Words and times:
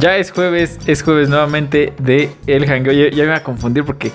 Ya 0.00 0.16
es 0.16 0.30
jueves, 0.30 0.78
es 0.86 1.02
jueves 1.02 1.28
nuevamente 1.28 1.92
de 1.98 2.32
El 2.46 2.64
Hangueo. 2.64 2.92
Ya, 2.92 3.14
ya 3.14 3.24
me 3.24 3.28
voy 3.28 3.36
a 3.36 3.44
confundir 3.44 3.84
porque 3.84 4.12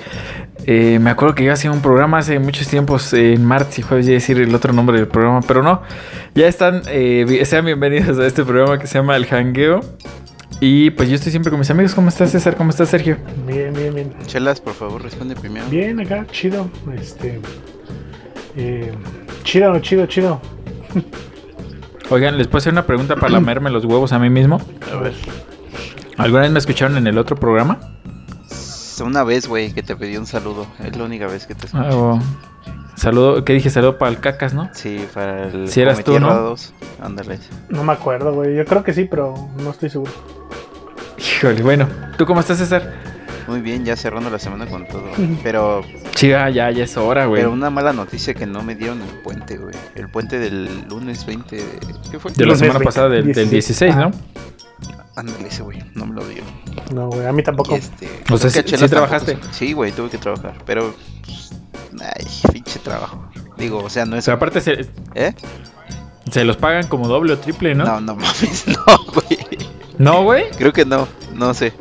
eh, 0.66 0.98
me 1.00 1.12
acuerdo 1.12 1.36
que 1.36 1.44
yo 1.44 1.54
hacía 1.54 1.72
un 1.72 1.82
programa 1.82 2.18
hace 2.18 2.40
muchos 2.40 2.68
tiempos 2.68 3.14
en 3.14 3.46
martes 3.46 3.78
y 3.78 3.82
jueves, 3.84 4.08
ya 4.08 4.14
decir 4.14 4.40
el 4.40 4.56
otro 4.56 4.74
nombre 4.74 4.98
del 4.98 5.08
programa, 5.08 5.42
pero 5.48 5.62
no. 5.62 5.84
Ya 6.34 6.48
están, 6.48 6.82
eh, 6.88 7.44
sean 7.46 7.66
bienvenidos 7.66 8.18
a 8.18 8.26
este 8.26 8.44
programa 8.44 8.80
que 8.80 8.88
se 8.88 8.98
llama 8.98 9.16
El 9.16 9.26
Hangueo. 9.26 9.82
Y 10.60 10.90
pues 10.90 11.07
yo 11.07 11.16
estoy 11.16 11.29
siempre 11.29 11.52
con 11.52 11.60
mis 11.60 11.70
amigos. 11.70 11.93
¿Cómo 11.93 12.10
estás, 12.10 12.32
César? 12.32 12.56
¿Cómo 12.56 12.71
estás, 12.71 12.90
Sergio? 12.90 13.18
Bien, 13.46 13.71
bien, 13.71 13.93
bien. 13.93 14.12
Chelas, 14.26 14.60
por 14.62 14.74
favor, 14.74 15.04
responde 15.04 15.36
primero. 15.36 15.68
Bien, 15.70 16.00
acá, 16.00 16.26
chido. 16.32 16.68
Este. 17.00 17.40
Eh, 18.57 18.92
chido, 19.43 19.78
chido, 19.82 20.07
chido. 20.07 20.42
Oigan, 22.10 22.40
¿les 22.40 22.48
puedo 22.48 22.57
hacer 22.57 22.74
una 22.74 22.88
pregunta 22.88 23.15
para 23.18 23.34
lamerme 23.34 23.70
los 23.70 23.86
huevos 23.86 24.14
a 24.14 24.18
mí 24.18 24.32
mismo? 24.32 24.60
A 24.92 24.98
ver. 24.98 25.14
¿Alguna 26.18 26.43
vez 26.43 26.51
me 26.51 26.60
escucharon 26.60 26.97
en 26.97 27.07
el 27.07 27.18
otro 27.18 27.36
programa? 27.36 27.79
Una 29.04 29.23
vez, 29.23 29.47
güey, 29.47 29.73
que 29.73 29.83
te 29.83 29.96
pedí 29.96 30.15
un 30.18 30.25
saludo. 30.25 30.65
Es 30.83 30.96
la 30.96 31.04
única 31.04 31.28
vez 31.28 31.46
que 31.46 31.54
te 31.56 31.65
escuché. 31.65 31.83
Ah, 31.86 31.96
oh. 31.96 32.19
Saludo, 32.95 33.44
¿qué 33.44 33.52
dije? 33.53 33.69
Saludo 33.69 33.97
para 33.97 34.09
el 34.11 34.20
cacas, 34.22 34.53
¿no? 34.53 34.70
Sí, 34.73 35.06
para 35.14 35.47
el. 35.47 35.67
Si 35.67 35.81
eras 35.81 36.02
tú, 36.03 36.11
Tierra 36.11 36.28
¿no? 36.33 36.42
2. 36.42 36.73
Ándale. 37.02 37.39
No 37.70 37.83
me 37.83 37.92
acuerdo, 37.92 38.33
güey. 38.33 38.56
Yo 38.56 38.64
creo 38.64 38.83
que 38.86 38.94
sí, 38.94 39.03
pero 39.09 39.33
no 39.61 39.70
estoy 39.72 39.89
seguro. 39.89 40.14
Híjole, 41.17 41.61
bueno. 41.61 41.88
¿Tú 42.18 42.25
cómo 42.25 42.40
estás, 42.40 42.58
César? 42.58 42.94
Muy 43.47 43.59
bien, 43.62 43.84
ya 43.84 43.95
cerrando 43.97 44.30
la 44.30 44.40
semana 44.40 44.66
con 44.66 44.88
todo. 44.88 45.03
Pero, 45.44 45.81
Chica, 46.16 46.50
ya, 46.50 46.72
ya 46.72 46.86
es 46.86 46.97
hora, 46.97 47.25
güey. 47.28 47.42
pero 47.42 47.52
una 47.53 47.70
mala 47.70 47.94
noticia 47.94 48.34
que 48.34 48.47
no 48.47 48.64
me 48.64 48.73
dieron 48.73 49.02
el 49.02 49.09
puente, 49.22 49.58
güey. 49.58 49.75
El 49.94 50.09
puente 50.09 50.40
del 50.40 50.88
lunes 50.90 51.25
20. 51.28 51.56
de- 51.56 51.64
¿Qué 52.09 52.18
fue? 52.18 52.31
De 52.31 52.38
la 52.40 52.45
Lunes 52.45 52.59
semana 52.59 52.80
20, 52.80 52.86
pasada, 52.86 53.09
del, 53.09 53.34
del 53.34 53.50
16, 53.50 53.95
¿no? 53.97 54.12
Ándale, 55.16 55.48
ese 55.48 55.64
güey. 55.64 55.82
No 55.94 56.06
me 56.06 56.16
lo 56.16 56.28
dio. 56.28 56.44
No, 56.94 57.08
güey. 57.10 57.26
A 57.26 57.32
mí 57.32 57.42
tampoco. 57.42 57.76
Este, 57.76 58.10
O 58.32 58.38
sea, 58.38 58.50
sí- 58.50 58.62
sí 58.66 58.88
trabajaste. 58.90 59.38
Sí, 59.52 59.74
güey, 59.74 59.92
tuve 59.94 60.10
que 60.10 60.18
trabajar. 60.18 60.56
Pero, 60.66 60.94
pues, 61.26 61.52
ay, 62.02 62.52
pinche 62.52 62.80
trabajo. 62.80 63.26
Digo, 63.58 63.80
o 63.80 63.90
sea, 63.90 64.06
no 64.06 64.16
O 64.16 64.20
es. 64.20 64.26
sea, 64.26 64.34
aparte 64.34 64.60
se, 64.60 64.86
¿Eh? 65.14 65.34
se 66.30 66.44
los 66.44 66.58
pagan 66.58 66.88
como 66.88 67.08
doble 67.08 67.34
o 67.34 67.38
triple, 67.40 67.74
¿no? 67.76 67.86
No, 67.86 68.02
no 68.02 68.16
mames, 68.16 68.66
no, 68.68 68.86
güey. 69.14 69.40
¿No, 69.98 70.24
güey? 70.24 70.50
Creo 70.58 70.74
que 70.74 70.84
no, 70.86 71.08
no 71.34 71.54
sé. 71.54 71.72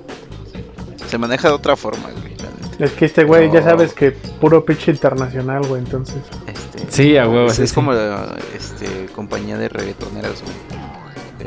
Se 1.09 1.19
maneja 1.19 1.49
de 1.49 1.55
otra 1.55 1.75
forma, 1.77 2.11
güey. 2.11 2.35
Es 2.79 2.93
que 2.93 3.05
este 3.05 3.25
güey, 3.25 3.51
ya 3.53 3.63
sabes 3.63 3.93
que 3.95 4.11
puro 4.13 4.65
pinche 4.65 4.91
internacional, 4.93 5.67
güey. 5.67 5.83
Entonces. 5.83 6.17
Este, 6.47 6.85
Sí, 6.91 7.17
a 7.17 7.29
huevo, 7.29 7.47
es, 7.47 7.57
sí, 7.57 7.63
es 7.65 7.71
sí. 7.71 7.75
como 7.75 7.93
este 7.93 9.07
compañía 9.15 9.57
de 9.59 9.69
reggaetoneras, 9.69 10.43
güey. 10.43 10.55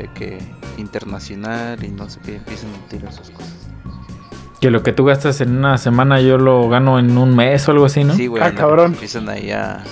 De 0.02 0.12
que 0.14 0.38
internacional 0.78 1.82
y 1.84 1.88
no 1.88 2.08
sé 2.08 2.20
qué 2.24 2.36
empiezan 2.36 2.70
a 2.74 2.88
tirar 2.88 3.12
sus 3.12 3.30
cosas. 3.30 3.52
Que 4.60 4.70
lo 4.70 4.82
que 4.82 4.92
tú 4.92 5.04
gastas 5.04 5.40
en 5.40 5.56
una 5.56 5.78
semana 5.78 6.20
yo 6.20 6.36
lo 6.38 6.68
gano 6.68 6.98
en 6.98 7.16
un 7.16 7.36
mes 7.36 7.68
o 7.68 7.72
algo 7.72 7.84
así, 7.84 8.02
¿no? 8.04 8.14
Sí, 8.14 8.26
güey. 8.26 8.42
Ah, 8.42 8.52
cabrón. 8.54 8.92
Empiezan 8.94 9.28
ahí 9.28 9.50
a, 9.52 9.82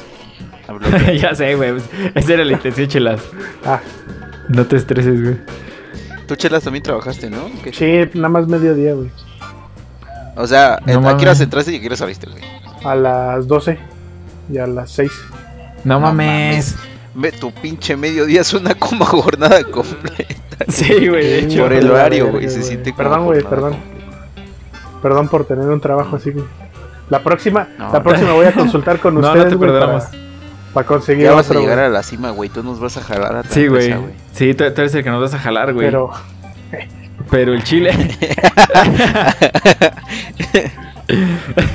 a 0.69 1.13
ya 1.13 1.35
sé, 1.35 1.55
güey. 1.55 1.73
pues, 1.73 1.85
Esa 2.15 2.35
era 2.35 2.45
la 2.45 2.53
intención, 2.53 2.89
chelas. 2.89 3.21
Ah, 3.65 3.81
No 4.49 4.67
te 4.67 4.77
estreses, 4.77 5.23
güey. 5.23 5.37
Tú, 6.27 6.35
Chelas, 6.35 6.65
también 6.65 6.83
trabajaste, 6.83 7.31
¿no? 7.31 7.49
¿Qué? 7.63 7.73
sí, 7.73 8.19
nada 8.19 8.29
más 8.29 8.49
mediodía, 8.49 8.95
güey. 8.95 9.11
O 10.35 10.45
sea, 10.49 10.81
No 10.85 11.09
¿a 11.09 11.17
qué 11.17 11.23
horas 11.25 11.41
entraste 11.41 11.73
y 11.73 11.77
a 11.77 11.81
qué 11.81 11.87
horas 11.87 12.01
saliste, 12.01 12.27
güey? 12.29 12.43
A 12.85 12.97
las 12.97 13.47
12 13.47 13.79
y 14.53 14.59
a 14.59 14.67
las 14.67 14.91
6. 14.91 15.11
No, 15.85 15.95
No 15.95 16.01
mames. 16.01 16.75
Tu 17.41 17.53
pinche 17.53 17.97
mediodía 17.97 18.45
suena 18.45 18.75
como 18.75 19.05
jornada 19.05 19.63
completa. 19.71 20.35
Sí, 20.69 21.09
güey, 21.09 21.25
de 21.25 21.39
hecho. 21.41 21.63
Por 21.63 21.73
el 21.73 21.91
horario, 21.91 22.31
güey. 22.31 22.49
Se 22.49 22.63
siente 22.63 22.93
como 22.93 22.97
Perdón, 23.09 23.25
güey, 23.25 23.41
jornada 23.43 23.63
perdón. 23.71 23.81
completa. 23.81 25.01
Perdón 25.03 25.29
por 25.29 25.45
tener 25.47 25.69
un 25.69 25.81
trabajo 25.81 26.17
así, 26.17 26.31
güey. 26.31 26.45
La 27.11 27.23
próxima, 27.23 27.69
No. 27.79 27.93
la 27.93 28.03
próxima 28.03 28.33
voy 28.33 28.47
a 28.47 28.53
consultar 28.55 28.99
con 29.01 29.15
No, 29.15 29.21
no 29.21 29.29
ustedes, 29.29 29.49
te 29.51 29.57
para, 29.59 30.01
para 30.75 30.87
conseguir 30.87 31.25
Ya 31.25 31.33
vas 31.33 31.47
a 31.47 31.51
otro, 31.51 31.61
llegar 31.61 31.77
güey. 31.77 31.87
a 31.87 31.91
la 31.91 32.03
cima, 32.03 32.31
güey. 32.31 32.49
Tú 32.51 32.63
nos 32.63 32.81
vas 32.81 32.97
a 32.97 33.01
jalar 33.03 33.37
a 33.37 33.43
Sí, 33.45 33.67
güey. 33.69 33.95
Sí, 34.33 34.55
tú, 34.55 34.65
tú 34.73 34.81
eres 34.81 34.95
el 34.95 35.05
que 35.05 35.11
nos 35.11 35.21
vas 35.21 35.35
a 35.35 35.39
jalar, 35.39 35.73
güey. 35.73 35.87
Pero, 35.87 36.11
Pero 37.31 37.55
el 37.55 37.63
chile. 37.65 37.93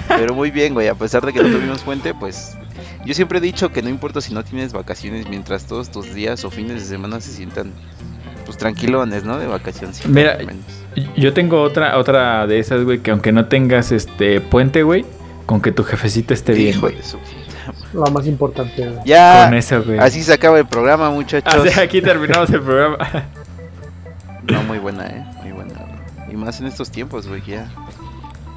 Pero 0.07 0.33
muy 0.35 0.51
bien, 0.51 0.73
güey. 0.73 0.87
A 0.87 0.95
pesar 0.95 1.25
de 1.25 1.31
que 1.33 1.41
no 1.41 1.49
tuvimos 1.49 1.81
puente, 1.81 2.13
pues. 2.13 2.57
Yo 3.05 3.13
siempre 3.13 3.39
he 3.39 3.41
dicho 3.41 3.71
que 3.71 3.81
no 3.81 3.89
importa 3.89 4.21
si 4.21 4.33
no 4.33 4.43
tienes 4.43 4.73
vacaciones, 4.73 5.27
mientras 5.27 5.65
todos 5.65 5.89
tus 5.91 6.13
días 6.13 6.43
o 6.45 6.51
fines 6.51 6.81
de 6.81 6.87
semana 6.87 7.19
se 7.19 7.31
sientan, 7.31 7.71
pues 8.45 8.57
tranquilones, 8.57 9.23
¿no? 9.23 9.39
De 9.39 9.47
vacaciones. 9.47 10.05
Mira, 10.07 10.37
Yo 11.17 11.33
tengo 11.33 11.61
otra, 11.61 11.97
otra 11.97 12.45
de 12.47 12.59
esas, 12.59 12.83
güey, 12.83 12.99
que 12.99 13.11
aunque 13.11 13.31
no 13.31 13.45
tengas 13.47 13.91
este 13.91 14.39
puente, 14.39 14.83
güey, 14.83 15.05
con 15.45 15.61
que 15.61 15.71
tu 15.71 15.83
jefecita 15.83 16.33
esté 16.33 16.53
bien, 16.53 16.79
güey. 16.79 16.95
lo 17.93 18.05
más 18.07 18.27
importante, 18.27 18.87
güey. 18.87 18.99
Ya. 19.05 19.45
Con 19.45 19.55
eso, 19.55 19.83
güey. 19.83 19.97
Así 19.99 20.21
se 20.23 20.33
acaba 20.33 20.59
el 20.59 20.67
programa, 20.67 21.09
muchachos. 21.09 21.53
Así, 21.53 21.79
aquí 21.79 22.01
terminamos 22.01 22.49
el 22.51 22.61
programa. 22.61 22.97
No, 24.43 24.63
muy 24.63 24.79
buena, 24.79 25.05
eh. 25.05 25.23
Muy 25.43 25.51
buena. 25.51 25.73
Y 26.29 26.35
más 26.35 26.59
en 26.59 26.65
estos 26.65 26.89
tiempos, 26.89 27.27
güey. 27.27 27.41
que 27.41 27.51
Ya. 27.51 27.69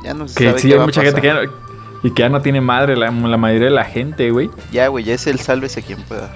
Ya 0.03 0.15
no 0.15 0.27
se 0.27 0.35
que 0.39 0.47
sabe 0.47 0.59
sí, 0.59 0.69
qué 0.69 0.73
hay 0.73 0.79
va 0.79 0.85
a 0.85 0.87
mucha 0.87 1.03
gente 1.03 1.21
que 1.21 1.29
pasar. 1.29 1.45
ya 1.45 1.51
no, 1.51 1.74
y 2.05 2.11
que 2.11 2.21
ya 2.21 2.29
no 2.29 2.43
tiene 2.43 2.61
madre, 2.61 2.97
la, 2.97 3.11
la 3.11 3.37
mayoría 3.39 3.69
de 3.69 3.75
la 3.75 3.85
gente, 3.85 4.31
güey. 4.31 4.51
Ya, 4.71 4.89
güey. 4.89 5.05
Ya 5.05 5.15
es 5.15 5.27
el 5.27 5.41
sálvese 5.41 5.83
quien 5.83 6.03
pueda. 6.03 6.31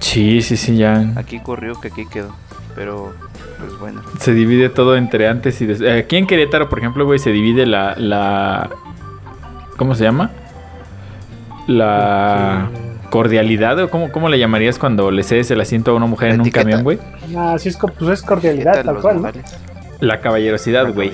Sí, 0.00 0.40
sí, 0.40 0.56
sí, 0.56 0.78
ya. 0.78 1.12
Aquí 1.16 1.38
corrió 1.40 1.78
que 1.78 1.88
aquí 1.88 2.06
quedó. 2.06 2.34
Pero, 2.74 3.12
pues 3.58 3.78
bueno. 3.78 4.00
Se 4.18 4.32
divide 4.32 4.70
todo 4.70 4.96
entre 4.96 5.28
antes 5.28 5.60
y 5.60 5.66
después. 5.66 6.04
Aquí 6.04 6.16
en 6.16 6.26
Querétaro, 6.26 6.70
por 6.70 6.78
ejemplo, 6.78 7.04
güey, 7.04 7.18
se 7.18 7.30
divide 7.30 7.66
la, 7.66 7.94
la... 7.98 8.70
¿Cómo 9.76 9.94
se 9.94 10.04
llama? 10.04 10.30
La 11.66 12.70
cordialidad, 13.10 13.78
o 13.80 13.90
cómo, 13.90 14.10
cómo 14.10 14.30
le 14.30 14.38
llamarías 14.38 14.78
cuando 14.78 15.10
le 15.10 15.24
cedes 15.24 15.50
el 15.50 15.60
asiento 15.60 15.90
a 15.90 15.94
una 15.94 16.06
mujer 16.06 16.30
La 16.30 16.34
en 16.36 16.40
un 16.40 16.50
camión, 16.50 16.82
güey? 16.82 16.98
Ah, 17.36 17.56
sí, 17.58 17.68
es, 17.68 17.76
pues 17.76 18.10
es 18.10 18.22
¿Qué 18.22 18.28
cordialidad, 18.28 18.82
tal 18.82 18.96
cual, 18.96 19.20
¿no? 19.20 19.30
La 20.00 20.20
caballerosidad, 20.22 20.90
güey. 20.94 21.12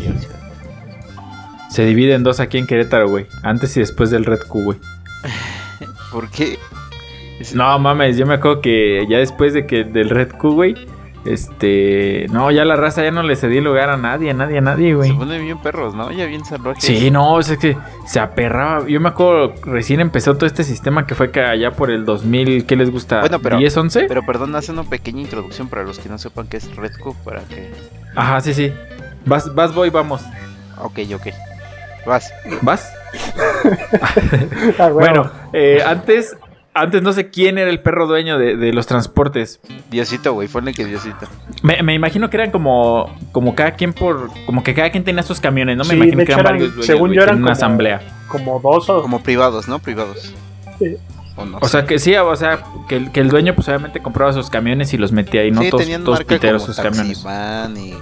Se 1.71 1.85
divide 1.85 2.15
en 2.15 2.23
dos 2.25 2.41
aquí 2.41 2.59
en 2.59 2.67
Querétaro, 2.67 3.09
güey. 3.09 3.27
Antes 3.43 3.77
y 3.77 3.81
después 3.81 4.11
del 4.11 4.25
Red 4.25 4.41
Q, 4.49 4.63
güey. 4.65 4.79
¿Por 6.13 6.29
qué? 6.31 6.59
No 7.55 7.79
mames, 7.79 8.17
yo 8.19 8.27
me 8.27 8.35
acuerdo 8.35 8.61
que 8.61 9.07
ya 9.09 9.19
después 9.19 9.55
de 9.55 9.67
que 9.67 9.85
del 9.85 10.11
Red 10.11 10.33
Q, 10.33 10.51
güey, 10.53 10.75
este, 11.25 12.27
no, 12.31 12.51
ya 12.51 12.65
la 12.65 12.77
raza 12.77 13.03
ya 13.03 13.11
no 13.11 13.23
le 13.23 13.37
cedí 13.37 13.61
lugar 13.61 13.89
a 13.91 13.97
nadie, 13.97 14.31
a 14.31 14.35
nadie, 14.35 14.59
a 14.59 14.61
nadie, 14.61 14.95
güey. 14.95 15.11
Se 15.11 15.17
ponen 15.17 15.43
bien 15.45 15.59
perros, 15.59 15.95
¿no? 15.95 16.11
Ya 16.13 16.27
bien 16.27 16.45
salvajes. 16.45 16.83
Sí, 16.85 17.11
no, 17.11 17.35
o 17.35 17.43
sea, 17.43 17.55
es 17.55 17.61
que 17.61 17.77
se 18.07 18.21
aperraba. 18.21 18.87
Yo 18.89 19.01
me 19.01 19.09
acuerdo, 19.11 19.55
recién 19.65 20.01
empezó 20.01 20.35
todo 20.35 20.47
este 20.47 20.65
sistema 20.65 21.07
que 21.07 21.15
fue 21.15 21.31
que 21.31 21.41
allá 21.41 21.71
por 21.73 21.91
el 21.91 22.05
2000, 22.05 22.67
¿qué 22.67 22.77
les 22.77 22.91
gusta? 22.91 23.21
Bueno, 23.21 23.39
pero- 23.39 23.59
¿10, 23.59 23.77
11? 23.77 24.05
Pero 24.09 24.27
perdón, 24.27 24.55
hace 24.57 24.73
una 24.73 24.85
pequeña 24.85 25.21
introducción 25.21 25.69
para 25.69 25.83
los 25.85 25.99
que 25.99 26.09
no 26.09 26.19
sepan 26.19 26.47
qué 26.49 26.57
es 26.59 26.75
Red 26.77 26.93
Cup, 27.03 27.17
para 27.25 27.41
que... 27.43 27.71
Ajá, 28.17 28.41
sí, 28.41 28.53
sí. 28.55 28.73
Vas, 29.25 29.55
vas, 29.55 29.75
voy, 29.75 29.91
vamos. 29.91 30.23
Ok, 30.79 30.99
ok. 31.15 31.29
Vas. 32.07 32.33
¿Vas? 32.63 32.93
Ah. 34.79 34.89
Bueno, 34.91 35.31
eh, 35.53 35.83
antes, 35.85 36.37
antes 36.75 37.03
no 37.03 37.13
sé 37.13 37.31
quién 37.31 37.59
era 37.59 37.69
el 37.71 37.81
perro 37.81 38.07
dueño 38.07 38.39
de, 38.39 38.57
de 38.57 38.73
los 38.73 38.87
transportes. 38.87 39.61
Diosito, 39.91 40.33
güey, 40.33 40.49
ponle 40.49 40.73
que 40.73 40.85
Diosito. 40.85 41.27
Me, 41.63 41.83
me 41.83 41.95
imagino 41.95 42.31
que 42.31 42.37
eran 42.37 42.51
como, 42.51 43.15
como 43.33 43.55
cada 43.55 43.73
quien 43.73 43.93
por, 43.93 44.31
como 44.47 44.63
que 44.63 44.75
cada 44.75 44.91
quien 44.91 45.05
tenía 45.05 45.23
sus 45.23 45.41
camiones, 45.41 45.77
¿no? 45.77 45.85
Me 45.85 45.91
Sí, 45.91 45.97
imagino 45.97 46.17
que 46.25 46.33
eran 46.33 46.41
eran- 46.41 46.53
varios 46.55 46.69
dueños, 46.71 46.87
según 46.87 47.13
yo 47.13 47.23
eran 47.23 47.43
una 47.43 47.53
asamblea. 47.53 48.01
como 48.29 48.61
dos 48.61 48.89
o... 48.89 49.03
Como 49.03 49.23
privados, 49.23 49.69
¿no? 49.69 49.79
Privados. 49.79 50.33
Sí. 50.79 50.97
¿O 51.37 51.45
no? 51.45 51.59
O 51.61 51.69
sea 51.69 51.85
que 51.87 51.99
sí, 51.99 52.15
o 52.17 52.37
sea, 52.37 52.65
que, 52.89 52.97
el- 52.97 53.13
que 53.13 53.21
el 53.21 53.29
dueño 53.29 53.55
pues 53.55 53.69
obviamente 53.69 54.01
compraba 54.01 54.33
sus 54.33 54.49
camiones 54.51 54.93
y 54.95 54.99
los 54.99 55.13
metía 55.13 55.43
ahí, 55.43 55.51
no 55.51 55.63
sí, 55.63 55.71
todos, 55.71 55.83
tenían 55.83 56.05
todos 56.05 56.25
piteros 56.25 56.65
sus 56.65 56.77
camiones. 56.77 57.25
Y 57.77 57.95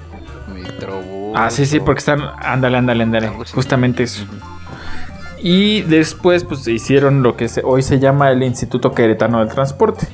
Metrobús. 0.53 1.18
Ah, 1.35 1.51
sí, 1.51 1.67
sí, 1.67 1.81
porque 1.81 1.99
están, 2.01 2.21
ándale, 2.39 2.79
ándale, 2.79 3.03
ándale, 3.05 3.29
justamente 3.55 4.03
eso. 4.05 4.25
Y 5.41 5.83
después 5.83 6.45
pues 6.45 6.67
hicieron 6.67 7.23
lo 7.23 7.37
que 7.37 7.49
se- 7.49 7.63
hoy 7.65 7.83
se 7.83 7.99
llama 8.01 8.31
el 8.31 8.43
Instituto 8.43 8.93
Queretano 8.93 9.39
del 9.39 9.49
Transporte. 9.49 10.07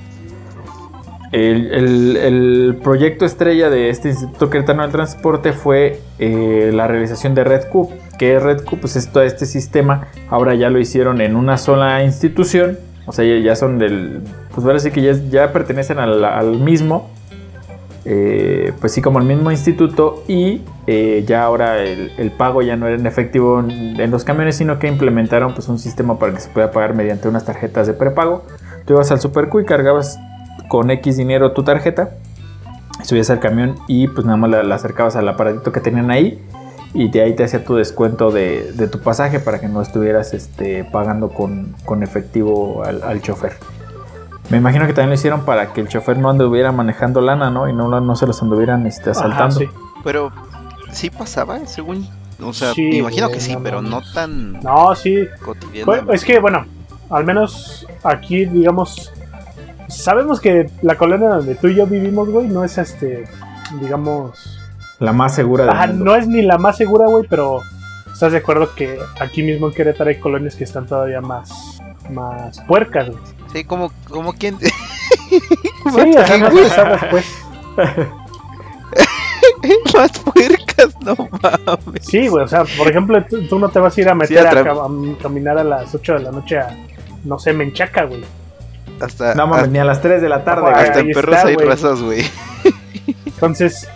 El, 1.33 1.73
el- 1.73 2.17
el 2.17 2.77
proyecto 2.83 3.25
estrella 3.25 3.69
de 3.71 3.89
este 3.91 4.11
Instituto 4.11 4.51
Queretano 4.51 4.83
del 4.83 4.93
Transporte 4.93 5.53
fue 5.53 6.01
eh, 6.19 6.71
la 6.75 6.87
realización 6.87 7.35
de 7.35 7.43
Red 7.45 7.69
Cube. 7.71 7.95
Que 8.19 8.39
Red 8.39 8.65
Cube 8.65 8.81
pues 8.83 8.97
es 8.97 9.11
todo 9.11 9.23
este 9.25 9.47
sistema. 9.47 10.07
Ahora 10.29 10.55
ya 10.55 10.71
lo 10.71 10.79
hicieron 10.79 11.21
en 11.21 11.35
una 11.37 11.59
sola 11.59 12.05
institución. 12.05 12.79
O 13.07 13.13
sea, 13.13 13.25
ya, 13.25 13.39
ya 13.43 13.57
son 13.57 13.79
del... 13.79 14.21
Pues 14.55 14.65
ahora 14.67 14.79
sí 14.79 14.91
que 14.91 15.03
ya, 15.03 15.13
ya 15.31 15.53
pertenecen 15.53 15.99
al, 15.99 16.25
al 16.25 16.59
mismo. 16.61 17.11
Eh, 18.05 18.73
pues 18.81 18.93
sí, 18.93 19.01
como 19.01 19.19
el 19.19 19.25
mismo 19.25 19.51
instituto. 19.51 20.23
Y 20.29 20.63
eh, 20.87 21.25
ya 21.27 21.45
ahora 21.45 21.83
el, 21.83 22.33
pago 22.37 22.63
ya 22.63 22.77
no 22.77 22.87
era 22.87 22.97
en 22.97 23.07
efectivo 23.07 23.61
en, 23.61 24.11
los 24.11 24.25
camiones, 24.25 24.57
sino 24.57 24.79
que 24.79 24.89
implementaron 24.89 25.55
pues 25.55 25.69
un 25.69 25.79
sistema 25.79 26.19
para 26.19 26.35
que 26.35 26.41
se 26.41 26.51
pueda 26.51 26.71
pagar 26.71 26.95
mediante 26.95 27.29
unas 27.29 27.45
tarjetas 27.45 27.87
de 27.87 27.95
prepago. 27.95 28.45
Tú 28.85 28.95
ibas 28.95 29.11
al 29.11 29.21
Super 29.21 29.49
Q 29.49 29.61
y 29.61 29.65
cargabas 29.65 30.19
con 30.69 30.91
X 30.91 31.17
dinero 31.17 31.53
tu 31.53 31.63
tarjeta. 31.65 32.11
subías 33.03 33.31
al 33.31 33.41
camión 33.41 33.77
y 33.89 34.09
pues 34.09 34.27
nada 34.27 34.37
más 34.37 34.51
la, 34.51 34.75
acercabas 34.75 35.17
al 35.17 35.29
aparatito 35.29 35.73
que 35.73 35.81
tenían 35.81 36.11
ahí 36.11 36.43
y 36.93 37.09
de 37.11 37.23
ahí 37.23 37.35
te 37.35 37.43
hacía 37.43 37.65
tu 37.65 37.75
descuento 37.75 38.31
de, 38.31 38.73
tu 38.91 39.01
pasaje 39.01 39.41
para 39.41 39.61
que 39.61 39.69
no 39.69 39.83
estuvieras 39.83 40.33
este, 40.33 40.85
pagando 40.85 41.31
con, 41.31 41.75
con 41.85 42.03
efectivo 42.03 42.85
al 42.85 43.21
chofer. 43.21 43.55
Me 44.51 44.59
imagino 44.59 44.87
que 44.87 44.93
también 44.93 45.09
lo 45.11 45.15
hicieron 45.15 45.45
para 45.45 45.73
que 45.73 45.81
el 45.81 45.89
chofer 45.89 46.19
no 46.19 46.29
anduviera 46.31 46.71
manejando 46.71 47.21
lana, 47.21 47.51
¿no? 47.51 47.69
Y 47.69 47.73
no, 47.73 47.89
no 48.01 48.17
se 48.17 48.27
los 48.27 48.41
anduvieran 48.43 48.87
este, 48.87 49.11
Ajá, 49.11 49.21
asaltando. 49.21 49.61
sí. 49.61 49.69
Pero 50.05 50.31
sí 50.93 51.11
pasaba, 51.11 51.65
según. 51.67 52.07
O 52.43 52.53
sea, 52.53 52.75
Sí, 52.75 52.83
me 52.83 52.97
imagino 52.99 53.31
que 53.31 53.41
sí, 53.41 53.55
no 53.55 53.63
pero 53.63 53.81
no 53.81 54.03
tan 54.13 54.61
No, 54.61 54.95
sí. 54.95 55.27
cotidiano. 55.43 55.87
Pues, 55.87 56.03
es 56.21 56.25
que, 56.25 56.39
bueno, 56.41 56.67
al 57.11 57.25
menos 57.25 57.87
aquí, 58.03 58.45
digamos, 58.45 59.13
sabemos 59.89 60.41
que 60.41 60.69
la 60.83 60.97
colonia 60.97 61.29
donde 61.29 61.55
tú 61.55 61.69
y 61.69 61.77
yo 61.77 61.87
vivimos, 61.87 62.29
güey, 62.29 62.49
no 62.49 62.65
es 62.65 62.77
este, 62.77 63.25
digamos, 63.81 64.59
La 64.99 65.13
más 65.13 65.35
segura 65.35 65.65
del 65.65 65.73
ajá, 65.75 65.87
mundo. 65.87 66.05
no 66.05 66.17
es 66.17 66.29
ni 66.29 66.43
la 66.43 66.59
más 66.59 66.77
segura, 66.77 67.07
güey, 67.07 67.25
pero 67.31 67.61
estás 68.13 68.33
de 68.33 68.39
acuerdo 68.39 68.75
que 68.75 68.99
aquí 69.21 69.43
mismo 69.43 69.69
en 69.69 69.75
Querétaro 69.75 70.11
hay 70.11 70.19
colonias 70.21 70.55
que 70.57 70.65
están 70.65 70.87
todavía 70.87 71.21
más, 71.21 71.81
más 72.11 72.61
puercas, 72.67 73.09
güey. 73.09 73.23
Sí, 73.55 73.65
como, 73.65 73.91
como 74.11 74.35
quien. 74.35 74.59
Sí, 75.31 75.41
o 76.17 76.27
sea, 76.27 76.39
no 76.39 76.51
te 76.51 76.69
sabes, 76.71 77.01
pues. 77.11 77.27
Más 79.95 80.11
puercas, 80.21 80.95
no 81.03 81.17
mames. 81.43 82.07
Sí, 82.07 82.29
güey, 82.29 82.45
o 82.45 82.49
sea, 82.49 82.65
por 82.79 82.89
ejemplo, 82.89 83.23
tú, 83.27 83.47
tú 83.47 83.59
no 83.59 83.69
te 83.69 83.79
vas 83.81 83.97
a 83.97 84.01
ir 84.01 84.09
a 84.09 84.15
meter 84.15 84.47
a 84.47 84.65
caminar 85.21 85.59
a 85.59 85.65
las 85.65 85.95
8 85.95 86.15
de 86.15 86.21
la 86.21 86.31
noche 86.31 86.59
a, 86.59 86.75
no 87.25 87.39
sé, 87.39 87.53
Menchaca, 87.53 88.05
güey. 88.05 88.25
Hasta, 89.01 89.35
No 89.35 89.47
mames, 89.47 89.65
hasta, 89.65 89.73
ni 89.73 89.79
a 89.79 89.85
las 89.85 90.01
3 90.01 90.23
de 90.23 90.29
la 90.29 90.45
tarde, 90.45 90.63
güey. 90.63 90.75
hasta 90.75 91.01
en 91.01 91.13
perros 91.13 91.37
está, 91.37 91.49
hay 91.49 91.55
güey. 91.55 91.67
razas, 91.67 92.03
güey. 92.03 92.25
Entonces, 93.27 93.89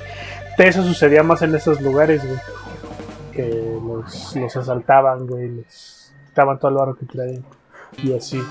eso 0.59 0.85
sucedía 0.85 1.23
más 1.23 1.41
en 1.43 1.55
esos 1.55 1.81
lugares, 1.81 2.23
güey. 2.25 2.39
Que 3.33 3.79
los, 3.83 4.37
los 4.37 4.57
asaltaban, 4.57 5.27
güey, 5.27 5.49
les 5.49 6.13
quitaban 6.29 6.59
todo 6.59 6.71
el 6.71 6.77
barro 6.77 6.97
que 6.97 7.07
traían. 7.07 7.45
Y 8.03 8.13
así. 8.13 8.43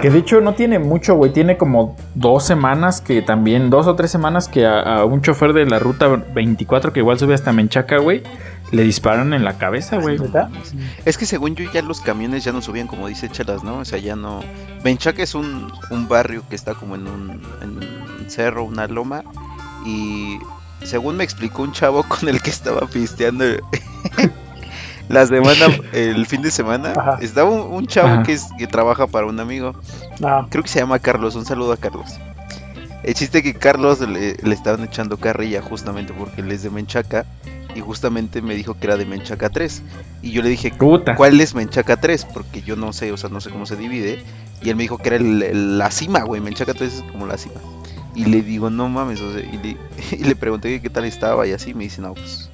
Que 0.00 0.10
de 0.10 0.18
hecho 0.18 0.40
no 0.40 0.54
tiene 0.54 0.78
mucho, 0.78 1.14
güey. 1.14 1.32
Tiene 1.32 1.56
como 1.56 1.96
dos 2.14 2.44
semanas 2.44 3.00
que 3.00 3.22
también, 3.22 3.70
dos 3.70 3.86
o 3.86 3.94
tres 3.94 4.10
semanas 4.10 4.48
que 4.48 4.66
a, 4.66 5.04
un 5.04 5.22
chofer 5.22 5.52
de 5.52 5.66
la 5.66 5.78
ruta 5.78 6.08
24 6.08 6.92
que 6.92 7.00
igual 7.00 7.18
sube 7.18 7.34
hasta 7.34 7.52
Menchaca, 7.52 7.98
güey, 7.98 8.22
le 8.72 8.82
disparan 8.82 9.32
en 9.34 9.44
la 9.44 9.56
cabeza, 9.56 9.98
güey. 9.98 10.18
¿Verdad? 10.18 10.50
Es 11.04 11.16
que 11.16 11.26
según 11.26 11.54
yo 11.54 11.70
ya 11.72 11.82
los 11.82 12.00
camiones 12.00 12.44
ya 12.44 12.52
no 12.52 12.60
subían 12.60 12.86
como 12.86 13.08
dice 13.08 13.28
Chelas, 13.28 13.62
¿no? 13.62 13.78
O 13.78 13.84
sea, 13.84 13.98
ya 13.98 14.16
no... 14.16 14.40
Benchaca 14.82 15.22
es 15.22 15.34
un, 15.34 15.72
un 15.90 16.08
barrio 16.08 16.42
que 16.48 16.56
está 16.56 16.74
como 16.74 16.96
en 16.96 17.06
un, 17.06 17.42
en 17.62 17.70
un 17.70 18.30
cerro, 18.30 18.64
una 18.64 18.86
loma. 18.88 19.22
Y 19.86 20.38
según 20.82 21.16
me 21.16 21.24
explicó 21.24 21.62
un 21.62 21.72
chavo 21.72 22.02
con 22.08 22.28
el 22.28 22.40
que 22.42 22.50
estaba 22.50 22.86
pisteando 22.86 23.44
la 25.08 25.26
semana, 25.26 25.66
el 25.92 26.26
fin 26.26 26.42
de 26.42 26.50
semana, 26.50 26.92
Ajá. 26.96 27.18
estaba 27.20 27.50
un, 27.50 27.72
un 27.72 27.86
chavo 27.86 28.08
Ajá. 28.08 28.22
que, 28.22 28.32
es, 28.32 28.46
que 28.58 28.66
trabaja 28.66 29.06
para 29.06 29.26
un 29.26 29.38
amigo. 29.40 29.74
Ah, 30.22 30.46
Creo 30.50 30.62
que 30.62 30.68
se 30.68 30.78
llama 30.80 30.98
Carlos, 30.98 31.34
un 31.34 31.44
saludo 31.44 31.72
a 31.72 31.76
Carlos. 31.76 32.06
El 33.02 33.12
chiste 33.14 33.42
que 33.42 33.52
Carlos 33.54 34.00
le, 34.00 34.36
le 34.42 34.54
estaban 34.54 34.82
echando 34.84 35.18
carrilla 35.18 35.60
justamente 35.60 36.14
porque 36.14 36.40
él 36.40 36.50
es 36.50 36.62
de 36.62 36.70
Menchaca 36.70 37.26
y 37.74 37.80
justamente 37.80 38.40
me 38.40 38.54
dijo 38.54 38.74
que 38.78 38.86
era 38.86 38.96
de 38.96 39.04
Menchaca 39.04 39.50
3. 39.50 39.82
Y 40.22 40.30
yo 40.30 40.40
le 40.42 40.48
dije, 40.48 40.70
Puta. 40.70 41.14
¿cuál 41.16 41.38
es 41.40 41.54
Menchaca 41.54 41.96
3? 41.98 42.24
Porque 42.32 42.62
yo 42.62 42.76
no 42.76 42.94
sé, 42.94 43.12
o 43.12 43.18
sea, 43.18 43.28
no 43.28 43.42
sé 43.42 43.50
cómo 43.50 43.66
se 43.66 43.76
divide. 43.76 44.22
Y 44.62 44.70
él 44.70 44.76
me 44.76 44.84
dijo 44.84 44.96
que 44.96 45.08
era 45.08 45.16
el- 45.16 45.42
el- 45.42 45.76
la 45.76 45.90
cima, 45.90 46.20
güey. 46.22 46.40
Menchaca 46.40 46.72
3 46.72 46.94
es 46.94 47.02
como 47.12 47.26
la 47.26 47.36
cima. 47.36 47.56
Y 48.14 48.24
le 48.26 48.40
digo, 48.40 48.70
no 48.70 48.88
mames, 48.88 49.20
o 49.20 49.32
sea, 49.32 49.42
y 49.42 49.58
le, 49.58 49.76
y 50.18 50.24
le 50.24 50.34
pregunté 50.36 50.80
qué 50.80 50.88
tal 50.88 51.04
estaba 51.04 51.46
y 51.46 51.52
así. 51.52 51.74
Me 51.74 51.84
dice, 51.84 52.00
no, 52.00 52.14
pues 52.14 52.48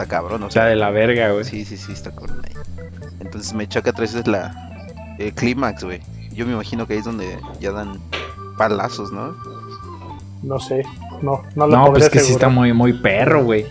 está 0.00 0.06
cabrón, 0.16 0.42
o 0.42 0.50
sea, 0.50 0.64
de 0.64 0.76
la 0.76 0.90
verga, 0.90 1.30
güey. 1.32 1.44
Sí, 1.44 1.64
sí, 1.64 1.76
sí, 1.76 1.92
está 1.92 2.10
cabrón 2.10 2.42
ahí. 2.46 2.54
Entonces 3.20 3.52
Menchaca 3.52 3.92
3 3.92 4.14
es 4.14 4.26
la 4.26 5.16
el 5.18 5.32
clímax, 5.34 5.84
güey. 5.84 6.00
Yo 6.32 6.46
me 6.46 6.52
imagino 6.52 6.86
que 6.86 6.94
ahí 6.94 7.00
es 7.00 7.04
donde 7.04 7.38
ya 7.60 7.72
dan 7.72 7.98
palazos, 8.56 9.12
¿no? 9.12 9.36
no 10.42 10.58
sé. 10.58 10.82
No, 11.20 11.42
no 11.54 11.66
lo 11.66 11.76
No, 11.76 11.86
pues 11.92 12.08
que 12.08 12.20
sí 12.20 12.32
está 12.32 12.48
muy, 12.48 12.72
muy 12.72 12.94
perro, 12.94 13.44
güey. 13.44 13.66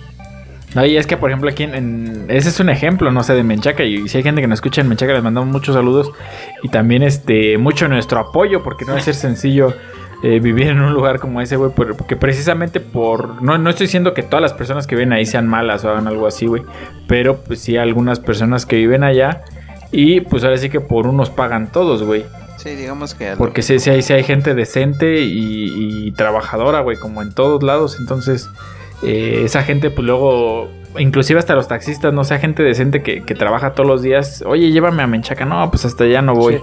No, 0.76 0.86
y 0.86 0.98
es 0.98 1.08
que, 1.08 1.18
por 1.18 1.32
ejemplo, 1.32 1.50
aquí 1.50 1.64
en, 1.64 1.74
en- 1.74 2.26
Ese 2.30 2.50
es 2.50 2.60
un 2.60 2.70
ejemplo, 2.70 3.12
no 3.12 3.24
sé, 3.24 3.34
de 3.34 3.44
Menchaca. 3.44 3.84
Y 3.84 4.08
si 4.08 4.18
hay 4.18 4.24
gente 4.24 4.40
que 4.42 4.48
nos 4.48 4.58
escucha 4.58 4.82
en 4.82 4.88
Menchaca, 4.88 5.14
les 5.14 5.24
mandamos 5.24 5.50
muchos 5.50 5.74
saludos. 5.74 6.12
Y 6.62 6.70
también, 6.70 7.02
este, 7.02 7.58
mucho 7.58 7.88
nuestro 7.88 8.20
apoyo, 8.20 8.62
porque 8.62 8.86
no 8.86 8.92
va 8.94 9.00
a 9.00 9.02
ser 9.02 9.16
sencillo 9.16 9.74
eh, 10.24 10.40
vivir 10.40 10.68
en 10.68 10.82
un 10.82 10.94
lugar 10.94 11.20
como 11.20 11.42
ese, 11.42 11.56
güey. 11.56 11.72
por- 11.72 11.96
Porque 11.96 12.16
precisamente 12.16 12.80
por... 12.80 13.42
No, 13.42 13.58
no 13.58 13.70
estoy 13.70 13.86
diciendo 13.88 14.14
que 14.14 14.24
todas 14.24 14.42
las 14.42 14.54
personas 14.54 14.86
que 14.88 14.96
viven 14.96 15.14
ahí 15.14 15.26
sean 15.26 15.48
malas 15.48 15.86
o 15.86 15.90
hagan 15.90 16.08
algo 16.08 16.28
así, 16.28 16.46
güey. 16.46 16.64
Pero, 17.08 17.38
pues 17.38 17.60
sí, 17.62 17.78
algunas 17.78 18.20
personas 18.20 18.66
que 18.66 18.76
viven 18.78 19.04
allá. 19.04 19.44
Y, 19.92 20.22
pues 20.22 20.44
ahora 20.44 20.58
sí 20.58 20.70
que 20.70 20.82
por 20.82 21.08
unos 21.08 21.30
pagan 21.30 21.72
todos, 21.72 22.04
güey. 22.04 22.26
Sí, 22.58 22.76
digamos 22.76 23.16
que 23.16 23.36
Porque 23.38 23.62
sí, 23.62 23.80
sí 23.80 23.90
hay, 23.90 24.02
sí 24.02 24.12
hay 24.14 24.24
gente 24.24 24.54
decente 24.54 25.22
y, 25.22 26.08
y 26.08 26.12
trabajadora, 26.12 26.82
güey, 26.82 26.98
como 26.98 27.22
en 27.22 27.34
todos 27.34 27.64
lados. 27.64 27.98
Entonces, 28.00 28.50
eh, 29.04 29.42
esa 29.46 29.64
gente, 29.64 29.90
pues 29.92 30.06
luego, 30.06 30.68
inclusive 30.98 31.40
hasta 31.40 31.56
los 31.56 31.68
taxistas, 31.68 32.14
no 32.14 32.24
sea 32.24 32.40
gente 32.40 32.64
decente 32.64 33.02
que, 33.04 33.24
que 33.24 33.36
trabaja 33.36 33.74
todos 33.74 33.88
los 33.88 34.02
días. 34.02 34.44
Oye, 34.46 34.72
llévame 34.72 35.04
a 35.04 35.08
Menchaca. 35.08 35.46
No, 35.46 35.70
pues 35.70 35.86
hasta 35.86 36.04
allá 36.06 36.22
no 36.22 36.34
voy. 36.36 36.62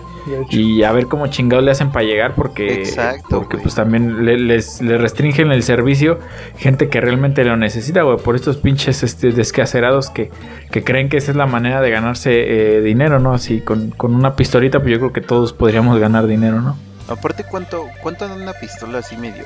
Sí. 0.51 0.61
Y 0.79 0.83
a 0.83 0.93
ver 0.93 1.07
cómo 1.07 1.29
chingados 1.29 1.65
le 1.65 1.71
hacen 1.71 1.93
para 1.93 2.05
llegar 2.05 2.35
porque, 2.35 2.75
Exacto, 2.75 3.39
porque 3.39 3.57
güey. 3.57 3.63
pues 3.63 3.75
también 3.77 4.25
le- 4.25 4.39
les, 4.39 4.83
les 4.83 5.01
restringen 5.01 5.51
el 5.53 5.63
servicio 5.63 6.19
gente 6.59 6.89
que 6.89 7.01
realmente 7.01 7.45
lo 7.45 7.57
necesita, 7.57 8.03
güey, 8.03 8.19
por 8.19 8.35
estos 8.37 8.57
pinches 8.57 9.03
este, 9.03 9.31
descacerados 9.33 10.11
que, 10.11 10.31
que 10.71 10.83
creen 10.83 11.09
que 11.09 11.17
esa 11.19 11.31
es 11.31 11.37
la 11.37 11.47
manera 11.47 11.81
de 11.81 11.91
ganarse 11.91 12.33
eh, 12.79 12.81
dinero, 12.83 13.21
¿no? 13.21 13.33
Así 13.35 13.61
con, 13.61 13.91
con 13.93 14.15
una 14.15 14.35
pistolita, 14.37 14.81
pues 14.81 14.91
yo 14.93 14.99
creo 14.99 15.13
que 15.13 15.21
todos 15.21 15.53
podríamos 15.53 15.99
ganar 16.01 16.27
dinero, 16.27 16.61
¿no? 16.61 16.77
Aparte, 17.09 17.45
¿cuánto, 17.49 17.87
¿cuánto 18.03 18.25
en 18.27 18.33
una 18.33 18.53
pistola 18.55 18.99
así 18.99 19.17
medio? 19.17 19.45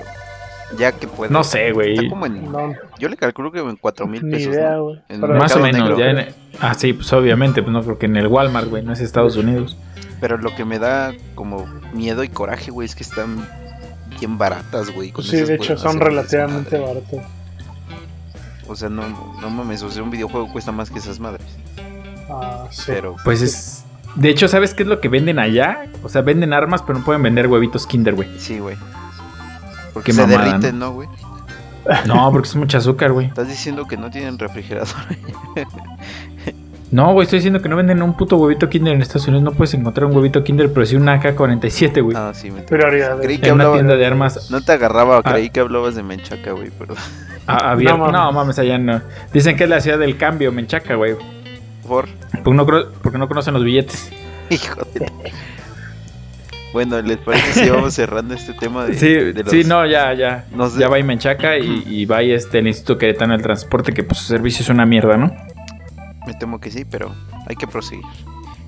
Ya 0.79 0.93
que 0.93 1.07
puede. 1.09 1.33
No 1.33 1.43
sé, 1.45 1.73
güey. 1.73 1.95
Está 1.97 2.09
como 2.09 2.27
en. 2.27 2.51
No, 2.51 2.73
Yo 2.99 3.09
le 3.09 3.17
calculo 3.17 3.51
que 3.51 3.59
en 3.59 3.77
4 3.77 4.07
mil 4.07 4.21
pesos. 4.31 4.55
idea, 4.55 4.73
¿no? 4.73 4.85
güey. 4.85 5.01
En 5.09 5.21
Pero- 5.21 5.35
Más 5.35 5.55
o 5.57 5.61
menos, 5.61 5.81
negro. 5.83 5.99
ya 5.99 6.11
en- 6.11 6.35
Ah, 6.61 6.75
sí, 6.75 6.93
pues 6.93 7.13
obviamente, 7.13 7.63
pues 7.63 7.73
no 7.73 7.83
creo 7.83 7.99
que 7.99 8.07
en 8.07 8.17
el 8.17 8.27
Walmart, 8.29 8.69
güey, 8.69 8.83
no 8.85 8.93
es 8.93 9.01
Estados 9.01 9.37
Unidos. 9.37 9.77
Pero 10.21 10.37
lo 10.37 10.55
que 10.55 10.65
me 10.65 10.79
da 10.79 11.13
como 11.35 11.67
miedo 11.95 12.23
y 12.25 12.29
coraje, 12.29 12.71
güey, 12.71 12.87
es 12.87 12.95
que 12.95 13.03
están 13.03 13.45
bien 14.19 14.37
baratas, 14.39 14.91
güey. 14.91 15.13
Pues 15.13 15.29
sí, 15.29 15.41
de 15.41 15.55
hecho, 15.55 15.77
son 15.79 15.99
relativamente 15.99 16.79
baratos. 16.79 17.21
O 18.69 18.77
sea, 18.77 18.89
no, 18.89 19.03
no 19.41 19.51
mames, 19.51 19.83
o 19.83 19.91
sea, 19.91 20.03
un 20.03 20.11
videojuego 20.11 20.53
cuesta 20.53 20.71
más 20.73 20.91
que 20.91 20.99
esas 21.01 21.19
madres. 21.19 21.47
Ah, 22.29 22.67
sí. 22.71 22.83
Pero, 22.87 23.17
Pues 23.25 23.43
es... 23.43 23.85
De 24.17 24.29
hecho, 24.29 24.47
¿sabes 24.49 24.75
qué 24.75 24.83
es 24.83 24.89
lo 24.89 25.01
que 25.01 25.09
venden 25.09 25.39
allá? 25.39 25.87
O 26.03 26.09
sea, 26.09 26.23
venden 26.23 26.53
armas, 26.53 26.83
pero 26.83 26.99
no 26.99 27.05
pueden 27.05 27.23
vender 27.23 27.47
huevitos 27.47 27.87
Kinder, 27.87 28.15
güey. 28.15 28.29
sí, 28.39 28.59
güey. 28.59 28.77
Porque 29.93 30.07
Qué 30.07 30.13
se 30.15 30.23
mamada, 30.27 30.45
derriten, 30.45 30.79
¿no, 30.79 30.93
güey? 30.93 31.09
No, 32.07 32.31
porque 32.31 32.49
es 32.49 32.57
mucho 32.57 32.79
azúcar, 32.79 33.13
güey. 33.13 33.27
Estás 33.29 33.49
diciendo 33.49 33.87
que 33.89 33.97
no 33.97 34.11
tienen 34.11 34.39
refrigerador. 34.39 34.95
No, 36.93 37.13
güey, 37.13 37.23
estoy 37.23 37.39
diciendo 37.39 37.63
que 37.63 37.69
no 37.69 37.77
venden 37.77 38.03
un 38.03 38.17
puto 38.17 38.37
huevito 38.37 38.69
Kinder 38.69 38.93
en 38.95 39.01
Estados 39.01 39.29
Unidos. 39.29 39.45
No 39.45 39.53
puedes 39.53 39.73
encontrar 39.75 40.07
un 40.07 40.17
huevito 40.17 40.43
Kinder, 40.43 40.73
pero 40.73 40.85
sí 40.85 40.97
una 40.97 41.21
AK-47, 41.21 42.03
güey. 42.03 42.17
Ah, 42.17 42.33
sí, 42.35 42.51
me. 42.51 42.65
Creí 42.65 43.39
que 43.39 43.47
en 43.47 43.55
una 43.55 43.65
hablaba. 43.65 43.75
tienda 43.77 43.95
de 43.95 44.07
armas 44.07 44.51
No 44.51 44.61
te 44.61 44.73
agarraba, 44.73 45.19
Ah. 45.19 45.31
creí 45.33 45.51
que 45.51 45.61
hablabas 45.61 45.95
de 45.95 46.03
Menchaca, 46.03 46.51
güey, 46.51 46.71
pero 46.77 46.95
a- 47.47 47.71
abierta. 47.71 47.97
No, 47.97 48.07
No, 48.07 48.13
mames. 48.19 48.35
mames, 48.35 48.59
allá 48.59 48.77
no. 48.79 49.01
Dicen 49.33 49.57
que 49.57 49.65
es 49.65 49.71
la 49.71 49.81
ciudad 49.81 50.01
del 50.01 50.17
cambio, 50.17 50.51
Menchaca, 50.51 50.97
güey. 50.97 51.15
por 51.87 52.09
Porque 52.43 52.57
no, 52.57 52.67
cro- 52.67 52.89
porque 53.03 53.19
no 53.19 53.29
conocen 53.29 53.55
los 53.55 53.63
billetes. 53.63 54.11
hijo 54.51 54.81
de 54.95 55.13
Bueno, 56.73 57.01
¿les 57.03 57.19
parece 57.19 57.65
si 57.65 57.71
vamos 57.71 57.95
cerrando 57.95 58.35
este 58.35 58.53
tema 58.55 58.85
de, 58.87 58.95
Sí, 58.95 59.09
de 59.13 59.43
los- 59.43 59.51
sí, 59.51 59.65
no, 59.65 59.85
ya, 59.87 60.13
ya. 60.15 60.45
nos 60.55 60.75
de- 60.75 60.81
Ya 60.81 60.89
va 60.89 60.99
y 60.99 61.03
Menchaca 61.03 61.59
y, 61.59 61.83
y 61.87 62.05
va 62.07 62.23
y 62.23 62.31
este, 62.33 62.59
el 62.61 62.69
Instituto 62.69 62.99
Queretano 62.99 63.33
del 63.33 63.43
Transporte, 63.43 63.93
que 63.93 64.05
pues 64.05 64.19
su 64.21 64.27
servicio 64.27 64.63
es 64.63 64.69
una 64.69 64.87
mierda, 64.87 65.17
¿no? 65.17 65.35
Me 66.27 66.35
temo 66.35 66.61
que 66.61 66.71
sí, 66.71 66.85
pero 66.85 67.13
hay 67.49 67.57
que 67.57 67.67
proseguir. 67.67 68.05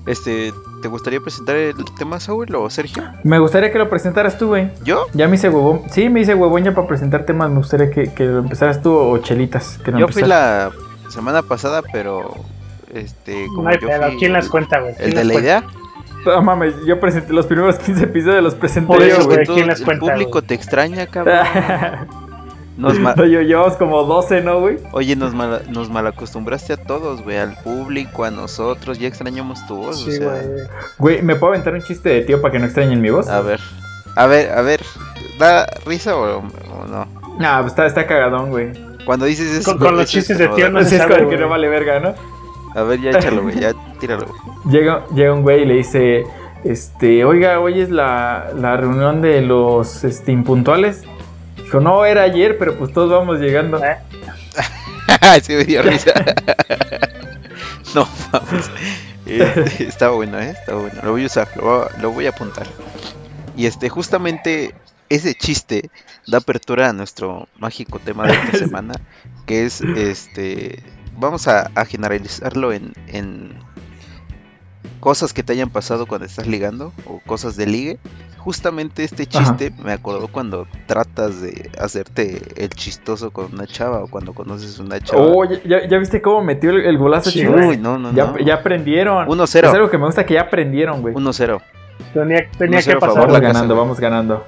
Este, 0.05 0.51
¿te 0.81 0.89
gustaría 0.89 1.21
presentar 1.21 1.55
el 1.55 1.75
tema, 1.97 2.19
Saúl 2.19 2.53
o 2.55 2.69
Sergio? 2.69 3.03
Me 3.23 3.39
gustaría 3.39 3.71
que 3.71 3.77
lo 3.79 3.89
presentaras 3.89 4.37
tú, 4.37 4.47
güey. 4.47 4.69
¿Yo? 4.83 5.05
Ya 5.13 5.29
me 5.29 5.35
hice 5.37 5.47
huevón. 5.47 5.83
Sí, 5.89 6.09
me 6.09 6.19
hice 6.19 6.35
huevón 6.35 6.61
ya 6.65 6.73
para 6.73 6.85
presentar 6.87 7.25
temas. 7.25 7.49
Me 7.49 7.57
gustaría 7.59 7.89
que, 7.89 8.13
que 8.13 8.25
lo 8.25 8.39
empezaras 8.39 8.81
tú 8.81 8.93
o 8.93 9.17
Chelitas. 9.19 9.77
Que 9.77 9.91
lo 9.91 9.99
Yo 9.99 10.07
fui 10.09 10.23
la 10.23 10.71
semana 11.07 11.41
pasada, 11.41 11.81
pero 11.93 12.33
este, 12.93 13.45
como 13.47 13.63
No 13.63 13.69
hay 13.69 13.77
yo 13.81 13.87
pedo. 13.87 14.07
fui 14.09 14.17
¿Quién 14.19 14.33
las 14.33 14.45
el- 14.45 14.51
cuenta, 14.51 14.79
güey? 14.81 14.91
El 14.91 14.97
¿Quién 14.97 15.09
de 15.11 15.15
las 15.15 15.25
la 15.27 15.33
cuenta? 15.33 15.49
idea. 15.49 15.63
No 16.25 16.41
mames, 16.41 16.73
yo 16.85 16.99
presenté 16.99 17.33
los 17.33 17.45
primeros 17.45 17.77
15 17.79 18.03
episodios, 18.05 18.43
los 18.43 18.55
presenté 18.55 18.87
Por 18.87 18.99
yo, 18.99 19.05
eso, 19.07 19.25
güey. 19.25 19.45
güey. 19.45 19.47
¿quién 19.47 19.67
las 19.67 19.79
el 19.79 19.85
cuenta, 19.85 20.05
público 20.05 20.31
güey? 20.31 20.43
te 20.45 20.53
extraña, 20.55 21.05
cabrón. 21.07 21.37
Nos 22.77 22.97
ma- 22.99 23.13
No, 23.15 23.25
yo 23.25 23.41
llevamos 23.41 23.73
como 23.77 24.01
12, 24.03 24.41
¿no, 24.41 24.59
güey? 24.59 24.79
Oye, 24.93 25.15
nos, 25.15 25.35
mala- 25.35 25.61
nos 25.69 25.91
malacostumbraste 25.91 26.73
a 26.73 26.77
todos, 26.77 27.21
güey, 27.21 27.37
al 27.37 27.55
público, 27.57 28.23
a 28.23 28.31
nosotros, 28.31 28.97
ya 28.97 29.07
extrañamos 29.07 29.63
tu 29.67 29.75
voz, 29.77 30.01
o 30.01 30.05
Sí, 30.09 30.17
sea, 30.17 30.27
güey. 30.29 30.41
Güey, 30.97 31.21
¿me 31.21 31.35
puedo 31.35 31.53
aventar 31.53 31.75
un 31.75 31.83
chiste 31.83 32.09
de 32.09 32.21
tío 32.21 32.41
para 32.41 32.51
que 32.51 32.57
no 32.57 32.65
extrañen 32.65 32.99
mi 32.99 33.11
voz? 33.11 33.27
a 33.27 33.41
ver, 33.41 33.59
a 34.15 34.25
ver, 34.25 34.51
a 34.53 34.61
ver, 34.63 34.81
¿da 35.37 35.67
risa 35.85 36.15
o, 36.15 36.39
o 36.39 36.87
no? 36.87 37.05
Nah, 37.37 37.59
pues 37.59 37.73
está, 37.73 37.85
está 37.85 38.07
cagadón, 38.07 38.49
güey. 38.49 38.71
Cuando 39.05 39.25
dices 39.25 39.53
eso. 39.53 39.71
Con, 39.77 39.79
con 39.79 39.95
los 39.97 40.09
chistes 40.09 40.39
de 40.39 40.47
tío 40.47 40.67
no 40.71 40.79
Así 40.79 40.91
se 40.91 40.97
sabe, 40.97 41.27
que 41.27 41.37
no 41.37 41.49
vale 41.49 41.67
verga, 41.69 41.99
¿no? 41.99 42.15
A 42.73 42.81
ver, 42.81 42.99
ya 43.01 43.11
échalo, 43.11 43.43
güey. 43.43 43.59
Ya 43.59 43.73
tíralo. 43.99 44.27
Llega, 44.69 45.05
llega 45.13 45.33
un 45.33 45.41
güey 45.41 45.63
y 45.63 45.65
le 45.65 45.73
dice, 45.75 46.23
este, 46.63 47.25
oiga, 47.25 47.59
hoy 47.59 47.81
es 47.81 47.89
la, 47.89 48.51
la 48.55 48.77
reunión 48.77 49.21
de 49.21 49.41
los 49.41 50.03
este, 50.03 50.31
impuntuales. 50.31 51.03
Dijo, 51.57 51.79
no, 51.79 52.05
era 52.05 52.23
ayer, 52.23 52.57
pero 52.57 52.77
pues 52.77 52.93
todos 52.93 53.09
vamos 53.09 53.39
llegando. 53.39 53.83
Eh, 53.83 53.97
sí 55.41 55.53
me 55.53 55.65
dio 55.65 55.81
risa. 55.81 56.13
no 57.95 58.07
mames. 58.31 58.71
Este, 59.25 59.83
está 59.85 60.09
bueno, 60.09 60.39
¿eh? 60.39 60.51
Está 60.51 60.75
bueno. 60.75 61.01
Lo 61.03 61.11
voy 61.11 61.23
a 61.23 61.25
usar, 61.25 61.49
lo 61.55 61.63
voy 61.63 61.85
a, 61.85 62.01
lo 62.01 62.11
voy 62.11 62.25
a 62.25 62.29
apuntar. 62.29 62.67
Y 63.55 63.65
este, 63.65 63.89
justamente 63.89 64.73
ese 65.09 65.35
chiste 65.35 65.89
da 66.27 66.39
apertura 66.39 66.89
a 66.89 66.93
nuestro 66.93 67.47
mágico 67.57 67.99
tema 67.99 68.25
de 68.25 68.33
esta 68.33 68.57
semana, 68.57 68.93
que 69.45 69.65
es 69.65 69.81
este. 69.81 70.81
Vamos 71.17 71.47
a, 71.47 71.71
a 71.75 71.85
generalizarlo 71.85 72.73
en, 72.73 72.93
en 73.07 73.59
cosas 74.99 75.33
que 75.33 75.43
te 75.43 75.53
hayan 75.53 75.69
pasado 75.69 76.05
cuando 76.05 76.25
estás 76.25 76.47
ligando 76.47 76.91
o 77.05 77.19
cosas 77.25 77.55
de 77.55 77.65
ligue. 77.67 77.99
Justamente 78.37 79.05
este 79.05 79.23
Ajá. 79.23 79.39
chiste 79.55 79.71
me 79.83 79.93
acordó 79.93 80.27
cuando 80.27 80.67
tratas 80.85 81.39
de 81.41 81.71
hacerte 81.79 82.41
el 82.61 82.69
chistoso 82.71 83.31
con 83.31 83.53
una 83.53 83.65
chava 83.67 84.03
o 84.03 84.07
cuando 84.09 84.33
conoces 84.33 84.79
una 84.79 84.99
chava. 84.99 85.21
Oh, 85.23 85.45
¿ya- 85.45 85.61
¿ya, 85.63 85.87
ya 85.87 85.97
viste 85.97 86.21
cómo 86.21 86.43
metió 86.43 86.71
el, 86.71 86.81
el 86.85 86.97
golazo, 86.97 87.31
Sí? 87.31 87.47
Uy, 87.47 87.77
no, 87.77 87.97
no, 87.97 88.11
Ya, 88.13 88.25
no. 88.25 88.37
ya 88.39 88.55
aprendieron. 88.55 89.27
1-0. 89.27 89.67
Es 89.69 89.73
algo 89.73 89.89
que 89.89 89.97
me 89.97 90.05
gusta 90.05 90.25
que 90.25 90.33
ya 90.33 90.41
aprendieron, 90.41 91.01
güey. 91.01 91.13
1-0. 91.15 91.61
Tenía, 92.13 92.49
tenía 92.57 92.81
que 92.81 92.93
pasar. 92.95 92.99
favor, 92.99 93.15
Vamos 93.15 93.31
la 93.33 93.39
güey. 93.39 93.41
casa, 93.41 93.53
ganando, 93.53 93.75
vamos 93.77 93.99
ganando. 93.99 94.45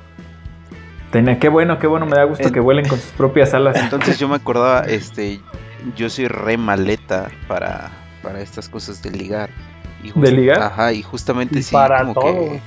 Tenía, 1.12 1.40
qué 1.40 1.48
bueno, 1.48 1.80
qué 1.80 1.88
bueno, 1.88 2.06
me 2.06 2.18
da 2.18 2.26
gusto 2.26 2.48
En- 2.48 2.54
que 2.54 2.60
vuelen 2.60 2.88
con 2.90 3.00
sus 3.00 3.12
propias 3.12 3.54
alas. 3.54 3.78
Entonces 3.78 4.20
yo 4.20 4.28
me 4.28 4.36
acordaba, 4.36 4.82
este, 4.82 5.40
yo 5.96 6.10
soy 6.10 6.28
re 6.28 6.58
maleta 6.58 7.30
para, 7.48 7.92
para 8.22 8.42
estas 8.42 8.68
cosas 8.68 9.02
de 9.02 9.12
ligar. 9.12 9.50
Y 10.16 10.20
¿De 10.20 10.32
ligar? 10.32 10.62
Ajá, 10.62 10.94
y 10.94 11.02
justamente 11.02 11.60
Y 11.60 11.64
sí, 11.64 11.74
para 11.74 12.00
como 12.00 12.14
todo. 12.14 12.24
que, 12.24 12.62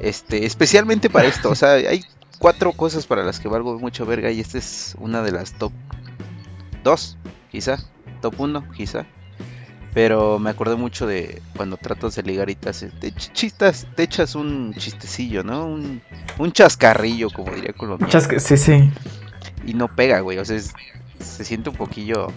este, 0.00 0.44
especialmente 0.46 1.10
para 1.10 1.28
esto, 1.28 1.50
o 1.50 1.54
sea, 1.54 1.72
hay 1.72 2.04
cuatro 2.38 2.72
cosas 2.72 3.06
para 3.06 3.22
las 3.24 3.38
que 3.40 3.48
valgo 3.48 3.78
mucho 3.78 4.04
verga 4.06 4.30
y 4.30 4.40
esta 4.40 4.58
es 4.58 4.94
una 4.98 5.22
de 5.22 5.32
las 5.32 5.52
top 5.54 5.72
dos, 6.82 7.16
quizá, 7.50 7.78
top 8.20 8.34
uno, 8.40 8.64
quizá. 8.76 9.06
Pero 9.94 10.38
me 10.38 10.48
acordé 10.48 10.74
mucho 10.76 11.06
de 11.06 11.42
cuando 11.54 11.76
tratas 11.76 12.14
de 12.14 12.22
ligar 12.22 12.48
y 12.48 12.54
te 12.54 12.70
haces, 12.70 12.98
te 12.98 13.12
ch- 13.12 13.30
chistas, 13.32 13.86
te 13.94 14.04
echas 14.04 14.34
un 14.34 14.72
chistecillo, 14.78 15.44
¿no? 15.44 15.66
Un, 15.66 16.00
un 16.38 16.50
chascarrillo, 16.52 17.28
como 17.28 17.52
diría 17.52 17.74
Colombia 17.74 18.08
Chasque- 18.08 18.38
sí, 18.40 18.56
sí. 18.56 18.90
y 19.66 19.74
no 19.74 19.94
pega, 19.94 20.20
güey. 20.20 20.38
O 20.38 20.44
sea, 20.46 20.56
es- 20.56 20.72
se 21.18 21.44
siente 21.44 21.68
un 21.68 21.76
poquillo. 21.76 22.28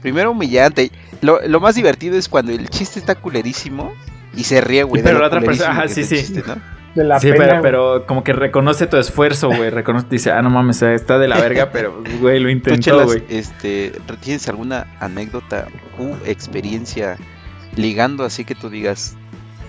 Primero 0.00 0.32
humillante. 0.32 0.90
Lo, 1.20 1.40
lo 1.46 1.60
más 1.60 1.74
divertido 1.74 2.16
es 2.16 2.28
cuando 2.28 2.52
el 2.52 2.68
chiste 2.68 2.98
está 2.98 3.14
culerísimo 3.14 3.92
y 4.36 4.44
se 4.44 4.60
ríe, 4.60 4.82
güey. 4.82 5.02
Pero 5.02 5.18
la 5.18 5.26
otra 5.28 5.40
persona- 5.40 5.70
ajá, 5.70 5.88
sí, 5.88 6.04
sí. 6.04 6.16
chiste, 6.16 6.42
¿no? 6.46 6.56
De 6.94 7.02
la 7.02 7.18
sí, 7.18 7.32
pena, 7.32 7.60
pero, 7.60 8.06
como 8.06 8.22
que 8.22 8.32
reconoce 8.32 8.86
tu 8.86 8.96
esfuerzo, 8.96 9.48
güey. 9.48 9.70
Reconoce, 9.70 10.06
dice, 10.08 10.30
ah, 10.30 10.42
no 10.42 10.50
mames, 10.50 10.80
está 10.82 11.18
de 11.18 11.26
la 11.26 11.40
verga, 11.40 11.70
pero, 11.72 12.02
güey, 12.20 12.38
lo 12.38 12.50
intentó, 12.50 12.80
Chelas, 12.82 13.06
güey. 13.06 13.24
este, 13.28 13.92
¿tienes 14.20 14.48
alguna 14.48 14.86
anécdota 15.00 15.66
u 15.98 16.14
experiencia 16.24 17.16
ligando 17.74 18.24
así 18.24 18.44
que 18.44 18.54
tú 18.54 18.70
digas, 18.70 19.16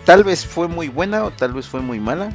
tal 0.06 0.24
vez 0.24 0.46
fue 0.46 0.68
muy 0.68 0.88
buena 0.88 1.24
o 1.24 1.32
tal 1.32 1.54
vez 1.54 1.68
fue 1.68 1.82
muy 1.82 2.00
mala? 2.00 2.30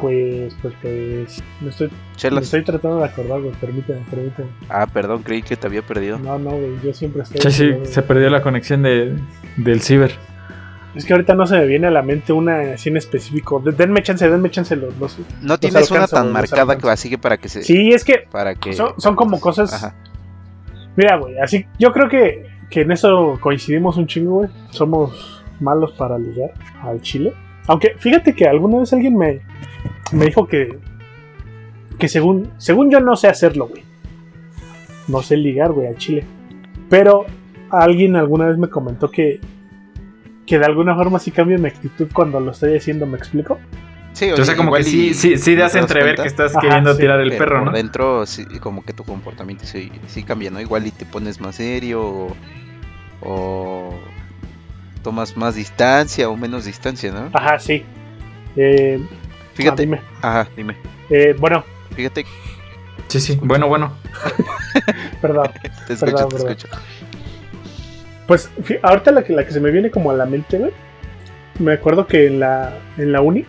Pues, 0.00 0.54
pues, 0.62 0.74
pues. 0.80 1.42
Me 1.60 1.70
estoy, 1.70 1.90
me 2.30 2.40
estoy 2.40 2.62
tratando 2.64 2.98
de 2.98 3.04
acordar, 3.06 3.40
güey. 3.40 3.52
Permíteme, 3.54 4.00
permíteme. 4.08 4.48
Ah, 4.68 4.86
perdón, 4.86 5.22
creí 5.22 5.42
que 5.42 5.56
te 5.56 5.66
había 5.66 5.82
perdido. 5.82 6.18
No, 6.18 6.38
no, 6.38 6.50
güey. 6.50 6.74
Yo 6.84 6.94
siempre 6.94 7.22
estoy. 7.22 7.50
Sí, 7.50 7.74
se 7.84 8.02
perdió 8.02 8.30
la 8.30 8.42
conexión 8.42 8.82
de, 8.82 9.16
del 9.56 9.80
ciber. 9.80 10.12
Es 10.94 11.04
que 11.04 11.12
ahorita 11.12 11.34
no 11.34 11.46
se 11.46 11.56
me 11.58 11.66
viene 11.66 11.86
a 11.86 11.90
la 11.90 12.02
mente 12.02 12.32
una 12.32 12.72
así 12.74 12.88
en 12.88 12.96
específico. 12.96 13.60
De- 13.60 13.72
denme 13.72 14.02
chance, 14.02 14.28
denme 14.28 14.50
chance 14.50 14.74
los, 14.74 14.96
los- 14.98 15.16
No 15.42 15.58
tienes 15.58 15.90
una 15.90 16.00
alcanzo, 16.00 16.16
tan 16.16 16.24
los 16.26 16.32
marcada 16.32 16.78
que 16.78 16.88
así 16.88 17.10
que 17.10 17.18
para 17.18 17.36
que 17.36 17.48
se. 17.48 17.62
Sí, 17.62 17.90
es 17.92 18.04
que 18.04 18.26
Para 18.30 18.54
que. 18.54 18.72
son, 18.72 18.92
son 18.98 19.14
como 19.14 19.38
cosas. 19.40 19.72
Ajá. 19.72 19.94
Mira, 20.96 21.16
güey, 21.16 21.38
así. 21.38 21.66
Yo 21.78 21.92
creo 21.92 22.08
que, 22.08 22.46
que 22.70 22.80
en 22.82 22.92
eso 22.92 23.36
coincidimos 23.40 23.96
un 23.96 24.06
chingo, 24.06 24.36
güey. 24.36 24.50
Somos 24.70 25.44
malos 25.60 25.92
para 25.92 26.18
ligar 26.18 26.52
al 26.82 27.00
chile. 27.02 27.34
Aunque 27.68 27.94
fíjate 27.98 28.34
que 28.34 28.46
alguna 28.48 28.78
vez 28.78 28.92
alguien 28.92 29.16
me, 29.16 29.40
me 30.12 30.26
dijo 30.26 30.46
que. 30.46 30.78
Que 31.98 32.08
según, 32.08 32.50
según 32.58 32.90
yo 32.90 33.00
no 33.00 33.14
sé 33.16 33.28
hacerlo, 33.28 33.68
güey. 33.68 33.82
No 35.06 35.22
sé 35.22 35.36
ligar, 35.36 35.72
güey, 35.72 35.86
al 35.88 35.96
chile. 35.96 36.24
Pero 36.90 37.26
alguien 37.70 38.16
alguna 38.16 38.46
vez 38.46 38.58
me 38.58 38.68
comentó 38.68 39.10
que. 39.10 39.40
Que 40.46 40.58
de 40.58 40.64
alguna 40.64 40.94
forma 40.96 41.18
sí 41.18 41.30
cambia 41.30 41.58
mi 41.58 41.68
actitud 41.68 42.08
cuando 42.12 42.40
lo 42.40 42.52
estoy 42.52 42.76
haciendo, 42.76 43.04
¿me 43.06 43.18
explico? 43.18 43.58
Sí, 44.12 44.30
O 44.30 44.42
sea, 44.44 44.56
como 44.56 44.72
que 44.72 44.82
sí, 44.82 45.12
sí, 45.14 45.36
sí 45.36 45.54
das 45.54 45.74
entrever 45.76 46.16
cuenta. 46.16 46.22
que 46.22 46.28
estás 46.28 46.52
Ajá, 46.52 46.60
queriendo 46.60 46.94
sí, 46.94 47.00
tirar 47.00 47.20
el 47.20 47.28
pero 47.28 47.38
perro, 47.38 47.58
por 47.58 47.66
¿no? 47.66 47.72
dentro 47.72 48.26
sí, 48.26 48.44
como 48.60 48.82
que 48.82 48.92
tu 48.94 49.04
comportamiento 49.04 49.64
sí, 49.64 49.92
sí 50.08 50.22
cambia, 50.24 50.50
¿no? 50.50 50.60
Igual 50.60 50.86
y 50.86 50.90
te 50.90 51.04
pones 51.04 51.40
más 51.40 51.56
serio 51.56 52.02
o, 52.02 52.36
o 53.20 53.94
tomas 55.08 55.38
más 55.38 55.54
distancia 55.54 56.28
o 56.28 56.36
menos 56.36 56.66
distancia, 56.66 57.10
¿no? 57.10 57.30
Ajá, 57.32 57.58
sí. 57.58 57.82
Eh, 58.56 59.00
Fíjate, 59.54 59.82
ah, 59.82 59.86
dime. 59.86 60.00
ajá, 60.20 60.48
dime. 60.54 60.76
Eh, 61.08 61.34
bueno, 61.38 61.64
Fíjate, 61.96 62.26
Sí, 63.06 63.18
sí. 63.20 63.38
Bueno, 63.42 63.68
bueno. 63.68 63.94
perdón. 65.22 65.48
te 65.86 65.94
escucho, 65.94 66.12
Perdón, 66.12 66.28
te 66.28 66.36
perdón. 66.36 66.52
escucho. 66.52 66.68
Pues 68.26 68.50
ahorita 68.82 69.12
la 69.12 69.24
que, 69.24 69.32
la 69.32 69.46
que 69.46 69.52
se 69.52 69.60
me 69.60 69.70
viene 69.70 69.90
como 69.90 70.10
a 70.10 70.14
la 70.14 70.26
mente, 70.26 70.58
güey. 70.58 70.72
Me 71.58 71.72
acuerdo 71.72 72.06
que 72.06 72.26
en 72.26 72.38
la, 72.40 72.74
en 72.98 73.12
la 73.12 73.22
uni 73.22 73.46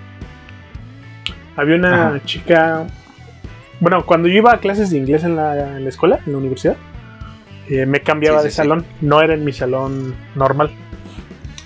había 1.58 1.76
una 1.76 2.08
Ajá. 2.08 2.22
chica. 2.24 2.88
Bueno, 3.82 4.06
cuando 4.06 4.30
yo 4.30 4.36
iba 4.36 4.54
a 4.54 4.60
clases 4.60 4.92
de 4.92 4.98
inglés 4.98 5.26
en 5.26 5.36
la, 5.36 5.76
en 5.76 5.84
la 5.84 5.90
escuela, 5.90 6.20
en 6.26 6.32
la 6.32 6.38
universidad, 6.38 6.78
eh, 7.70 7.86
me 7.86 8.00
cambiaba 8.00 8.38
Sí, 8.40 8.44
sí, 8.44 8.48
de 8.48 8.52
sí. 8.52 8.56
salón. 8.56 8.86
No 9.02 9.22
era 9.22 9.34
en 9.34 9.44
mi 9.44 9.52
salón 9.52 10.16
normal. 10.36 10.72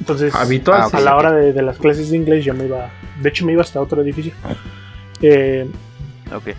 Entonces, 0.03 0.36
Habitual. 0.36 0.89
Sí. 0.91 0.98
a 0.98 1.00
la 1.00 1.15
hora 1.15 1.31
de, 1.31 1.53
de 1.53 1.62
las 1.62 1.77
clases 1.77 2.10
de 2.10 2.17
inglés, 2.17 2.43
yo 2.43 2.53
me 2.53 2.65
iba. 2.65 2.89
De 3.22 3.29
hecho, 3.29 3.45
me 3.45 3.53
iba 3.53 3.62
hasta 3.62 3.79
otro 3.79 4.01
edificio. 4.01 4.33
Eh, 5.22 5.65
Ok. 6.36 6.50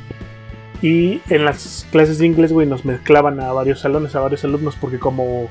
y 0.83 1.21
en 1.29 1.45
las 1.45 1.87
clases 1.93 2.19
de 2.19 2.27
inglés, 2.27 2.53
güey, 2.53 2.67
nos 2.67 2.85
mezclaban 2.87 3.39
a 3.41 3.53
varios 3.53 3.81
salones, 3.81 4.15
a 4.17 4.21
varios 4.21 4.45
alumnos, 4.45 4.77
porque 4.81 4.99
como 4.99 5.49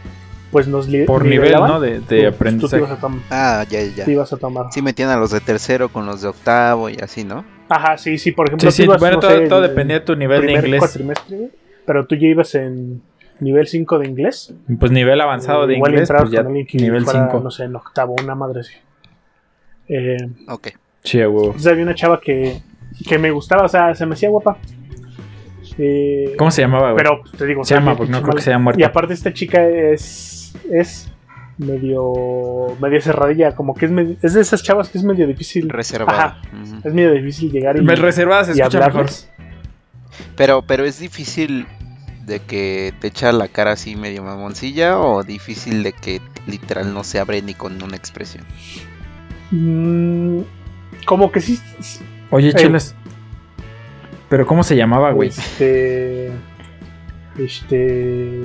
pues 0.51 0.67
nos 0.67 0.88
Por 1.07 1.25
nivel, 1.25 1.51
¿no? 1.53 1.79
De, 1.79 1.93
de 1.93 1.97
tú- 2.00 2.01
Tú 2.03 2.07
te 2.07 2.27
aprendizaje. 2.27 2.77
ibas 2.77 2.91
a, 2.91 2.97
tom- 2.97 3.21
Ah, 3.31 3.65
ya, 3.69 3.81
ya. 3.83 4.05
te 4.05 4.12
ibas 4.12 4.31
a 4.33 4.38
tomar. 4.38 4.67
Sí 4.71 4.81
metían 4.83 5.09
a 5.09 5.17
los 5.17 5.31
de 5.31 5.39
tercero 5.39 5.89
con 5.89 6.05
los 6.05 6.21
de 6.21 6.27
octavo 6.27 6.89
y 6.89 6.97
así, 7.01 7.23
¿no? 7.23 7.43
Ajá, 7.69 7.97
sí, 7.97 8.19
sí, 8.19 8.31
por 8.31 8.47
ejemplo, 8.47 8.69
Sí, 8.69 8.77
sí. 8.77 8.83
tú 8.83 8.91
ibas, 8.91 9.00
Bueno, 9.00 9.15
no 9.15 9.21
todo, 9.21 9.31
sé, 9.31 9.47
todo 9.47 9.63
en 9.65 9.69
dependía 9.71 10.00
de 10.00 10.05
tu 10.05 10.15
nivel 10.15 10.45
de 10.45 10.53
inglés. 10.53 10.83
pero 11.88 12.05
tú 12.05 12.15
ya 12.15 12.27
ibas 12.27 12.53
en 12.55 13.01
nivel 13.40 13.68
5 13.68 14.00
de 14.00 14.08
inglés. 14.08 14.54
Pues 14.80 14.92
nivel 14.92 15.20
avanzado 15.22 15.68
de 15.68 15.75
Igual 15.75 15.92
inglés, 15.94 16.10
pues 16.18 16.32
ya 16.32 16.38
con 16.40 16.48
alguien 16.48 16.66
que 16.68 16.78
nivel 16.78 17.04
fuera, 17.04 17.25
5. 17.30 17.40
No 17.44 17.52
sé, 17.52 17.63
en 17.66 17.75
octavo, 17.75 18.16
una 18.24 18.36
madre 18.36 18.62
así. 18.62 18.74
Eh, 19.90 20.18
Ok. 20.48 20.70
Sí, 21.04 21.20
entonces 21.20 21.68
había 21.68 21.84
una 21.84 21.96
chava 21.96 22.22
que, 22.22 22.62
que 23.08 23.18
me 23.18 23.30
gustaba, 23.32 23.63
o 23.63 23.68
sea, 23.68 23.94
se 23.94 24.06
me 24.06 24.13
hacía 24.13 24.30
guapa. 24.30 24.58
Eh, 25.78 26.36
¿Cómo 26.38 26.52
se 26.52 26.62
llamaba, 26.62 26.92
güey? 26.92 27.04
Pero 27.04 27.22
te 27.38 27.46
digo, 27.46 27.63
Se 27.66 27.74
llama, 27.75 27.96
porque 27.98 28.12
no 28.12 28.20
creo 28.20 28.30
que 28.32 28.36
malo. 28.36 28.42
se 28.42 28.50
haya 28.52 28.60
muerto. 28.60 28.80
Y 28.80 28.84
aparte 28.84 29.13
esta 29.13 29.34
chica 29.34 29.68
es 29.68 30.54
es 30.72 31.12
medio 31.58 32.75
medio 32.80 33.02
cerradilla, 33.02 33.54
como 33.56 33.74
que 33.74 33.86
es 33.86 33.92
medio- 33.92 34.16
es 34.22 34.34
de 34.34 34.42
esas 34.42 34.63
chavas 34.63 34.90
que 34.90 34.98
es 34.98 35.04
medio 35.04 35.28
difícil, 35.28 35.70
Reservada. 35.70 36.42
Ujú. 36.54 36.88
es 36.88 36.94
medio 36.94 37.12
difícil 37.12 37.52
llegar 37.52 37.75
y, 37.78 37.82
Me 37.82 37.96
reservas, 37.96 38.48
se 38.48 38.58
y 38.58 38.62
escucha 38.62 38.86
mejor. 38.88 39.08
Pero, 40.36 40.62
pero 40.62 40.86
es 40.86 41.00
difícil 41.00 41.66
de 42.25 42.39
que 42.39 42.94
te 43.00 43.08
echa 43.08 43.32
la 43.32 43.48
cara 43.48 43.74
así 43.74 43.96
medio 43.96 44.24
mamoncilla 44.24 44.98
o 45.00 45.24
difícil 45.24 45.84
de 45.84 45.94
que 45.94 46.22
literal 46.48 46.94
no 46.94 47.03
se 47.03 47.20
abre 47.20 47.42
ni 47.42 47.53
con 47.53 47.82
una 47.84 47.96
expresión. 47.98 48.46
Mm, 49.51 50.39
como 51.06 51.32
que 51.32 51.42
sí 51.42 51.60
Oye, 52.30 52.50
Eh. 52.50 52.53
chelas. 52.53 52.96
¿Pero 54.30 54.48
cómo 54.48 54.63
se 54.63 54.75
llamaba, 54.75 55.12
güey? 55.12 55.30
este 55.30 56.32
este 57.38 58.44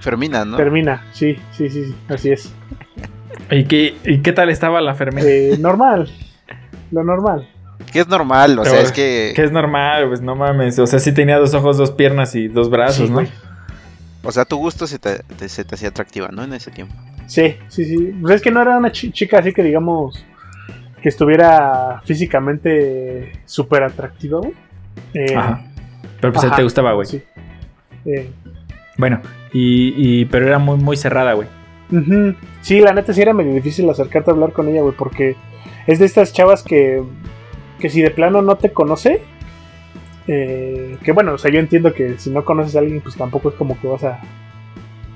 Fermina, 0.00 0.44
¿no? 0.44 0.56
termina, 0.56 1.04
sí, 1.12 1.36
sí, 1.52 1.70
sí, 1.70 1.86
sí, 1.86 1.94
así 2.08 2.30
es. 2.32 2.52
¿Y 3.50 3.64
qué, 3.64 3.96
¿Y 4.04 4.18
qué 4.18 4.32
tal 4.32 4.50
estaba 4.50 4.80
la 4.80 4.94
Fermín? 4.94 5.24
Eh, 5.26 5.56
normal. 5.58 6.10
Lo 6.90 7.04
normal. 7.04 7.48
Que 7.92 8.00
es 8.00 8.08
normal, 8.08 8.58
o 8.58 8.62
Pero, 8.62 8.74
sea, 8.74 8.82
es 8.82 8.92
que... 8.92 9.32
Que 9.36 9.44
es 9.44 9.52
normal, 9.52 10.08
pues 10.08 10.20
no 10.20 10.34
mames. 10.34 10.78
O 10.78 10.86
sea, 10.86 10.98
sí 10.98 11.12
tenía 11.12 11.38
dos 11.38 11.54
ojos, 11.54 11.76
dos 11.78 11.92
piernas 11.92 12.34
y 12.34 12.48
dos 12.48 12.68
brazos, 12.70 13.06
Sí, 13.06 13.08
¿no? 13.08 13.14
güey. 13.14 13.28
O 14.24 14.32
sea, 14.32 14.44
tu 14.44 14.56
gusto 14.56 14.86
se 14.86 14.98
te, 14.98 15.18
te- 15.38 15.48
se 15.48 15.64
te 15.64 15.74
hacía 15.74 15.90
atractiva, 15.90 16.28
¿no? 16.32 16.42
En 16.42 16.52
ese 16.54 16.70
tiempo. 16.70 16.94
Sí, 17.26 17.56
sí, 17.68 17.84
sí. 17.84 18.14
Pues 18.20 18.36
es 18.36 18.42
que 18.42 18.50
no 18.50 18.62
era 18.62 18.76
una 18.78 18.90
chi- 18.90 19.12
chica 19.12 19.38
así 19.38 19.52
que 19.52 19.62
digamos 19.62 20.24
que 21.02 21.08
estuviera 21.08 22.00
físicamente 22.04 23.32
súper 23.44 23.82
atractiva, 23.82 24.38
güey. 24.40 24.52
Eh, 25.12 25.34
Ajá. 25.36 25.62
Pero 26.20 26.32
pues 26.32 26.44
Ajá, 26.46 26.56
te 26.56 26.62
gustaba, 26.62 26.92
güey. 26.94 27.06
Sí. 27.06 27.22
Eh, 28.06 28.30
Bueno, 28.96 29.20
y, 29.52 29.94
y- 30.20 30.24
pero 30.26 30.46
era 30.46 30.58
muy, 30.58 30.78
muy 30.78 30.96
cerrada, 30.96 31.34
güey. 31.34 31.48
Sí, 32.62 32.80
la 32.80 32.92
neta 32.92 33.12
sí 33.12 33.20
era 33.22 33.34
medio 33.34 33.52
difícil 33.54 33.88
acercarte 33.90 34.30
a 34.30 34.34
hablar 34.34 34.52
con 34.52 34.66
ella, 34.68 34.80
güey, 34.80 34.94
porque 34.96 35.36
es 35.86 35.98
de 35.98 36.06
estas 36.06 36.32
chavas 36.32 36.62
que, 36.62 37.02
que 37.84 37.90
si 37.90 38.00
de 38.00 38.10
plano 38.10 38.40
no 38.40 38.56
te 38.56 38.72
conoce, 38.72 39.20
eh, 40.26 40.96
que 41.04 41.12
bueno, 41.12 41.34
o 41.34 41.36
sea, 41.36 41.50
yo 41.50 41.60
entiendo 41.60 41.92
que 41.92 42.18
si 42.18 42.30
no 42.30 42.42
conoces 42.42 42.76
a 42.76 42.78
alguien, 42.78 43.02
pues 43.02 43.14
tampoco 43.14 43.50
es 43.50 43.56
como 43.56 43.78
que 43.78 43.86
vas 43.86 44.02
a, 44.04 44.22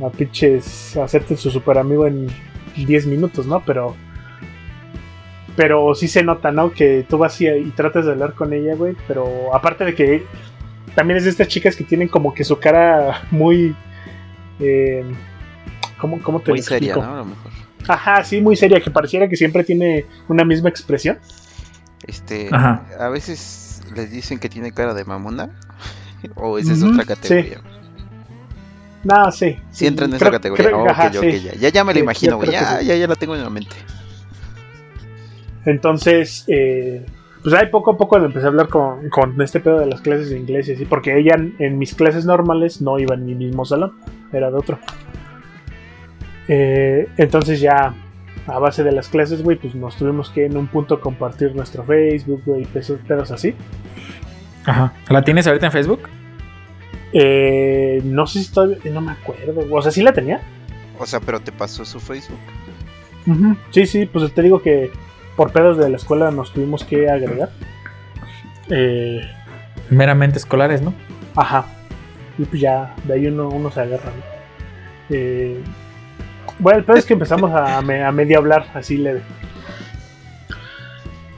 a 0.05 0.11
pinches 0.11 0.95
a 0.99 1.05
hacerte 1.05 1.35
su 1.39 1.51
super 1.51 1.79
amigo 1.79 2.07
en 2.07 2.27
10 2.77 3.07
minutos, 3.07 3.47
¿no? 3.47 3.63
Pero 3.65 3.97
pero 5.57 5.95
sí 5.95 6.09
se 6.09 6.23
nota, 6.23 6.53
¿no? 6.53 6.71
Que 6.71 7.07
tú 7.09 7.17
vas 7.17 7.41
y, 7.41 7.49
y 7.49 7.71
tratas 7.71 8.05
de 8.05 8.13
hablar 8.13 8.35
con 8.35 8.53
ella, 8.53 8.75
güey, 8.75 8.95
pero 9.07 9.55
aparte 9.55 9.87
de 9.87 9.95
que 9.95 10.27
también 10.95 11.17
es 11.17 11.25
de 11.25 11.31
estas 11.31 11.49
chicas 11.49 11.75
que 11.75 11.85
tienen 11.85 12.09
como 12.09 12.35
que 12.35 12.45
su 12.45 12.59
cara 12.59 13.23
muy... 13.31 13.75
Eh, 14.61 15.05
¿cómo, 15.97 16.21
¿Cómo 16.21 16.41
te 16.41 16.51
Muy 16.51 16.59
lo 16.59 16.65
seria, 16.65 16.93
explico? 16.93 17.09
¿no? 17.09 17.15
A 17.15 17.17
lo 17.21 17.25
mejor. 17.25 17.51
Ajá, 17.89 18.23
sí, 18.25 18.43
muy 18.43 18.57
seria, 18.57 18.79
que 18.79 18.91
pareciera 18.91 19.27
que 19.27 19.37
siempre 19.37 19.65
tiene 19.65 20.05
una 20.29 20.45
misma 20.45 20.69
expresión. 20.69 21.19
Este, 22.07 22.49
Ajá. 22.53 22.85
a 22.99 23.09
veces 23.09 23.83
les 23.95 24.11
dicen 24.11 24.39
que 24.39 24.49
tiene 24.49 24.73
cara 24.73 24.95
de 24.95 25.05
mamona. 25.05 25.51
O 26.35 26.59
esa 26.59 26.73
es 26.73 26.83
otra 26.83 27.05
categoría. 27.05 27.61
No, 29.05 29.31
sí. 29.31 29.57
Sí, 29.71 29.87
entra 29.87 30.07
en 30.07 30.15
esa 30.15 30.31
categoría. 30.33 30.67
creo- 30.67 30.83
Oh, 30.83 30.89
ajá, 30.91 31.13
sí. 31.13 31.41
ya. 31.41 31.55
ya, 31.55 31.69
ya 31.69 31.85
me 31.85 31.93
lo 31.93 31.99
Sí, 31.99 32.03
imagino, 32.03 32.43
yo 32.45 32.51
Ya, 32.51 32.81
sí. 32.81 32.87
ya, 32.87 32.97
ya 32.97 33.07
la 33.07 33.15
tengo 33.15 33.37
en 33.37 33.45
la 33.45 33.51
mente. 33.51 33.77
Entonces, 35.65 36.45
eh, 36.49 37.07
pues 37.43 37.55
ahí 37.55 37.69
poco 37.71 37.93
a 37.93 37.97
poco 37.97 38.19
le 38.19 38.27
empecé 38.27 38.47
a 38.47 38.49
hablar 38.49 38.69
con, 38.69 39.09
con 39.11 39.41
este 39.41 39.61
pedo 39.61 39.79
de 39.79 39.87
las 39.87 40.01
clases 40.01 40.31
de 40.31 40.39
inglés 40.39 40.69
y 40.69 40.73
así, 40.73 40.85
porque 40.87 41.17
ella 41.19 41.35
en, 41.37 41.55
en 41.61 41.79
mis 41.79 41.95
clases 41.95 42.25
normales 42.25 42.81
no 42.81 42.99
iba 42.99 43.15
en 43.15 43.25
mi 43.25 43.35
mismo 43.37 43.65
salón, 43.65 43.93
era 44.33 44.51
de 44.51 44.57
otro. 44.57 44.79
Eh, 46.49 47.09
entonces 47.17 47.61
ya 47.61 47.95
a 48.49 48.59
base 48.59 48.83
de 48.83 48.93
las 48.93 49.09
clases, 49.09 49.43
güey, 49.43 49.57
pues 49.59 49.75
nos 49.75 49.97
tuvimos 49.97 50.31
que 50.31 50.47
en 50.47 50.57
un 50.57 50.67
punto 50.67 51.01
compartir 51.01 51.55
nuestro 51.55 51.85
Facebook, 51.85 52.43
güey, 52.47 52.65
pesos, 52.65 52.99
pedos 53.07 53.31
así. 53.31 53.55
Ajá. 54.65 54.93
¿La 55.09 55.23
tienes 55.23 55.47
ahorita 55.47 55.67
en 55.67 55.73
Facebook? 55.73 56.01
Eh, 57.13 58.01
no 58.05 58.27
sé 58.27 58.43
si 58.43 58.53
todavía, 58.53 58.79
no 58.93 59.01
me 59.01 59.13
acuerdo, 59.13 59.65
o 59.71 59.83
sea, 59.83 59.91
sí 59.91 60.03
la 60.03 60.13
tenía. 60.13 60.41
O 60.99 61.07
sea, 61.07 61.21
pero 61.21 61.41
te 61.41 61.53
pasó 61.53 61.85
su 61.85 62.01
Facebook. 62.01 62.39
Ujú, 63.27 63.57
Sí, 63.71 63.87
sí, 63.87 64.07
pues 64.07 64.33
te 64.33 64.43
digo 64.43 64.61
que 64.63 64.91
por 65.37 65.53
pedos 65.53 65.79
de 65.79 65.89
la 65.89 65.97
escuela 65.97 66.31
nos 66.31 66.53
tuvimos 66.53 66.85
que 66.85 67.09
agregar. 67.09 67.51
Eh, 68.71 69.21
Meramente 69.91 70.39
escolares, 70.39 70.83
¿no? 70.83 70.93
Ajá. 71.37 71.65
Y 72.37 72.45
pues 72.45 72.61
ya, 72.61 72.95
de 73.05 73.15
ahí 73.15 73.27
uno, 73.27 73.49
uno 73.49 73.71
se 73.71 73.81
agarra. 73.81 74.11
¿no? 74.11 74.23
Eh, 75.11 75.63
bueno, 76.59 76.79
el 76.79 76.85
peor 76.85 76.99
es 76.99 77.05
que 77.07 77.13
empezamos 77.15 77.51
a, 77.53 77.81
me- 77.83 78.03
a 78.05 78.13
medio 78.13 78.39
hablar, 78.39 78.67
así 78.75 78.97
leve. 78.97 79.23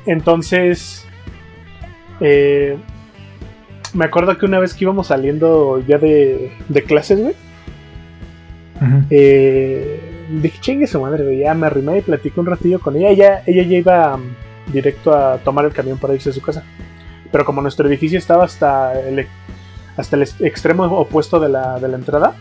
Entonces, 0.06 1.06
eh, 2.20 2.76
me 3.92 4.04
acuerdo 4.04 4.36
que 4.38 4.46
una 4.46 4.58
vez 4.58 4.74
que 4.74 4.84
íbamos 4.84 5.08
saliendo 5.08 5.82
ya 5.86 5.98
de, 5.98 6.52
de 6.68 6.82
clases, 6.84 7.20
güey, 7.20 7.34
Ujú. 8.80 9.02
eh, 9.10 10.00
dije, 10.40 10.58
chingue 10.60 10.86
su 10.86 11.00
madre, 11.00 11.24
güey, 11.24 11.38
ya 11.40 11.54
me 11.54 11.66
arrimé 11.66 11.98
y 11.98 12.02
platiqué 12.02 12.40
un 12.40 12.46
ratillo 12.46 12.80
con 12.80 12.96
ella. 12.96 13.10
Ella, 13.10 13.42
ella 13.46 13.62
ya 13.64 13.76
iba 13.78 14.14
um, 14.14 14.22
directo 14.72 15.14
a 15.14 15.38
tomar 15.38 15.64
el 15.66 15.72
camión 15.72 15.98
para 15.98 16.14
irse 16.14 16.30
a 16.30 16.32
su 16.32 16.40
casa. 16.40 16.64
Pero 17.30 17.44
como 17.44 17.60
nuestro 17.62 17.86
edificio 17.86 18.18
estaba 18.18 18.44
hasta 18.44 18.98
el, 19.00 19.26
hasta 19.96 20.16
el 20.16 20.22
ex- 20.22 20.40
extremo 20.40 20.84
opuesto 20.84 21.38
de 21.38 21.48
la, 21.50 21.78
de 21.78 21.88
la 21.88 21.96
entrada, 21.96 22.34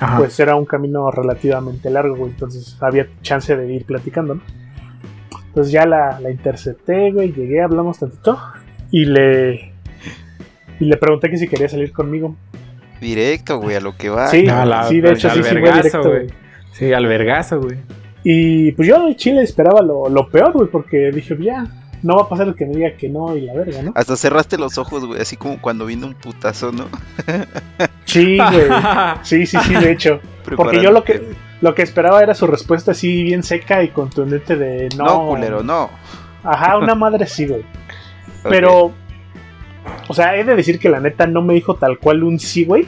Ajá. 0.00 0.18
pues 0.18 0.38
era 0.40 0.56
un 0.56 0.64
camino 0.64 1.10
relativamente 1.10 1.88
largo, 1.90 2.16
güey. 2.16 2.30
Entonces 2.32 2.76
había 2.80 3.06
chance 3.22 3.56
de 3.56 3.72
ir 3.72 3.84
platicando, 3.84 4.34
¿no? 4.36 4.42
Entonces 5.46 5.72
ya 5.72 5.86
la, 5.86 6.18
la 6.20 6.30
intercepté, 6.30 7.12
güey, 7.12 7.32
llegué, 7.32 7.62
hablamos 7.62 7.98
tantito 8.00 8.38
y 8.90 9.04
le... 9.04 9.72
Y 10.80 10.86
le 10.86 10.96
pregunté 10.96 11.30
que 11.30 11.36
si 11.36 11.46
quería 11.46 11.68
salir 11.68 11.92
conmigo. 11.92 12.34
Directo, 13.00 13.60
güey, 13.60 13.76
a 13.76 13.80
lo 13.80 13.96
que 13.96 14.08
va. 14.08 14.26
Sí, 14.28 14.46
Ah, 14.50 14.64
la- 14.64 14.84
sí, 14.88 15.00
de 15.00 15.12
hecho 15.12 15.30
sí, 15.30 15.42
sí, 15.44 15.54
directo, 15.54 16.02
güey. 16.02 16.24
güey. 16.26 16.26
Sí, 16.72 16.92
al 16.92 17.06
vergazo, 17.06 17.60
güey. 17.60 17.76
Y 18.24 18.72
pues 18.72 18.88
yo 18.88 19.06
en 19.06 19.14
Chile 19.14 19.42
esperaba 19.42 19.80
lo, 19.82 20.08
lo 20.08 20.28
peor, 20.28 20.52
güey, 20.52 20.68
porque 20.68 21.12
dije, 21.12 21.36
ya, 21.40 21.64
no 22.04 22.16
va 22.16 22.22
a 22.24 22.28
pasar 22.28 22.46
el 22.48 22.54
que 22.54 22.66
me 22.66 22.74
diga 22.76 22.96
que 22.96 23.08
no 23.08 23.34
y 23.36 23.40
la 23.40 23.54
verga, 23.54 23.82
¿no? 23.82 23.92
Hasta 23.96 24.14
cerraste 24.16 24.58
los 24.58 24.76
ojos, 24.78 25.04
güey, 25.06 25.20
así 25.20 25.36
como 25.36 25.60
cuando 25.60 25.86
viene 25.86 26.04
un 26.04 26.14
putazo, 26.14 26.70
¿no? 26.70 26.86
Sí, 28.04 28.36
güey. 28.36 28.68
Sí, 29.22 29.46
sí, 29.46 29.56
sí, 29.64 29.74
de 29.74 29.90
hecho. 29.90 30.20
Porque 30.56 30.82
yo 30.82 30.92
lo 30.92 31.02
que, 31.02 31.34
lo 31.62 31.74
que 31.74 31.82
esperaba 31.82 32.22
era 32.22 32.34
su 32.34 32.46
respuesta 32.46 32.90
así 32.92 33.22
bien 33.22 33.42
seca 33.42 33.82
y 33.82 33.88
contundente 33.88 34.56
de 34.56 34.90
no. 34.96 35.04
No, 35.04 35.26
culero, 35.28 35.62
no. 35.62 35.88
Ajá, 36.42 36.76
una 36.78 36.94
madre 37.04 37.26
sí, 37.26 37.46
güey. 37.46 37.64
Pero, 38.42 38.92
o 40.06 40.12
sea, 40.14 40.36
he 40.36 40.44
de 40.44 40.54
decir 40.54 40.78
que 40.78 40.90
la 40.90 41.00
neta 41.00 41.26
no 41.26 41.40
me 41.40 41.54
dijo 41.54 41.76
tal 41.76 41.98
cual 41.98 42.22
un 42.22 42.38
sí, 42.38 42.66
güey. 42.66 42.86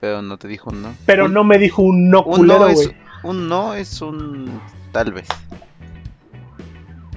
Pero 0.00 0.22
no 0.22 0.36
te 0.36 0.48
dijo 0.48 0.70
un 0.70 0.82
no. 0.82 0.94
Pero 1.06 1.26
Un- 1.26 1.32
no 1.34 1.44
me 1.44 1.58
dijo 1.58 1.82
un 1.82 2.10
no 2.10 2.22
un 2.24 2.36
culero, 2.36 2.72
güey. 2.72 2.96
un 3.22 3.48
no 3.48 3.74
es 3.74 4.00
un 4.02 4.60
tal 4.90 5.12
vez. 5.12 5.28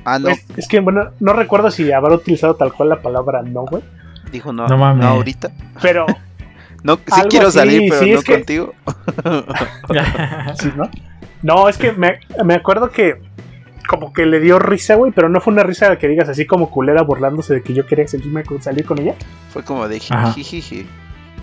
Ah, 0.05 0.19
no, 0.19 0.29
Es, 0.29 0.45
es 0.57 0.67
que, 0.67 0.79
bueno, 0.79 1.11
no 1.19 1.33
recuerdo 1.33 1.69
si 1.71 1.91
habrá 1.91 2.15
utilizado 2.15 2.55
tal 2.55 2.73
cual 2.73 2.89
la 2.89 3.01
palabra 3.01 3.41
no, 3.43 3.61
güey. 3.65 3.83
dijo 4.31 4.51
no. 4.53 4.67
No 4.67 4.77
mames. 4.77 5.05
ahorita. 5.05 5.51
Pero, 5.81 6.05
No, 6.83 6.95
sí 6.95 7.01
Algo 7.11 7.29
quiero 7.29 7.47
así, 7.49 7.59
salir, 7.59 7.89
pero 7.91 8.01
sí, 8.01 8.11
no 8.11 8.21
que- 8.23 8.33
contigo. 8.33 8.73
sí, 10.59 10.71
¿no? 10.75 10.89
No, 11.43 11.69
es 11.69 11.77
que 11.77 11.91
me, 11.91 12.19
me 12.43 12.55
acuerdo 12.55 12.89
que 12.91 13.21
como 13.87 14.13
que 14.13 14.25
le 14.25 14.39
dio 14.39 14.57
risa, 14.57 14.95
güey, 14.95 15.11
pero 15.11 15.27
no 15.29 15.41
fue 15.41 15.53
una 15.53 15.63
risa 15.63 15.95
que 15.97 16.07
digas 16.07 16.29
así 16.29 16.45
como 16.45 16.69
culera 16.71 17.01
burlándose 17.03 17.53
de 17.55 17.61
que 17.61 17.73
yo 17.73 17.85
quería 17.85 18.07
salirme 18.07 18.43
con- 18.43 18.61
salir 18.61 18.85
con 18.85 18.99
ella. 18.99 19.15
Fue 19.49 19.63
como 19.63 19.87
de. 19.87 19.99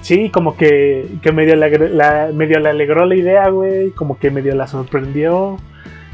Sí, 0.01 0.31
como 0.31 0.57
que, 0.57 1.07
que 1.23 1.33
medio, 1.33 1.57
la, 1.57 2.31
medio 2.33 2.61
le 2.61 2.68
alegró 2.71 3.05
la 3.07 3.16
idea, 3.16 3.49
güey. 3.51 3.90
Como 3.90 4.18
que 4.18 4.31
medio 4.31 4.55
la 4.55 4.66
sorprendió 4.68 5.59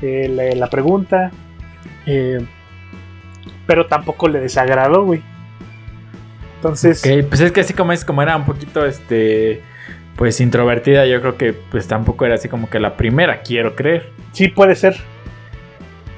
eh, 0.03 0.29
la, 0.29 0.55
la 0.59 0.71
pregunta. 0.71 1.31
Eh, 2.07 2.45
pero 3.67 3.87
tampoco 3.87 4.29
le 4.29 4.41
desagradó, 4.41 5.05
güey. 5.05 5.23
Entonces, 6.57 7.03
pues 7.29 7.41
es 7.41 7.53
que 7.53 7.61
así 7.61 7.75
como 7.75 7.93
es, 7.93 8.05
como 8.05 8.23
era 8.23 8.37
un 8.37 8.47
poquito, 8.47 8.87
este, 8.87 9.63
pues 10.17 10.41
introvertida, 10.41 11.07
yo 11.07 11.21
creo 11.21 11.37
que 11.37 11.53
pues 11.53 11.87
tampoco 11.87 12.25
era 12.25 12.37
así 12.37 12.49
como 12.49 12.71
que 12.71 12.81
la 12.81 12.97
primera, 12.97 13.43
quiero 13.43 13.75
creer. 13.75 14.11
sí 14.33 14.49
puede 14.49 14.75
ser. 14.75 14.97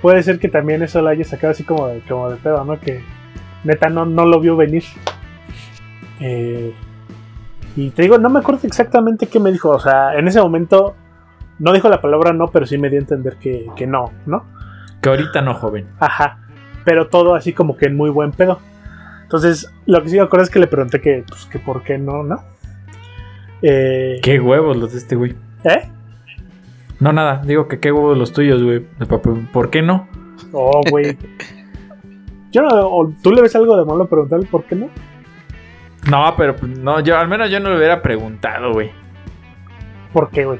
Puede 0.03 0.23
ser 0.23 0.39
que 0.39 0.49
también 0.49 0.83
eso 0.83 1.03
lo 1.03 1.09
haya 1.09 1.25
sacado 1.25 1.51
así 1.51 1.65
como 1.65 1.89
de, 1.89 2.01
como 2.01 2.31
de 2.31 2.37
pedo, 2.37 2.65
¿no? 2.65 2.79
Que 2.79 3.03
neta 3.65 3.89
no, 3.89 4.07
no 4.07 4.25
lo 4.25 4.41
vio 4.41 4.57
venir. 4.57 4.85
Eh, 6.21 6.73
y 7.75 7.91
te 7.91 8.03
digo, 8.03 8.19
no 8.19 8.31
me 8.31 8.39
acuerdo 8.39 8.61
exactamente 8.65 9.27
qué 9.27 9.41
me 9.41 9.51
dijo. 9.51 9.71
O 9.71 9.81
sea, 9.81 10.15
en 10.15 10.29
ese 10.29 10.41
momento 10.41 10.95
no 11.59 11.73
dijo 11.73 11.89
la 11.89 12.01
palabra 12.01 12.33
no, 12.33 12.49
pero 12.49 12.67
sí 12.67 12.79
me 12.79 12.89
dio 12.89 12.99
a 12.99 13.03
entender 13.03 13.37
que, 13.37 13.67
que 13.75 13.87
no, 13.87 14.13
¿no? 14.27 14.45
Que 15.07 15.11
ahorita 15.11 15.41
no, 15.41 15.55
joven. 15.55 15.87
Ajá. 16.01 16.41
Pero 16.85 17.07
todo 17.07 17.37
así 17.37 17.53
como 17.53 17.77
que 17.77 17.87
en 17.87 17.97
muy 17.97 18.11
buen 18.11 18.33
pedo. 18.33 18.59
Entonces, 19.23 19.73
lo 19.87 20.03
que 20.03 20.09
sí 20.09 20.17
me 20.17 20.23
acuerdo 20.23 20.43
es 20.43 20.51
que 20.51 20.59
le 20.59 20.67
pregunté 20.67 21.01
que, 21.01 21.23
pues, 21.29 21.45
que 21.45 21.61
por 21.61 21.85
qué 21.85 21.97
no, 21.97 22.25
¿no? 22.25 22.43
Eh, 23.63 24.19
Qué 24.21 24.41
huevos 24.41 24.77
los 24.77 24.91
de 24.91 24.99
este 24.99 25.15
güey. 25.15 25.37
¿Eh? 25.63 25.89
No, 26.99 27.13
nada, 27.13 27.41
digo 27.45 27.69
que 27.69 27.79
qué 27.79 27.93
huevos 27.93 28.19
los 28.19 28.33
tuyos, 28.33 28.61
güey. 28.65 28.85
¿Por 29.53 29.71
qué 29.71 29.81
no? 29.81 30.09
Oh, 30.51 30.81
güey. 30.91 31.17
Yo 32.51 32.63
no, 32.63 33.15
¿Tú 33.23 33.31
le 33.31 33.43
ves 33.43 33.55
algo 33.55 33.77
de 33.77 33.85
malo 33.85 34.09
preguntarle 34.09 34.49
por 34.51 34.65
qué 34.65 34.75
no? 34.75 34.91
No, 36.11 36.35
pero 36.37 36.57
pues, 36.57 36.77
no, 36.81 36.99
yo 36.99 37.17
al 37.17 37.29
menos 37.29 37.49
yo 37.49 37.61
no 37.61 37.71
le 37.71 37.77
hubiera 37.77 38.03
preguntado, 38.03 38.73
güey. 38.73 38.91
¿Por 40.13 40.31
qué, 40.31 40.47
güey? 40.47 40.59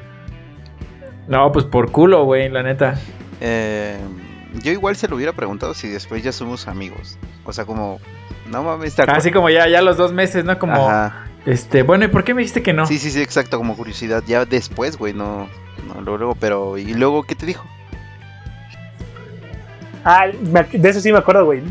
No, 1.27 1.51
pues 1.51 1.65
por 1.65 1.91
culo, 1.91 2.23
güey, 2.23 2.47
la 2.47 2.63
neta. 2.63 2.95
Eh, 3.41 3.97
yo 4.63 4.71
igual 4.71 4.95
se 4.95 5.07
lo 5.07 5.15
hubiera 5.15 5.33
preguntado 5.33 5.73
si 5.73 5.87
después 5.89 6.23
ya 6.23 6.31
somos 6.31 6.67
amigos. 6.67 7.17
O 7.45 7.53
sea, 7.53 7.65
como, 7.65 7.99
no 8.49 8.63
mames. 8.63 8.97
Así 8.99 9.31
como 9.31 9.49
ya, 9.49 9.67
ya 9.67 9.81
los 9.81 9.97
dos 9.97 10.13
meses, 10.13 10.45
¿no? 10.45 10.57
Como, 10.59 10.89
Ajá. 10.89 11.27
este, 11.45 11.83
bueno, 11.83 12.05
¿y 12.05 12.07
por 12.07 12.23
qué 12.23 12.33
me 12.33 12.41
dijiste 12.41 12.63
que 12.63 12.73
no? 12.73 12.85
Sí, 12.85 12.97
sí, 12.97 13.09
sí, 13.11 13.21
exacto, 13.21 13.57
como 13.57 13.75
curiosidad. 13.75 14.23
Ya 14.27 14.45
después, 14.45 14.97
güey, 14.97 15.13
no, 15.13 15.47
no, 15.87 16.01
luego, 16.01 16.17
luego, 16.17 16.35
pero, 16.39 16.77
¿y 16.77 16.93
luego 16.93 17.23
qué 17.23 17.35
te 17.35 17.45
dijo? 17.45 17.65
Ah, 20.03 20.27
de 20.71 20.89
eso 20.89 21.01
sí 21.01 21.11
me 21.11 21.17
acuerdo, 21.17 21.45
güey. 21.45 21.61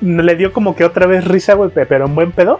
Le 0.00 0.34
dio 0.36 0.52
como 0.52 0.74
que 0.76 0.84
otra 0.84 1.06
vez 1.06 1.24
risa, 1.24 1.54
güey, 1.54 1.70
pe- 1.70 1.86
pero 1.86 2.06
en 2.06 2.14
buen 2.14 2.32
pedo. 2.32 2.58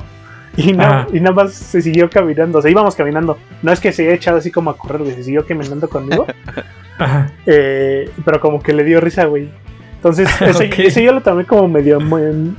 Y, 0.56 0.72
no, 0.72 0.82
Ajá. 0.82 1.06
y 1.12 1.20
nada 1.20 1.34
más 1.34 1.52
se 1.54 1.80
siguió 1.80 2.10
caminando. 2.10 2.58
O 2.58 2.62
sea, 2.62 2.70
íbamos 2.70 2.96
caminando. 2.96 3.38
No 3.62 3.72
es 3.72 3.78
que 3.78 3.92
se 3.92 4.02
haya 4.02 4.14
echado 4.14 4.38
así 4.38 4.50
como 4.50 4.70
a 4.70 4.76
correr, 4.76 5.02
güey. 5.02 5.14
Se 5.14 5.22
siguió 5.22 5.46
caminando 5.46 5.88
conmigo. 5.88 6.26
Ajá. 6.98 7.30
Eh, 7.46 8.10
pero 8.24 8.40
como 8.40 8.60
que 8.60 8.72
le 8.72 8.82
dio 8.82 9.00
risa, 9.00 9.26
güey. 9.26 9.48
Entonces, 9.94 10.28
eso 10.40 11.00
yo 11.00 11.12
lo 11.12 11.20
tomé 11.20 11.44
como 11.44 11.68
medio, 11.68 11.98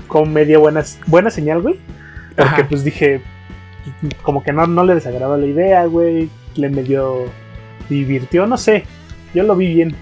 como 0.08 0.26
media 0.26 0.58
buena, 0.60 0.84
buena 1.08 1.30
señal, 1.30 1.62
güey. 1.62 1.76
Porque 2.38 2.62
Ajá. 2.62 2.68
pues 2.70 2.86
dije, 2.86 3.22
como 4.22 4.44
que 4.44 4.54
no, 4.54 4.66
no 4.66 4.86
le 4.86 4.96
desagradó 4.96 5.36
la 5.36 5.46
idea, 5.46 5.86
güey. 5.86 6.30
Le 6.56 6.70
medio 6.70 7.26
divirtió, 7.90 8.48
no 8.48 8.56
sé. 8.58 8.86
Yo 9.34 9.44
lo 9.44 9.56
vi 9.56 9.74
bien. 9.74 9.96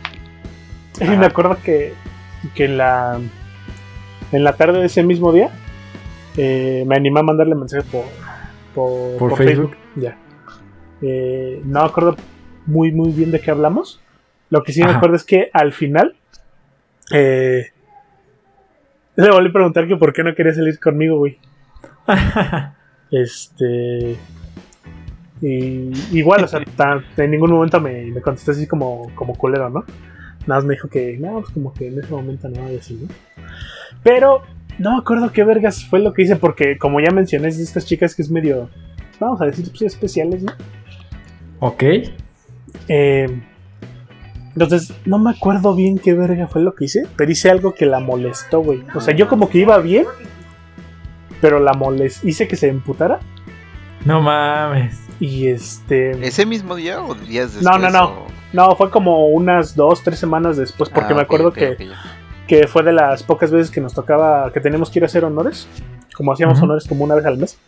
Y 1.01 1.05
me 1.05 1.25
acuerdo 1.25 1.57
que, 1.63 1.93
que 2.53 2.65
en 2.65 2.77
la 2.77 3.19
en 4.31 4.43
la 4.43 4.53
tarde 4.53 4.79
de 4.79 4.85
ese 4.87 5.03
mismo 5.03 5.31
día 5.31 5.49
eh, 6.37 6.83
me 6.87 6.95
animé 6.95 7.19
a 7.19 7.23
mandarle 7.23 7.55
mensaje 7.55 7.87
por, 7.91 8.05
por, 8.73 9.17
¿Por 9.17 9.29
por 9.29 9.37
Facebook? 9.37 9.75
Ya. 9.95 10.17
Eh, 11.01 11.61
no 11.65 11.81
me 11.81 11.85
acuerdo 11.85 12.15
muy, 12.65 12.91
muy 12.91 13.11
bien 13.11 13.31
de 13.31 13.39
qué 13.39 13.51
hablamos. 13.51 13.99
Lo 14.49 14.63
que 14.63 14.71
sí 14.71 14.83
me 14.83 14.91
acuerdo 14.91 15.15
es 15.15 15.23
que 15.23 15.49
al 15.51 15.73
final 15.73 16.15
eh, 17.11 17.71
le 19.15 19.31
volví 19.31 19.49
a 19.49 19.53
preguntar 19.53 19.87
que 19.87 19.97
por 19.97 20.13
qué 20.13 20.23
no 20.23 20.35
quería 20.35 20.53
salir 20.53 20.79
conmigo, 20.79 21.17
güey. 21.17 21.37
Este. 23.09 24.17
Y, 25.41 25.91
igual, 26.11 26.43
o 26.43 26.47
sea, 26.47 26.61
en 27.17 27.31
ningún 27.31 27.51
momento 27.51 27.79
me, 27.79 28.05
me 28.07 28.21
contestó 28.21 28.51
así 28.51 28.67
como, 28.67 29.09
como 29.15 29.35
culero, 29.35 29.69
¿no? 29.69 29.85
Nada 30.45 30.59
más 30.59 30.65
me 30.65 30.73
dijo 30.73 30.89
que, 30.89 31.17
no, 31.17 31.39
pues 31.39 31.53
como 31.53 31.73
que 31.73 31.87
en 31.87 31.99
ese 31.99 32.11
momento 32.11 32.49
no, 32.49 32.69
y 32.69 32.77
así, 32.77 32.95
¿no? 32.95 33.07
Pero 34.03 34.43
no 34.79 34.91
me 34.93 34.97
acuerdo 34.99 35.31
qué 35.31 35.43
vergas 35.43 35.83
fue 35.85 35.99
lo 35.99 36.13
que 36.13 36.23
hice, 36.23 36.35
porque 36.35 36.77
como 36.77 36.99
ya 36.99 37.11
mencioné, 37.11 37.47
es 37.49 37.57
de 37.57 37.63
estas 37.63 37.85
chicas 37.85 38.15
que 38.15 38.21
es 38.21 38.29
medio, 38.31 38.69
vamos 39.19 39.41
a 39.41 39.45
decir, 39.45 39.67
pues, 39.69 39.81
especiales, 39.83 40.43
¿no? 40.43 40.51
ok. 41.59 41.83
Eh, 42.89 43.41
entonces, 44.53 44.93
no 45.05 45.19
me 45.19 45.31
acuerdo 45.31 45.75
bien 45.75 45.99
qué 45.99 46.13
verga 46.13 46.47
fue 46.47 46.61
lo 46.61 46.73
que 46.73 46.85
hice, 46.85 47.05
pero 47.15 47.31
hice 47.31 47.49
algo 47.49 47.73
que 47.75 47.85
la 47.85 47.99
molestó, 47.99 48.61
güey. 48.61 48.83
O 48.95 49.01
sea, 49.01 49.15
yo 49.15 49.27
como 49.27 49.49
que 49.49 49.59
iba 49.59 49.77
bien, 49.79 50.05
pero 51.41 51.59
la 51.59 51.73
molest 51.73 52.23
hice 52.25 52.47
que 52.47 52.55
se 52.55 52.67
emputara. 52.67 53.19
No 54.05 54.21
mames. 54.21 54.99
Y 55.19 55.47
este. 55.47 56.11
¿Ese 56.25 56.45
mismo 56.45 56.75
día 56.75 57.01
o 57.03 57.13
días 57.13 57.53
después? 57.53 57.63
No, 57.63 57.77
no, 57.77 57.89
no. 57.91 58.05
o- 58.05 58.27
No, 58.53 58.75
fue 58.75 58.89
como 58.89 59.27
unas 59.27 59.75
dos, 59.75 60.01
tres 60.03 60.17
semanas 60.19 60.57
después, 60.57 60.89
porque 60.89 61.13
Ah, 61.13 61.15
me 61.15 61.21
acuerdo 61.21 61.51
que. 61.53 61.77
Que 62.47 62.67
fue 62.67 62.83
de 62.83 62.93
las 62.93 63.23
pocas 63.23 63.51
veces 63.51 63.69
que 63.71 63.81
nos 63.81 63.93
tocaba, 63.93 64.51
que 64.53 64.59
teníamos 64.59 64.89
que 64.89 64.99
ir 64.99 65.03
a 65.03 65.07
hacer 65.07 65.25
honores. 65.25 65.67
Como 66.15 66.31
hacíamos 66.33 66.59
honores 66.61 66.85
como 66.87 67.03
una 67.03 67.15
vez 67.15 67.25
al 67.25 67.37
mes. 67.37 67.59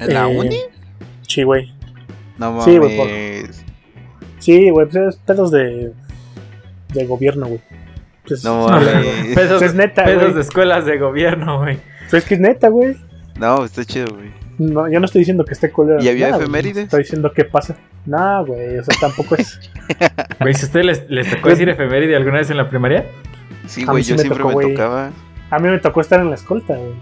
¿En 0.00 0.12
la 0.12 0.28
Eh, 0.30 0.36
uni? 0.38 0.58
Sí, 1.22 1.42
güey. 1.44 1.72
No 2.38 2.50
mames. 2.50 2.64
sí, 2.64 2.78
güey, 2.78 2.96
por- 2.96 3.08
Sí, 4.38 4.70
güey, 4.70 4.86
pues 4.88 5.14
es 5.14 5.16
pedos 5.16 5.50
de, 5.50 5.92
de 6.92 7.06
gobierno, 7.06 7.46
güey. 7.46 7.60
Pues, 8.26 8.44
No 8.44 8.68
mames. 8.68 9.34
Pedos, 9.34 9.62
Es 9.62 9.74
neta, 9.74 10.04
pedos 10.04 10.34
de 10.34 10.40
escuelas 10.42 10.84
de 10.84 10.98
gobierno, 10.98 11.58
güey. 11.60 11.78
pues 12.10 12.22
es 12.24 12.28
que 12.28 12.34
es 12.34 12.40
neta, 12.40 12.68
güey. 12.68 12.96
No, 13.38 13.64
está 13.64 13.84
chido, 13.84 14.06
güey. 14.14 14.30
No, 14.58 14.88
yo 14.88 15.00
no 15.00 15.06
estoy 15.06 15.20
diciendo 15.20 15.44
que 15.44 15.54
esté 15.54 15.70
culero. 15.72 16.02
¿Y 16.02 16.08
había 16.08 16.30
nada, 16.30 16.42
efemérides? 16.42 16.84
Estoy 16.84 17.02
diciendo 17.02 17.32
qué 17.34 17.44
pasa. 17.44 17.74
No, 18.06 18.44
güey, 18.46 18.78
o 18.78 18.84
sea, 18.84 18.94
tampoco 19.00 19.34
es. 19.36 19.58
Güey, 20.40 20.54
si 20.54 20.62
a 20.62 20.66
ustedes 20.66 20.86
les, 20.86 21.10
les 21.10 21.30
tocó 21.30 21.48
decir 21.48 21.68
efeméride 21.68 22.14
alguna 22.16 22.38
vez 22.38 22.50
en 22.50 22.56
la 22.58 22.68
primaria, 22.68 23.04
Sí, 23.66 23.84
güey, 23.84 24.02
sí 24.04 24.10
yo 24.10 24.16
me 24.16 24.22
siempre 24.22 24.38
tocó, 24.42 24.48
me 24.48 24.54
güey. 24.54 24.74
tocaba. 24.74 25.10
A 25.50 25.58
mí 25.58 25.68
me 25.68 25.78
tocó 25.78 26.00
estar 26.00 26.20
en 26.20 26.28
la 26.30 26.34
escolta, 26.36 26.74
güey. 26.76 26.94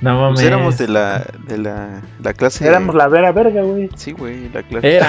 no 0.00 0.20
mames. 0.20 0.34
Pues 0.34 0.46
éramos 0.46 0.78
de 0.78 0.88
la, 0.88 1.26
de 1.46 1.58
la, 1.58 2.02
la 2.22 2.32
clase. 2.34 2.66
Éramos 2.66 2.94
la 2.94 3.08
vera 3.08 3.32
verga, 3.32 3.62
güey. 3.62 3.88
Sí, 3.96 4.12
güey, 4.12 4.48
la 4.52 4.62
clase. 4.62 4.96
Era. 4.96 5.08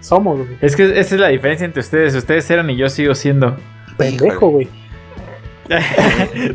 Somos, 0.00 0.38
güey. 0.38 0.56
Es 0.60 0.76
que 0.76 0.98
esa 0.98 1.14
es 1.14 1.20
la 1.20 1.28
diferencia 1.28 1.64
entre 1.64 1.80
ustedes. 1.80 2.14
Ustedes 2.14 2.48
eran 2.50 2.70
y 2.70 2.76
yo 2.76 2.88
sigo 2.88 3.14
siendo. 3.14 3.56
Pendejo, 3.96 4.48
güey. 4.50 4.68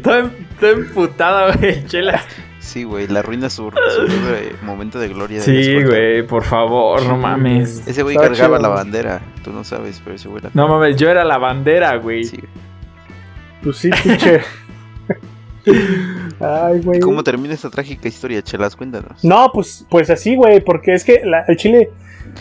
todo, 0.04 0.18
em- 0.20 0.32
todo 0.60 0.72
emputado, 0.72 1.54
güey. 1.60 1.86
Chelas. 1.86 2.24
Sí, 2.60 2.86
güey, 2.86 3.08
la 3.08 3.22
ruina 3.22 3.50
su, 3.50 3.70
su 3.72 4.66
momento 4.66 4.98
de 4.98 5.10
gloria. 5.10 5.40
de 5.40 5.44
Sí, 5.44 5.84
güey, 5.84 6.24
por 6.26 6.44
favor, 6.46 7.04
no 7.04 7.18
mames. 7.18 7.86
Ese 7.86 8.04
güey 8.04 8.16
cargaba 8.16 8.36
chido, 8.36 8.60
la 8.60 8.68
güey. 8.70 8.78
bandera. 8.84 9.22
Tú 9.44 9.52
no 9.52 9.64
sabes, 9.66 10.02
pero 10.04 10.16
ese 10.16 10.30
güey 10.30 10.42
la. 10.42 10.50
No 10.54 10.70
mames, 10.70 10.96
yo 10.96 11.10
era 11.10 11.26
la 11.26 11.38
bandera, 11.38 11.96
güey. 11.98 12.24
Sí. 12.24 12.40
Pues 13.64 13.78
sí, 13.78 13.90
pinche. 14.04 14.42
Ay, 16.40 16.82
güey. 16.82 16.98
¿Y 16.98 17.02
cómo 17.02 17.24
termina 17.24 17.54
esta 17.54 17.70
trágica 17.70 18.08
historia, 18.08 18.42
Chelas? 18.42 18.76
Cuéntanos. 18.76 19.24
No, 19.24 19.50
pues, 19.54 19.86
pues 19.90 20.10
así, 20.10 20.36
güey, 20.36 20.60
porque 20.64 20.94
es 20.94 21.04
que 21.06 21.22
la- 21.24 21.46
el 21.48 21.56
chile. 21.56 21.90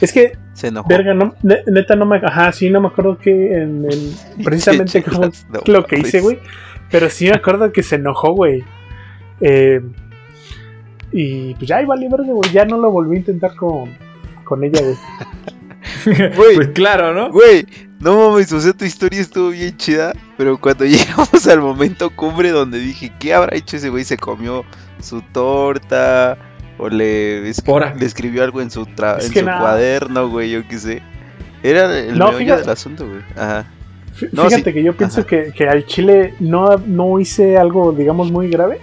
Es 0.01 0.13
que, 0.13 0.37
Se 0.55 0.69
enojó. 0.69 0.89
verga, 0.89 1.15
no, 1.15 1.35
ne- 1.43 1.63
neta 1.67 1.95
no 1.95 2.05
me. 2.07 2.17
Ajá, 2.17 2.51
sí, 2.53 2.71
no 2.71 2.81
me 2.81 2.89
acuerdo 2.89 3.19
que 3.19 3.31
en 3.63 3.85
el. 3.85 4.13
Precisamente 4.45 5.03
Chelas, 5.03 5.45
cómo- 5.49 5.61
no 5.67 5.73
lo 5.73 5.87
que 5.87 6.01
hice, 6.01 6.21
güey. 6.21 6.39
Pero 6.91 7.09
sí 7.09 7.27
me 7.27 7.37
acuerdo 7.37 7.71
que 7.73 7.83
se 7.83 7.95
enojó, 7.97 8.33
güey. 8.35 8.65
Eh, 9.41 9.81
y 11.13 11.55
pues 11.55 11.69
ya, 11.69 11.85
vale, 11.87 12.09
verga, 12.09 12.33
güey. 12.33 12.51
Ya 12.53 12.65
no 12.65 12.77
lo 12.79 12.91
volví 12.91 13.17
a 13.17 13.19
intentar 13.21 13.55
con, 13.55 13.91
con 14.45 14.65
ella, 14.65 14.81
güey. 14.83 14.97
Pues 16.05 16.69
claro, 16.75 17.13
¿no? 17.15 17.31
Güey, 17.31 17.67
no 18.01 18.31
mames, 18.31 18.53
o 18.53 18.61
sea, 18.61 18.73
tu 18.73 18.85
historia 18.85 19.21
estuvo 19.21 19.51
bien 19.51 19.77
chida, 19.77 20.13
pero 20.37 20.59
cuando 20.59 20.85
llegamos 20.87 21.47
al 21.47 21.61
momento 21.61 22.11
cumbre 22.15 22.51
donde 22.51 22.79
dije, 22.79 23.13
¿qué 23.19 23.35
habrá 23.35 23.57
hecho 23.57 23.77
ese 23.77 23.89
güey? 23.91 24.05
¿Se 24.05 24.17
comió 24.17 24.65
su 25.01 25.23
torta? 25.23 26.39
¿O 26.79 26.89
le, 26.89 27.49
es- 27.49 27.63
le 27.99 28.07
escribió 28.07 28.43
algo 28.43 28.61
en 28.61 28.71
su, 28.71 28.85
tra- 28.87 29.23
en 29.23 29.33
su 29.33 29.45
nada. 29.45 29.61
cuaderno, 29.61 30.29
güey? 30.29 30.51
Yo 30.51 30.67
qué 30.67 30.79
sé. 30.79 31.03
Era 31.63 31.97
el 31.99 32.19
No, 32.19 32.33
fíjate- 32.33 32.63
del 32.63 32.71
asunto, 32.71 33.07
güey. 33.09 33.21
Ajá. 33.37 33.67
No, 34.33 34.45
Fíjate 34.45 34.65
sí. 34.71 34.73
que 34.75 34.83
yo 34.83 34.95
pienso 34.97 35.25
que, 35.25 35.53
que 35.57 35.69
al 35.69 35.87
chile 35.87 36.35
no, 36.41 36.77
no 36.87 37.19
hice 37.19 37.57
algo, 37.57 37.93
digamos, 37.93 38.31
muy 38.31 38.49
grave. 38.49 38.81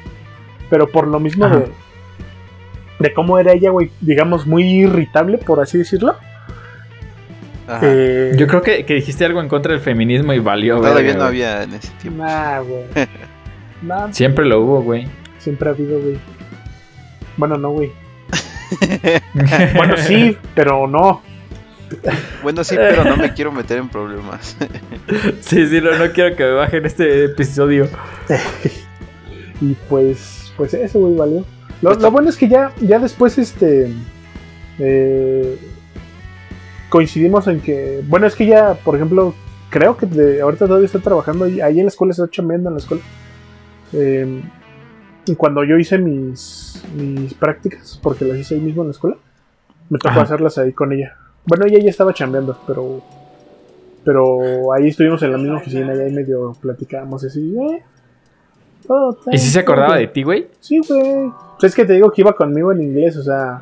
Pero 0.69 0.87
por 0.89 1.07
lo 1.07 1.19
mismo 1.19 1.45
Ajá. 1.45 1.57
de, 1.57 1.71
de 2.99 3.13
cómo 3.13 3.37
era 3.37 3.53
ella, 3.53 3.69
güey, 3.71 3.91
digamos, 4.01 4.47
muy 4.47 4.63
irritable, 4.63 5.37
por 5.37 5.59
así 5.59 5.77
decirlo. 5.77 6.15
Eh, 7.81 8.31
Yo 8.37 8.47
creo 8.47 8.61
que, 8.61 8.85
que 8.85 8.95
dijiste 8.95 9.25
algo 9.25 9.41
en 9.41 9.47
contra 9.47 9.71
del 9.73 9.81
feminismo 9.81 10.33
y 10.33 10.39
valió, 10.39 10.77
Todavía 10.77 11.01
verga, 11.03 11.19
no 11.19 11.25
había 11.25 11.63
en 11.63 11.73
ese 11.73 11.89
tiempo. 12.01 12.23
Nah, 12.23 12.59
güey. 12.61 12.83
Nah, 13.81 14.11
Siempre 14.11 14.43
lo 14.45 14.59
hubo, 14.61 14.81
güey. 14.81 15.07
siempre 15.37 15.69
ha 15.69 15.71
habido, 15.71 15.99
güey. 16.01 16.17
Bueno, 17.37 17.57
no, 17.57 17.69
güey. 17.71 17.91
Bueno, 19.75 19.95
sí, 19.97 20.37
pero 20.53 20.85
no. 20.87 21.21
Bueno, 22.43 22.63
sí, 22.63 22.75
pero 22.75 23.03
no 23.03 23.17
me 23.17 23.33
quiero 23.33 23.51
meter 23.51 23.77
en 23.79 23.89
problemas. 23.89 24.55
sí, 25.39 25.65
sí, 25.67 25.81
no, 25.81 25.97
no 25.97 26.11
quiero 26.11 26.35
que 26.35 26.43
me 26.43 26.51
bajen 26.51 26.85
este 26.85 27.25
episodio. 27.25 27.87
Y 29.61 29.75
pues, 29.89 30.51
pues 30.57 30.73
eso, 30.73 30.99
güey, 30.99 31.15
valió. 31.15 31.45
Lo, 31.81 31.91
Pues 31.91 32.01
lo 32.01 32.11
bueno 32.11 32.29
es 32.29 32.37
que 32.37 32.47
ya, 32.49 32.71
ya 32.81 32.99
después, 32.99 33.37
este, 33.37 33.91
eh, 34.77 35.57
coincidimos 36.89 37.47
en 37.47 37.61
que, 37.61 38.01
bueno, 38.07 38.27
es 38.27 38.35
que 38.35 38.45
ya, 38.47 38.73
por 38.73 38.95
ejemplo, 38.95 39.33
creo 39.69 39.95
que 39.97 40.05
de- 40.05 40.41
ahorita 40.41 40.65
todavía 40.67 40.85
está 40.87 40.99
trabajando 40.99 41.45
ahí, 41.45 41.61
ahí 41.61 41.79
en 41.79 41.85
la 41.85 41.89
escuela, 41.89 42.11
está 42.11 42.27
chambeando 42.29 42.69
en 42.69 42.75
la 42.75 42.79
escuela. 42.79 43.03
Eh, 43.93 44.41
y 45.25 45.35
cuando 45.35 45.63
yo 45.63 45.77
hice 45.77 45.97
mis, 45.97 46.83
mis 46.95 47.33
prácticas, 47.35 47.99
porque 48.01 48.25
las 48.25 48.37
hice 48.37 48.55
ahí 48.55 48.61
mismo 48.61 48.81
en 48.81 48.87
la 48.89 48.91
escuela, 48.93 49.17
me 49.89 49.97
tocó 49.99 50.11
Ajá. 50.13 50.21
hacerlas 50.23 50.57
ahí 50.57 50.73
con 50.73 50.91
ella. 50.91 51.15
Bueno, 51.45 51.65
ella 51.65 51.79
ya 51.79 51.89
estaba 51.89 52.13
chambeando, 52.13 52.57
pero 52.67 53.01
pero 54.03 54.73
ahí 54.73 54.87
estuvimos 54.87 55.21
en 55.23 55.31
la 55.33 55.37
misma 55.37 55.57
oficina 55.57 55.93
y 55.93 55.99
ahí 55.99 56.11
medio 56.11 56.55
platicábamos 56.61 57.23
así, 57.25 57.53
eh, 57.55 57.83
todo 58.87 59.19
¿Y 59.31 59.37
si 59.37 59.49
se 59.49 59.61
todo 59.61 59.73
acordaba 59.73 59.97
de 59.97 60.07
ti, 60.07 60.23
güey? 60.23 60.47
Sí, 60.61 60.79
güey. 60.87 61.31
Pues 61.59 61.71
es 61.71 61.75
que 61.75 61.85
te 61.85 61.93
digo 61.93 62.09
que 62.11 62.21
iba 62.21 62.33
conmigo 62.33 62.71
en 62.71 62.81
inglés, 62.81 63.17
o 63.17 63.23
sea, 63.23 63.61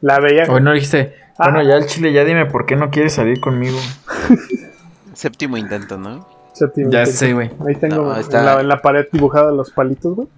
la 0.00 0.20
veía. 0.20 0.44
O 0.48 0.60
no 0.60 0.72
dijiste, 0.72 1.12
Ah. 1.38 1.50
bueno, 1.50 1.62
ya 1.68 1.76
el 1.76 1.86
chile, 1.86 2.12
ya 2.12 2.24
dime 2.24 2.46
por 2.46 2.64
qué 2.66 2.76
no 2.76 2.90
quieres 2.90 3.14
salir 3.14 3.40
conmigo. 3.40 3.78
Séptimo 5.14 5.56
intento, 5.56 5.98
¿no? 5.98 6.26
séptimo 6.52 6.90
Ya 6.90 7.00
intento. 7.00 7.18
sé, 7.18 7.32
güey. 7.34 7.50
Ahí 7.66 7.74
tengo 7.76 7.96
No, 7.96 8.14
en 8.14 8.20
está- 8.20 8.42
la, 8.42 8.60
en 8.60 8.68
la 8.68 8.80
pared 8.80 9.06
dibujada 9.12 9.52
los 9.52 9.70
palitos, 9.70 10.14
güey. 10.14 10.28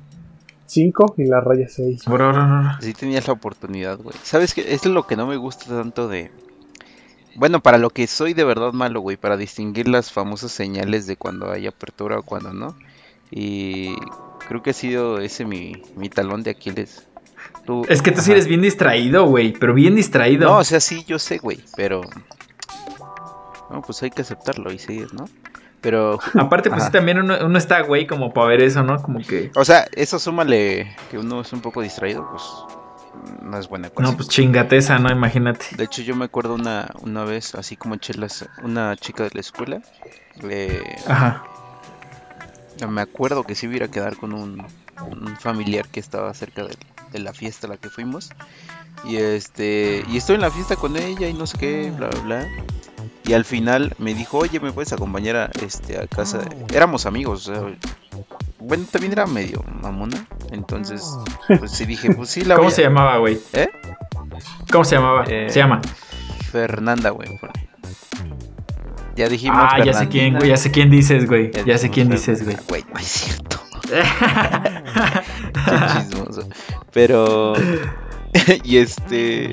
Cinco 0.66 1.14
y 1.16 1.24
la 1.24 1.40
raya 1.40 1.66
seis. 1.68 2.04
Bro, 2.04 2.32
bro, 2.32 2.46
bro. 2.46 2.70
Sí 2.80 2.92
tenías 2.92 3.26
la 3.26 3.32
oportunidad, 3.32 3.98
güey. 3.98 4.14
¿Sabes 4.22 4.52
qué? 4.54 4.74
Es 4.74 4.84
lo 4.84 5.06
que 5.06 5.16
no 5.16 5.26
me 5.26 5.36
gusta 5.36 5.64
tanto 5.66 6.08
de... 6.08 6.30
Bueno, 7.36 7.60
para 7.60 7.78
lo 7.78 7.90
que 7.90 8.06
soy 8.06 8.34
de 8.34 8.44
verdad 8.44 8.72
malo, 8.72 9.00
güey. 9.00 9.16
Para 9.16 9.36
distinguir 9.36 9.88
las 9.88 10.12
famosas 10.12 10.50
señales 10.52 11.06
de 11.06 11.16
cuando 11.16 11.50
hay 11.50 11.66
apertura 11.66 12.18
o 12.18 12.22
cuando 12.22 12.52
no. 12.52 12.76
Y 13.30 13.94
creo 14.48 14.62
que 14.62 14.70
ha 14.70 14.74
sido 14.74 15.20
ese 15.20 15.44
mi, 15.44 15.82
mi 15.96 16.08
talón 16.10 16.42
de 16.42 16.50
Aquiles. 16.50 17.06
Tú- 17.68 17.84
Es 17.86 18.00
que 18.00 18.12
tú 18.12 18.22
sí 18.22 18.30
Ajá. 18.30 18.32
eres 18.32 18.46
bien 18.46 18.62
distraído, 18.62 19.26
güey, 19.26 19.52
pero 19.52 19.74
bien 19.74 19.94
distraído. 19.94 20.48
No, 20.48 20.56
o 20.56 20.64
sea, 20.64 20.80
sí, 20.80 21.04
yo 21.06 21.18
sé, 21.18 21.36
güey. 21.36 21.60
Pero... 21.76 22.00
No, 23.70 23.82
pues 23.82 24.02
hay 24.02 24.10
que 24.10 24.22
aceptarlo 24.22 24.72
y 24.72 24.78
seguir, 24.78 25.12
¿no? 25.12 25.26
Pero... 25.82 26.18
Aparte, 26.34 26.70
pues 26.70 26.84
sí, 26.84 26.90
también 26.90 27.18
uno, 27.18 27.34
uno 27.44 27.58
está, 27.58 27.82
güey, 27.82 28.06
como 28.06 28.32
para 28.32 28.46
ver 28.48 28.62
eso, 28.62 28.82
¿no? 28.82 29.02
Como 29.02 29.18
que... 29.20 29.50
O 29.54 29.66
sea, 29.66 29.86
eso 29.92 30.18
súmale 30.18 30.96
que 31.10 31.18
uno 31.18 31.42
es 31.42 31.52
un 31.52 31.60
poco 31.60 31.82
distraído, 31.82 32.26
pues... 32.30 32.42
No 33.42 33.58
es 33.58 33.68
buena 33.68 33.90
cosa. 33.90 34.08
No, 34.10 34.16
pues 34.16 34.28
chingateza, 34.30 34.98
¿no? 34.98 35.10
Imagínate. 35.10 35.66
De 35.76 35.84
hecho, 35.84 36.00
yo 36.00 36.16
me 36.16 36.24
acuerdo 36.24 36.54
una, 36.54 36.88
una 37.02 37.24
vez, 37.24 37.54
así 37.54 37.76
como 37.76 37.96
chelas, 37.96 38.48
una 38.62 38.96
chica 38.96 39.24
de 39.24 39.30
la 39.34 39.40
escuela. 39.40 39.82
eh, 40.48 40.96
Ajá. 41.06 41.42
me 42.88 43.02
acuerdo 43.02 43.42
que 43.44 43.54
sí 43.54 43.68
hubiera 43.68 43.88
quedar 43.88 44.16
con 44.16 44.32
un, 44.32 44.64
un 45.02 45.36
familiar 45.36 45.86
que 45.88 46.00
estaba 46.00 46.32
cerca 46.32 46.62
de 46.62 46.68
él. 46.70 46.78
De 47.12 47.18
la 47.20 47.32
fiesta 47.32 47.66
a 47.66 47.70
la 47.70 47.76
que 47.76 47.88
fuimos. 47.90 48.30
Y 49.04 49.16
este, 49.16 50.04
y 50.08 50.16
estoy 50.16 50.34
en 50.36 50.40
la 50.42 50.50
fiesta 50.50 50.76
con 50.76 50.96
ella 50.96 51.28
y 51.28 51.34
no 51.34 51.46
sé 51.46 51.56
qué, 51.58 51.92
bla, 51.96 52.08
bla, 52.08 52.20
bla. 52.20 52.48
Y 53.24 53.34
al 53.34 53.44
final 53.44 53.94
me 53.98 54.14
dijo, 54.14 54.38
oye, 54.38 54.58
¿me 54.58 54.72
puedes 54.72 54.92
acompañar 54.92 55.36
a, 55.36 55.50
este, 55.62 55.98
a 55.98 56.06
casa? 56.06 56.40
Éramos 56.72 57.04
amigos, 57.06 57.46
o 57.48 57.54
sea, 57.54 57.62
bueno, 58.58 58.84
también 58.90 59.12
era 59.12 59.26
medio 59.26 59.62
mamona. 59.82 60.26
Entonces, 60.50 61.04
pues 61.58 61.70
sí 61.72 61.84
dije, 61.84 62.12
pues 62.14 62.30
sí, 62.30 62.40
la 62.42 62.54
¿Cómo 62.56 62.64
voy 62.66 62.72
a- 62.72 62.76
se 62.76 62.82
llamaba, 62.82 63.18
güey? 63.18 63.38
¿Eh? 63.52 63.68
¿Cómo 64.72 64.84
se 64.84 64.96
llamaba? 64.96 65.24
Eh, 65.28 65.46
Se 65.50 65.58
llama. 65.58 65.80
Fernanda, 66.50 67.10
güey. 67.10 67.28
Ya 69.16 69.28
dijimos. 69.28 69.58
Ah, 69.60 69.84
ya 69.84 69.92
sé 69.92 70.08
quién, 70.08 70.36
güey. 70.36 70.48
Ya 70.48 70.56
sé 70.56 70.70
quién 70.70 70.90
dices, 70.90 71.26
güey. 71.26 71.50
Ya 71.66 71.76
sé 71.78 71.88
dijimos 71.88 71.90
quién 71.90 72.08
dices, 72.08 72.44
güey. 72.44 72.56
Güey, 72.68 72.84
no 72.92 72.98
es 73.00 73.06
cierto. 73.06 73.47
Pero. 76.92 77.54
y 78.64 78.78
este. 78.78 79.52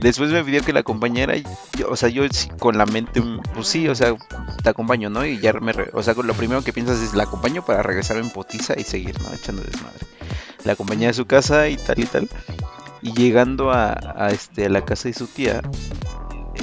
Después 0.00 0.30
me 0.30 0.44
pidió 0.44 0.62
que 0.62 0.72
la 0.72 0.80
acompañara. 0.80 1.36
Y 1.36 1.44
o 1.88 1.96
sea, 1.96 2.08
yo 2.08 2.22
con 2.58 2.78
la 2.78 2.86
mente. 2.86 3.22
Pues 3.54 3.68
sí, 3.68 3.88
o 3.88 3.94
sea, 3.94 4.14
te 4.62 4.70
acompaño, 4.70 5.10
¿no? 5.10 5.26
Y 5.26 5.40
ya 5.40 5.52
me. 5.54 5.72
O 5.92 6.02
sea, 6.02 6.14
lo 6.14 6.34
primero 6.34 6.62
que 6.62 6.72
piensas 6.72 7.00
es 7.00 7.14
la 7.14 7.24
acompaño 7.24 7.64
para 7.64 7.82
regresar 7.82 8.18
en 8.18 8.30
potiza 8.30 8.78
y 8.78 8.84
seguir, 8.84 9.20
¿no? 9.20 9.34
Echando 9.34 9.62
desmadre. 9.62 10.06
La 10.64 10.72
acompañé 10.72 11.08
a 11.08 11.12
su 11.12 11.26
casa 11.26 11.68
y 11.68 11.76
tal 11.76 11.98
y 11.98 12.06
tal. 12.06 12.28
Y 13.00 13.12
llegando 13.12 13.70
a, 13.72 14.28
este, 14.30 14.66
a 14.66 14.68
la 14.68 14.84
casa 14.84 15.08
de 15.08 15.14
su 15.14 15.26
tía. 15.26 15.62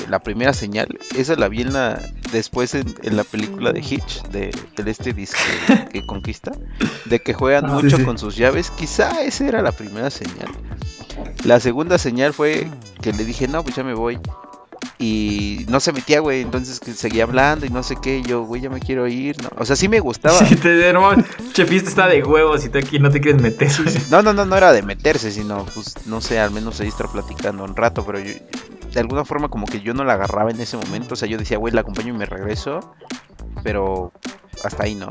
La 0.09 0.19
primera 0.19 0.53
señal, 0.53 0.87
esa 1.15 1.35
la 1.35 1.47
vi 1.47 1.61
en 1.61 1.73
la, 1.73 1.99
después 2.31 2.75
en, 2.75 2.93
en 3.03 3.17
la 3.17 3.23
película 3.23 3.71
de 3.71 3.79
Hitch, 3.79 4.21
de, 4.29 4.51
del 4.75 4.87
este 4.87 5.13
disco 5.13 5.39
que 5.91 6.05
conquista, 6.05 6.51
de 7.05 7.19
que 7.21 7.33
juegan 7.33 7.65
Ah, 7.65 7.73
mucho 7.73 7.97
sí. 7.97 8.03
con 8.03 8.17
sus 8.17 8.35
llaves, 8.35 8.69
quizá 8.71 9.21
esa 9.23 9.47
era 9.47 9.61
la 9.61 9.71
primera 9.71 10.09
señal. 10.09 10.49
La 11.43 11.59
segunda 11.59 11.97
señal 11.97 12.33
fue 12.33 12.67
que 13.01 13.13
le 13.13 13.25
dije, 13.25 13.47
no, 13.47 13.63
pues 13.63 13.75
ya 13.75 13.83
me 13.83 13.93
voy. 13.93 14.19
Y 14.99 15.65
no 15.67 15.79
se 15.79 15.91
metía, 15.91 16.19
güey, 16.19 16.41
entonces 16.41 16.79
que 16.79 16.93
seguía 16.93 17.23
hablando 17.23 17.65
y 17.65 17.69
no 17.69 17.81
sé 17.83 17.95
qué, 18.01 18.21
yo, 18.21 18.43
güey, 18.43 18.61
ya 18.61 18.69
me 18.69 18.79
quiero 18.79 19.07
ir, 19.07 19.41
¿no? 19.41 19.49
O 19.57 19.65
sea, 19.65 19.75
sí 19.75 19.89
me 19.89 19.99
gustaba. 19.99 20.37
Sí, 20.45 20.55
te, 20.55 20.93
no, 20.93 21.11
che, 21.53 21.65
fiesta 21.65 21.89
está 21.89 22.07
de 22.07 22.23
huevos 22.23 22.63
y 22.65 22.69
tú 22.69 22.77
aquí 22.77 22.99
no 22.99 23.09
te 23.09 23.19
quieres 23.19 23.41
meter. 23.41 23.69
No, 24.09 24.21
no, 24.21 24.33
no, 24.33 24.45
no 24.45 24.55
era 24.55 24.71
de 24.71 24.83
meterse, 24.83 25.31
sino, 25.31 25.65
pues, 25.73 25.95
no 26.05 26.21
sé, 26.21 26.39
al 26.39 26.51
menos 26.51 26.79
ahí 26.79 26.87
estar 26.87 27.09
platicando 27.11 27.63
un 27.63 27.75
rato, 27.75 28.05
pero 28.05 28.19
yo, 28.19 28.33
de 28.95 28.99
alguna 29.01 29.23
forma 29.25 29.49
como 29.49 29.67
que 29.67 29.81
yo 29.81 29.93
no 29.93 30.03
la 30.03 30.13
agarraba 30.13 30.49
en 30.49 30.59
ese 30.59 30.75
momento, 30.77 31.13
o 31.13 31.17
sea, 31.17 31.27
yo 31.27 31.37
decía, 31.37 31.57
güey, 31.59 31.71
la 31.73 31.81
acompaño 31.81 32.13
y 32.15 32.17
me 32.17 32.25
regreso, 32.25 32.95
pero 33.61 34.11
hasta 34.63 34.83
ahí 34.85 34.95
no. 34.95 35.09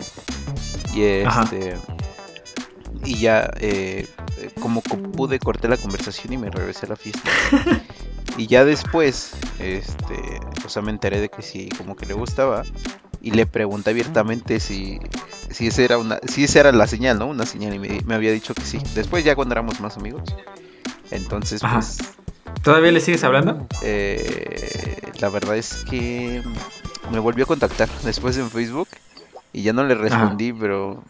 Y 0.93 1.23
Ajá. 1.23 1.45
este... 1.45 1.77
Y 3.05 3.19
ya, 3.19 3.51
eh, 3.61 4.09
como 4.61 4.81
co- 4.81 4.97
pude, 4.97 5.39
corté 5.39 5.69
la 5.69 5.77
conversación 5.77 6.33
y 6.33 6.39
me 6.39 6.49
regresé 6.51 6.87
a 6.87 6.89
la 6.91 6.97
fiesta. 6.97 7.29
y 8.39 8.47
ya 8.47 8.65
después, 8.65 9.33
este, 9.59 10.41
o 10.65 10.69
sea, 10.71 10.81
me 10.81 10.91
enteré 10.91 11.21
de 11.21 11.29
que 11.29 11.43
sí, 11.43 11.69
como 11.77 11.95
que 11.97 12.07
le 12.07 12.15
gustaba. 12.15 12.63
Y 13.21 13.33
le 13.33 13.47
pregunté 13.47 13.91
abiertamente 13.91 14.59
si, 14.61 14.99
si 15.51 15.67
esa 15.67 15.83
era 15.83 15.99
una, 15.99 16.19
si 16.27 16.45
esa 16.45 16.61
era 16.61 16.73
la 16.73 16.87
señal, 16.87 17.19
¿no? 17.19 17.27
Una 17.27 17.45
señal 17.45 17.75
y 17.75 17.79
me, 17.79 18.01
me 18.07 18.15
había 18.15 18.33
dicho 18.33 18.55
que 18.55 18.63
sí. 18.63 18.79
Después 18.95 19.23
ya 19.25 19.35
cuando 19.37 19.53
éramos 19.53 19.81
más 19.81 19.99
amigos. 19.99 20.23
Entonces, 21.11 21.63
Ajá. 21.63 21.81
pues, 21.81 21.99
¿Todavía 22.63 22.93
le 22.93 23.01
sigues 23.01 23.23
hablando? 23.25 23.67
eh, 23.83 24.97
la 25.21 25.29
verdad 25.29 25.57
es 25.57 25.85
que 25.89 26.43
me 27.11 27.19
volvió 27.19 27.45
a 27.45 27.47
contactar 27.47 27.89
después 28.05 28.37
en 28.39 28.51
Facebook 28.51 28.89
y 29.53 29.63
ya 29.63 29.73
no 29.73 29.85
le 29.85 29.95
respondí, 29.95 30.53
pero 30.53 31.03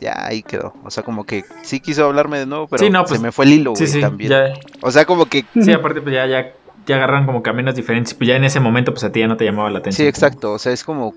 ya 0.00 0.26
ahí 0.26 0.42
quedó. 0.42 0.74
O 0.84 0.90
sea, 0.90 1.02
como 1.02 1.24
que 1.24 1.44
sí 1.62 1.80
quiso 1.80 2.04
hablarme 2.04 2.38
de 2.38 2.46
nuevo, 2.46 2.66
pero 2.68 2.82
Sí, 2.84 2.90
no, 2.90 3.02
se 3.04 3.08
pues, 3.10 3.20
me 3.20 3.32
fue 3.32 3.44
el 3.46 3.52
hilo, 3.52 3.74
Sí, 3.76 3.84
güey, 3.84 3.92
sí. 3.94 4.00
también. 4.00 4.30
Ya, 4.30 4.52
O 4.80 4.90
sea, 4.90 5.04
como 5.04 5.26
que 5.26 5.44
sí, 5.60 5.72
aparte, 5.72 6.00
pues 6.02 6.14
ya, 6.14 6.26
ya, 6.26 6.52
ya 6.86 6.96
agarran 6.96 7.26
como 7.26 7.42
caminos 7.42 7.74
diferentes. 7.76 8.12
Pues 8.14 8.28
ya 8.28 8.36
en 8.36 8.44
ese 8.44 8.60
momento, 8.60 8.92
pues 8.92 9.04
a 9.04 9.12
ti 9.12 9.20
ya 9.20 9.28
no 9.28 9.36
te 9.36 9.44
llamaba 9.44 9.70
la 9.70 9.78
atención. 9.78 10.04
Sí, 10.04 10.08
exacto. 10.08 10.52
O 10.52 10.58
sea, 10.58 10.72
es 10.72 10.82
como. 10.84 11.14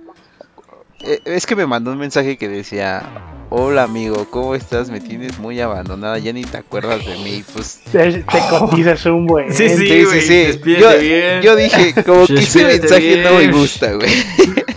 Eh, 1.06 1.22
Es 1.26 1.46
que 1.46 1.56
me 1.56 1.66
mandó 1.66 1.92
un 1.92 1.98
mensaje 1.98 2.38
que 2.38 2.48
decía: 2.50 3.04
Hola 3.50 3.84
amigo, 3.84 4.28
¿cómo 4.30 4.56
estás? 4.56 4.90
Me 4.90 5.00
tienes 5.00 5.38
muy 5.40 5.60
abandonada, 5.62 6.18
ya 6.18 6.34
ni 6.34 6.44
te 6.44 6.58
acuerdas 6.58 7.06
de 7.06 7.16
mí. 7.18 7.44
Pues. 7.54 7.80
Te, 7.92 8.12
te 8.24 8.40
cotizas 8.50 9.06
un 9.06 9.26
buen. 9.28 9.54
Sí, 9.54 9.70
sí, 9.70 10.06
Sí, 10.22 10.60
Yo, 10.80 10.98
bien. 11.00 11.42
yo 11.42 11.56
dije, 11.56 11.94
como 12.04 12.26
que 12.28 12.36
ese 12.36 12.66
mensaje 12.66 13.24
no 13.24 13.36
me 13.36 13.48
gusta, 13.52 13.94
güey. 13.94 14.10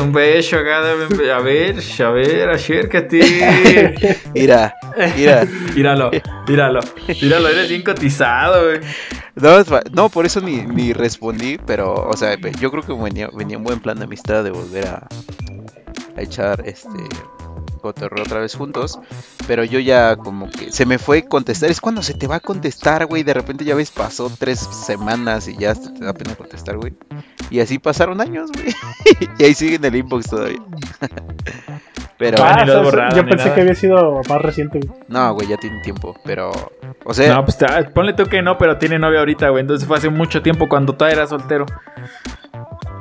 Un 0.00 0.12
beso, 0.12 0.56
Agada. 0.56 0.92
A 0.92 1.40
ver, 1.40 1.76
a 1.98 2.10
ver, 2.10 2.48
acércate. 2.50 3.20
Mira, 4.34 4.74
mira. 5.16 5.46
Míralo, 5.74 6.10
míralo. 6.46 6.80
Míralo, 7.20 7.48
eres 7.48 7.68
bien 7.68 7.82
cotizado, 7.82 8.64
güey. 8.64 8.80
No, 9.36 9.64
no, 9.92 10.08
por 10.10 10.26
eso 10.26 10.40
ni, 10.40 10.62
ni 10.62 10.92
respondí, 10.92 11.58
pero, 11.66 11.94
o 11.94 12.16
sea, 12.16 12.36
yo 12.60 12.70
creo 12.70 12.82
que 12.82 12.92
venía, 12.92 13.28
venía 13.32 13.58
un 13.58 13.64
buen 13.64 13.80
plan 13.80 13.98
de 13.98 14.04
amistad 14.04 14.44
de 14.44 14.50
volver 14.50 14.86
a, 14.86 15.08
a 16.16 16.22
echar 16.22 16.62
este 16.66 16.88
cotorreo 17.84 18.24
otra 18.24 18.40
vez 18.40 18.54
juntos, 18.56 18.98
pero 19.46 19.62
yo 19.64 19.78
ya 19.78 20.16
como 20.16 20.50
que 20.50 20.72
se 20.72 20.86
me 20.86 20.98
fue 20.98 21.24
contestar, 21.28 21.70
es 21.70 21.80
cuando 21.82 22.02
se 22.02 22.14
te 22.14 22.26
va 22.26 22.36
a 22.36 22.40
contestar, 22.40 23.04
güey, 23.06 23.22
de 23.22 23.34
repente 23.34 23.64
ya 23.64 23.74
ves, 23.74 23.90
pasó 23.90 24.30
tres 24.38 24.58
semanas 24.58 25.46
y 25.48 25.56
ya 25.58 25.74
te 25.74 26.02
da 26.04 26.14
pena 26.14 26.34
contestar, 26.34 26.76
güey, 26.78 26.94
y 27.50 27.60
así 27.60 27.78
pasaron 27.78 28.20
años, 28.22 28.50
güey, 28.52 28.74
y 29.38 29.44
ahí 29.44 29.54
sigue 29.54 29.76
en 29.76 29.84
el 29.84 29.96
inbox 29.96 30.30
todavía. 30.30 30.58
pero, 32.18 32.38
Ah, 32.42 32.64
Ah, 32.66 32.80
o 32.80 32.90
sea, 32.90 33.10
yo 33.14 33.22
pensé 33.26 33.44
nada. 33.44 33.54
que 33.54 33.60
había 33.60 33.74
sido 33.74 34.20
más 34.28 34.40
reciente. 34.40 34.78
güey. 34.80 35.00
no, 35.08 35.34
güey, 35.34 35.48
ya 35.48 35.56
tiene 35.56 35.80
tiempo, 35.82 36.16
pero, 36.24 36.50
o 37.04 37.12
sea, 37.12 37.34
No, 37.34 37.44
pues 37.44 37.58
ta- 37.58 37.90
ponle 37.92 38.12
tú 38.14 38.24
que 38.26 38.40
no, 38.40 38.56
pero 38.56 38.78
tiene 38.78 38.98
novia 38.98 39.18
ahorita, 39.18 39.48
güey. 39.50 39.60
Entonces 39.62 39.86
fue 39.86 39.98
hace 39.98 40.08
mucho 40.08 40.40
tiempo 40.42 40.68
cuando 40.68 40.94
todavía 40.94 41.18
era 41.18 41.26
soltero. 41.26 41.66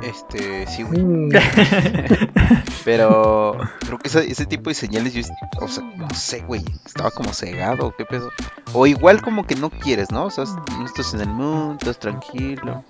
Este, 0.03 0.67
sí, 0.67 0.83
güey. 0.83 0.99
Mm, 0.99 1.29
Pero 2.85 3.57
creo 3.79 3.97
que 3.97 4.07
ese, 4.07 4.29
ese 4.29 4.45
tipo 4.45 4.69
de 4.69 4.75
señales, 4.75 5.13
yo, 5.13 5.21
o 5.61 5.67
sea, 5.67 5.83
no 5.95 6.09
sé, 6.13 6.41
güey, 6.41 6.63
estaba 6.85 7.11
como 7.11 7.33
cegado, 7.33 7.93
qué 7.97 8.05
pedo. 8.05 8.29
O 8.73 8.87
igual 8.87 9.21
como 9.21 9.45
que 9.45 9.55
no 9.55 9.69
quieres, 9.69 10.11
¿no? 10.11 10.25
O 10.25 10.31
sea, 10.31 10.45
no 10.45 10.85
estás 10.85 11.13
en 11.13 11.21
el 11.21 11.29
mundo, 11.29 11.77
estás 11.79 11.99
tranquilo, 11.99 12.83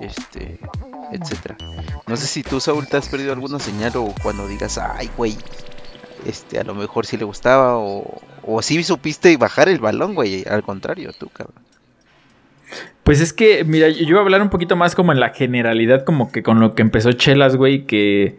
este, 0.00 0.58
etcétera. 1.12 1.56
No 2.06 2.16
sé 2.16 2.26
si 2.26 2.42
tú, 2.42 2.60
Saúl, 2.60 2.86
te 2.86 2.96
has 2.96 3.08
perdido 3.08 3.32
alguna 3.32 3.58
señal 3.58 3.92
o 3.96 4.14
cuando 4.22 4.48
digas, 4.48 4.78
ay, 4.78 5.10
güey, 5.16 5.36
este, 6.26 6.58
a 6.58 6.64
lo 6.64 6.74
mejor 6.74 7.06
sí 7.06 7.16
le 7.16 7.24
gustaba 7.24 7.76
o, 7.78 8.20
o 8.42 8.62
sí 8.62 8.82
supiste 8.82 9.36
bajar 9.36 9.68
el 9.68 9.78
balón, 9.78 10.14
güey, 10.14 10.44
al 10.48 10.62
contrario, 10.62 11.12
tú, 11.12 11.28
cabrón. 11.28 11.59
Pues 13.10 13.20
es 13.20 13.32
que, 13.32 13.64
mira, 13.64 13.88
yo 13.88 14.04
iba 14.06 14.20
a 14.20 14.22
hablar 14.22 14.40
un 14.40 14.50
poquito 14.50 14.76
más 14.76 14.94
como 14.94 15.10
en 15.10 15.18
la 15.18 15.30
generalidad, 15.30 16.04
como 16.04 16.30
que 16.30 16.44
con 16.44 16.60
lo 16.60 16.76
que 16.76 16.82
empezó 16.82 17.10
Chelas, 17.10 17.56
güey, 17.56 17.84
que. 17.84 18.38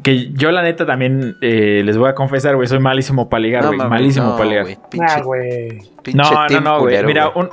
Que 0.00 0.30
yo, 0.32 0.52
la 0.52 0.62
neta, 0.62 0.86
también 0.86 1.34
eh, 1.40 1.82
les 1.84 1.98
voy 1.98 2.08
a 2.08 2.14
confesar, 2.14 2.54
güey, 2.54 2.68
soy 2.68 2.78
malísimo 2.78 3.28
para 3.28 3.40
ligar, 3.40 3.66
güey. 3.66 3.78
malísimo 3.88 4.26
no, 4.28 4.36
para 4.36 4.48
ligar. 4.48 4.66
pinche, 4.88 5.06
ah, 5.08 5.22
güey. 5.22 5.80
pinche 6.04 6.16
No, 6.16 6.30
no, 6.30 6.46
team 6.46 6.62
no, 6.62 6.80
güey. 6.82 7.04
Mira, 7.04 7.30
un- 7.30 7.50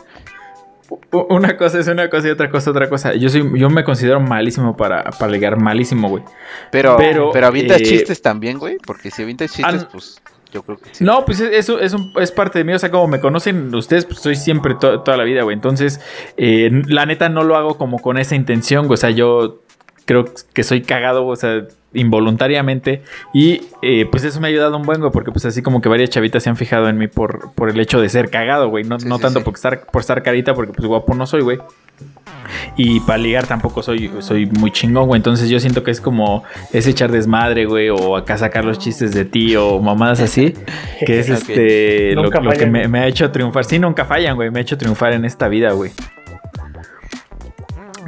una 1.30 1.58
cosa 1.58 1.80
es 1.80 1.88
una 1.88 2.08
cosa 2.08 2.28
y 2.28 2.30
otra 2.30 2.52
cosa 2.52 2.70
otra 2.70 2.88
cosa. 2.88 3.16
Yo 3.16 3.28
soy, 3.30 3.60
yo 3.60 3.72
me 3.72 3.84
considero 3.84 4.20
malísimo 4.20 4.78
para, 4.78 5.06
para 5.06 5.32
ligar, 5.32 5.60
malísimo, 5.60 6.08
güey. 6.08 6.24
Pero, 6.72 6.98
pero, 6.98 7.32
pero, 7.34 7.48
avientas 7.48 7.82
eh, 7.82 7.84
chistes 7.86 8.22
también, 8.22 8.60
güey, 8.60 8.78
porque 8.86 9.10
si 9.10 9.24
avientas 9.24 9.54
chistes, 9.54 9.82
an- 9.82 9.88
pues 9.92 10.22
yo 10.52 10.64
creo 10.64 10.78
que 10.78 10.90
sí. 10.94 11.04
No, 11.04 11.26
pues 11.26 11.40
es- 11.40 11.52
eso 11.54 11.80
es, 11.80 11.94
un- 11.94 12.14
es 12.20 12.32
parte 12.32 12.60
de 12.60 12.66
mí. 12.66 12.74
O 12.74 12.80
sea, 12.80 12.92
como 12.92 13.08
me 13.08 13.20
conocen 13.20 13.74
ustedes, 13.74 14.06
pues 14.06 14.20
soy 14.20 14.36
siempre 14.36 14.76
to- 14.76 15.02
toda 15.02 15.18
la 15.18 15.24
vida, 15.24 15.44
güey. 15.44 15.54
Entonces, 15.56 16.00
eh, 16.38 16.70
la 16.88 17.06
neta 17.06 17.30
no 17.30 17.44
lo 17.44 17.56
hago 17.56 17.78
como 17.78 18.00
con 18.00 18.18
esa 18.18 18.36
intención, 18.36 18.88
güey. 18.88 18.96
O 18.96 18.98
sea, 18.98 19.10
yo 19.12 19.62
creo 20.06 20.26
que 20.54 20.64
soy 20.64 20.82
cagado, 20.82 21.26
o 21.26 21.36
sea, 21.36 21.64
involuntariamente. 21.94 23.02
Y 23.34 23.62
eh, 23.82 24.06
pues 24.10 24.24
eso 24.24 24.40
me 24.40 24.48
ha 24.48 24.50
ayudado 24.50 24.78
un 24.78 24.84
buen, 24.84 25.00
güey, 25.00 25.12
porque 25.12 25.32
pues 25.32 25.46
así 25.46 25.62
como 25.62 25.82
que 25.82 25.90
varias 25.90 26.10
chavitas 26.10 26.44
se 26.44 26.50
han 26.50 26.58
fijado 26.58 26.88
en 26.90 26.98
mí 26.98 27.08
por, 27.08 27.54
por 27.54 27.70
el 27.70 27.80
hecho 27.80 28.00
de 28.02 28.10
ser 28.10 28.30
cagado, 28.30 28.70
güey. 28.70 28.84
No, 28.84 29.00
Sí, 29.00 29.08
no 29.08 29.18
sí, 29.18 29.22
tanto 29.24 29.40
sí. 29.40 29.46
Por, 29.46 29.54
estar, 29.56 29.86
por 29.88 30.02
estar 30.02 30.24
carita, 30.24 30.54
porque 30.54 30.74
pues 30.74 30.88
guapo 30.88 31.14
no 31.16 31.26
soy, 31.26 31.42
güey. 31.42 31.60
Y 32.78 33.00
para 33.02 33.18
ligar 33.18 33.48
tampoco 33.48 33.82
soy, 33.84 34.12
soy 34.20 34.46
muy 34.46 34.72
chingón, 34.72 35.08
güey. 35.08 35.18
Entonces 35.20 35.50
yo 35.50 35.60
siento 35.60 35.84
que 35.84 35.92
es 35.92 36.02
como 36.02 36.44
es 36.72 36.88
echar 36.88 37.12
desmadre, 37.12 37.66
güey, 37.66 37.90
o 37.90 38.16
acá 38.18 38.38
sacar 38.38 38.66
los 38.66 38.80
chistes 38.80 39.14
de 39.14 39.26
ti 39.26 39.56
o 39.56 39.80
mamadas 39.80 40.20
así. 40.22 40.54
Que 41.06 41.20
es 41.20 41.30
este 41.30 42.14
lo, 42.14 42.30
que 42.30 42.66
me, 42.68 42.88
me 42.88 43.00
ha 43.00 43.08
hecho 43.08 43.32
triunfar. 43.32 43.66
Sí, 43.66 43.80
nunca 43.80 44.06
fallan, 44.06 44.36
güey. 44.36 44.52
Me 44.52 44.60
ha 44.60 44.62
hecho 44.62 44.78
triunfar 44.78 45.14
en 45.14 45.26
esta 45.26 45.48
vida, 45.48 45.72
güey. 45.72 45.92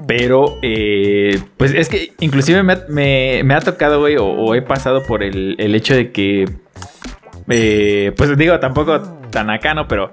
Pero, 0.08 0.58
eh, 0.62 1.40
pues 1.58 1.74
es 1.74 1.88
que 1.88 2.14
inclusive 2.20 2.62
me, 2.64 2.74
ha- 2.74 2.84
me- 2.90 3.42
me 3.44 3.54
ha 3.54 3.62
tocado, 3.62 4.00
güey, 4.00 4.18
o, 4.18 4.26
o 4.26 4.56
he 4.56 4.62
pasado 4.62 5.04
por 5.04 5.24
el, 5.24 5.56
el 5.60 5.76
hecho 5.76 5.96
de 5.96 6.12
que, 6.12 6.46
eh, 7.50 8.12
pues 8.18 8.36
digo, 8.38 8.60
tampoco 8.60 9.00
tan 9.30 9.50
acá, 9.50 9.74
¿no? 9.74 9.88
Pero 9.88 10.12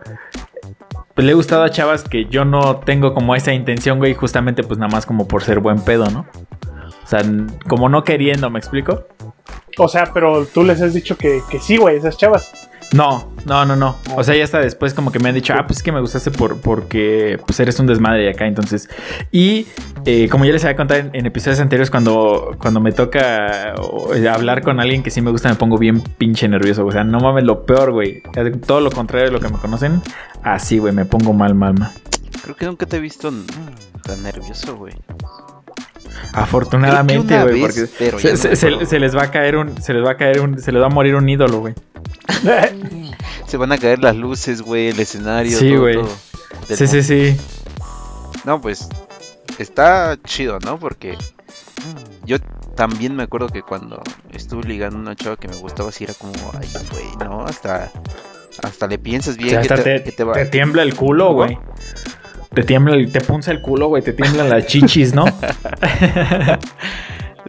pues, 1.20 1.26
le 1.26 1.32
he 1.32 1.34
gustado 1.34 1.64
a 1.64 1.70
chavas 1.70 2.02
que 2.02 2.24
yo 2.30 2.46
no 2.46 2.76
tengo 2.78 3.12
como 3.12 3.34
esa 3.34 3.52
intención, 3.52 3.98
güey, 3.98 4.14
justamente 4.14 4.62
pues 4.62 4.78
nada 4.78 4.90
más 4.90 5.04
como 5.04 5.28
por 5.28 5.42
ser 5.42 5.58
buen 5.58 5.78
pedo, 5.82 6.08
¿no? 6.08 6.20
O 7.04 7.06
sea, 7.06 7.20
como 7.68 7.90
no 7.90 8.04
queriendo, 8.04 8.48
¿me 8.48 8.58
explico? 8.58 9.04
O 9.76 9.86
sea, 9.86 10.10
pero 10.14 10.46
tú 10.46 10.64
les 10.64 10.80
has 10.80 10.94
dicho 10.94 11.18
que, 11.18 11.42
que 11.50 11.58
sí, 11.58 11.76
güey, 11.76 11.98
esas 11.98 12.16
chavas. 12.16 12.50
No, 12.94 13.29
no, 13.44 13.64
no, 13.64 13.76
no. 13.76 13.96
O 14.16 14.24
sea, 14.24 14.34
ya 14.36 14.44
hasta 14.44 14.58
después 14.58 14.94
como 14.94 15.12
que 15.12 15.18
me 15.18 15.28
han 15.28 15.34
dicho, 15.34 15.54
ah, 15.56 15.66
pues 15.66 15.78
es 15.78 15.82
que 15.82 15.92
me 15.92 16.00
gustaste 16.00 16.30
por, 16.30 16.60
porque 16.60 17.38
pues 17.46 17.58
eres 17.60 17.78
un 17.78 17.86
desmadre 17.86 18.22
de 18.22 18.30
acá, 18.30 18.46
entonces. 18.46 18.88
Y 19.30 19.66
eh, 20.04 20.28
como 20.28 20.44
ya 20.44 20.52
les 20.52 20.64
había 20.64 20.76
contado 20.76 21.00
en, 21.00 21.10
en 21.12 21.26
episodios 21.26 21.60
anteriores, 21.60 21.90
cuando, 21.90 22.56
cuando 22.58 22.80
me 22.80 22.92
toca 22.92 23.74
eh, 24.14 24.28
hablar 24.28 24.62
con 24.62 24.80
alguien 24.80 25.02
que 25.02 25.10
sí 25.10 25.20
me 25.20 25.30
gusta, 25.30 25.48
me 25.48 25.54
pongo 25.56 25.78
bien 25.78 26.00
pinche 26.00 26.48
nervioso. 26.48 26.84
O 26.86 26.92
sea, 26.92 27.04
no 27.04 27.20
mames, 27.20 27.44
lo 27.44 27.64
peor, 27.64 27.92
güey. 27.92 28.22
Todo 28.66 28.80
lo 28.80 28.90
contrario 28.90 29.26
de 29.26 29.32
lo 29.32 29.40
que 29.40 29.48
me 29.48 29.58
conocen. 29.58 30.02
Así, 30.42 30.78
güey, 30.78 30.92
me 30.92 31.04
pongo 31.04 31.32
mal, 31.32 31.54
mal, 31.54 31.74
mal. 31.74 31.90
Creo 32.42 32.56
que 32.56 32.66
nunca 32.66 32.86
te 32.86 32.96
he 32.96 33.00
visto 33.00 33.30
tan 34.02 34.22
nervioso, 34.22 34.76
güey. 34.76 34.94
Afortunadamente, 36.32 37.38
güey, 37.42 37.60
porque 37.60 37.86
pero 37.98 38.18
se, 38.18 38.36
se- 38.56 38.98
les 38.98 39.16
va 39.16 39.22
a 39.24 39.30
caer 39.30 39.56
un, 39.56 39.80
se 39.80 39.92
les 39.92 40.04
va 40.04 40.12
a 40.12 40.16
caer 40.16 40.40
un, 40.40 40.60
se 40.60 40.72
les 40.72 40.80
va 40.80 40.86
a 40.86 40.90
morir 40.90 41.14
un 41.14 41.28
ídolo, 41.28 41.60
güey. 41.60 41.74
Se 43.46 43.56
van 43.56 43.72
a 43.72 43.78
caer 43.78 43.98
las 43.98 44.14
luces, 44.14 44.62
güey, 44.62 44.88
el 44.88 45.00
escenario, 45.00 45.58
Sí, 45.58 45.74
güey. 45.74 45.98
Sí, 46.68 46.86
sí, 46.86 47.02
sí. 47.02 47.36
No, 48.44 48.60
pues 48.60 48.88
está 49.58 50.16
chido, 50.24 50.58
¿no? 50.60 50.78
Porque 50.78 51.18
yo 52.24 52.36
también 52.76 53.16
me 53.16 53.24
acuerdo 53.24 53.48
que 53.48 53.62
cuando 53.62 54.00
estuve 54.32 54.62
ligando 54.64 54.98
a 54.98 55.00
una 55.00 55.16
chava 55.16 55.36
que 55.36 55.48
me 55.48 55.56
gustaba 55.56 55.88
así 55.88 56.04
era 56.04 56.14
como, 56.14 56.32
ay, 56.58 56.68
güey, 56.92 57.28
¿no? 57.28 57.44
Hasta, 57.44 57.90
hasta 58.62 58.86
le 58.86 58.98
piensas 58.98 59.34
O 59.34 59.38
bien 59.38 59.50
sea, 59.50 59.62
que 59.62 59.68
hasta 59.74 59.84
te, 59.84 59.98
te, 59.98 60.04
que 60.04 60.12
te 60.12 60.24
va... 60.24 60.32
te 60.34 60.46
tiembla 60.46 60.82
el 60.82 60.94
culo, 60.94 61.32
güey. 61.32 61.58
Te 62.54 62.62
tiembla, 62.62 62.96
te 63.10 63.20
punza 63.20 63.52
el 63.52 63.60
culo, 63.60 63.88
güey. 63.88 64.02
Te 64.02 64.12
tiemblan 64.12 64.48
las 64.48 64.66
chichis, 64.66 65.14
¿no? 65.14 65.24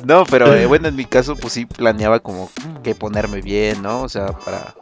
No, 0.06 0.24
pero 0.30 0.56
eh, 0.56 0.66
bueno, 0.66 0.88
en 0.88 0.96
mi 0.96 1.06
caso 1.06 1.36
pues 1.36 1.54
sí 1.54 1.66
planeaba 1.66 2.20
como 2.22 2.50
que 2.84 2.96
ponerme 2.96 3.42
bien, 3.42 3.82
¿no? 3.82 4.02
O 4.02 4.10
sea, 4.10 4.28
para, 4.28 4.74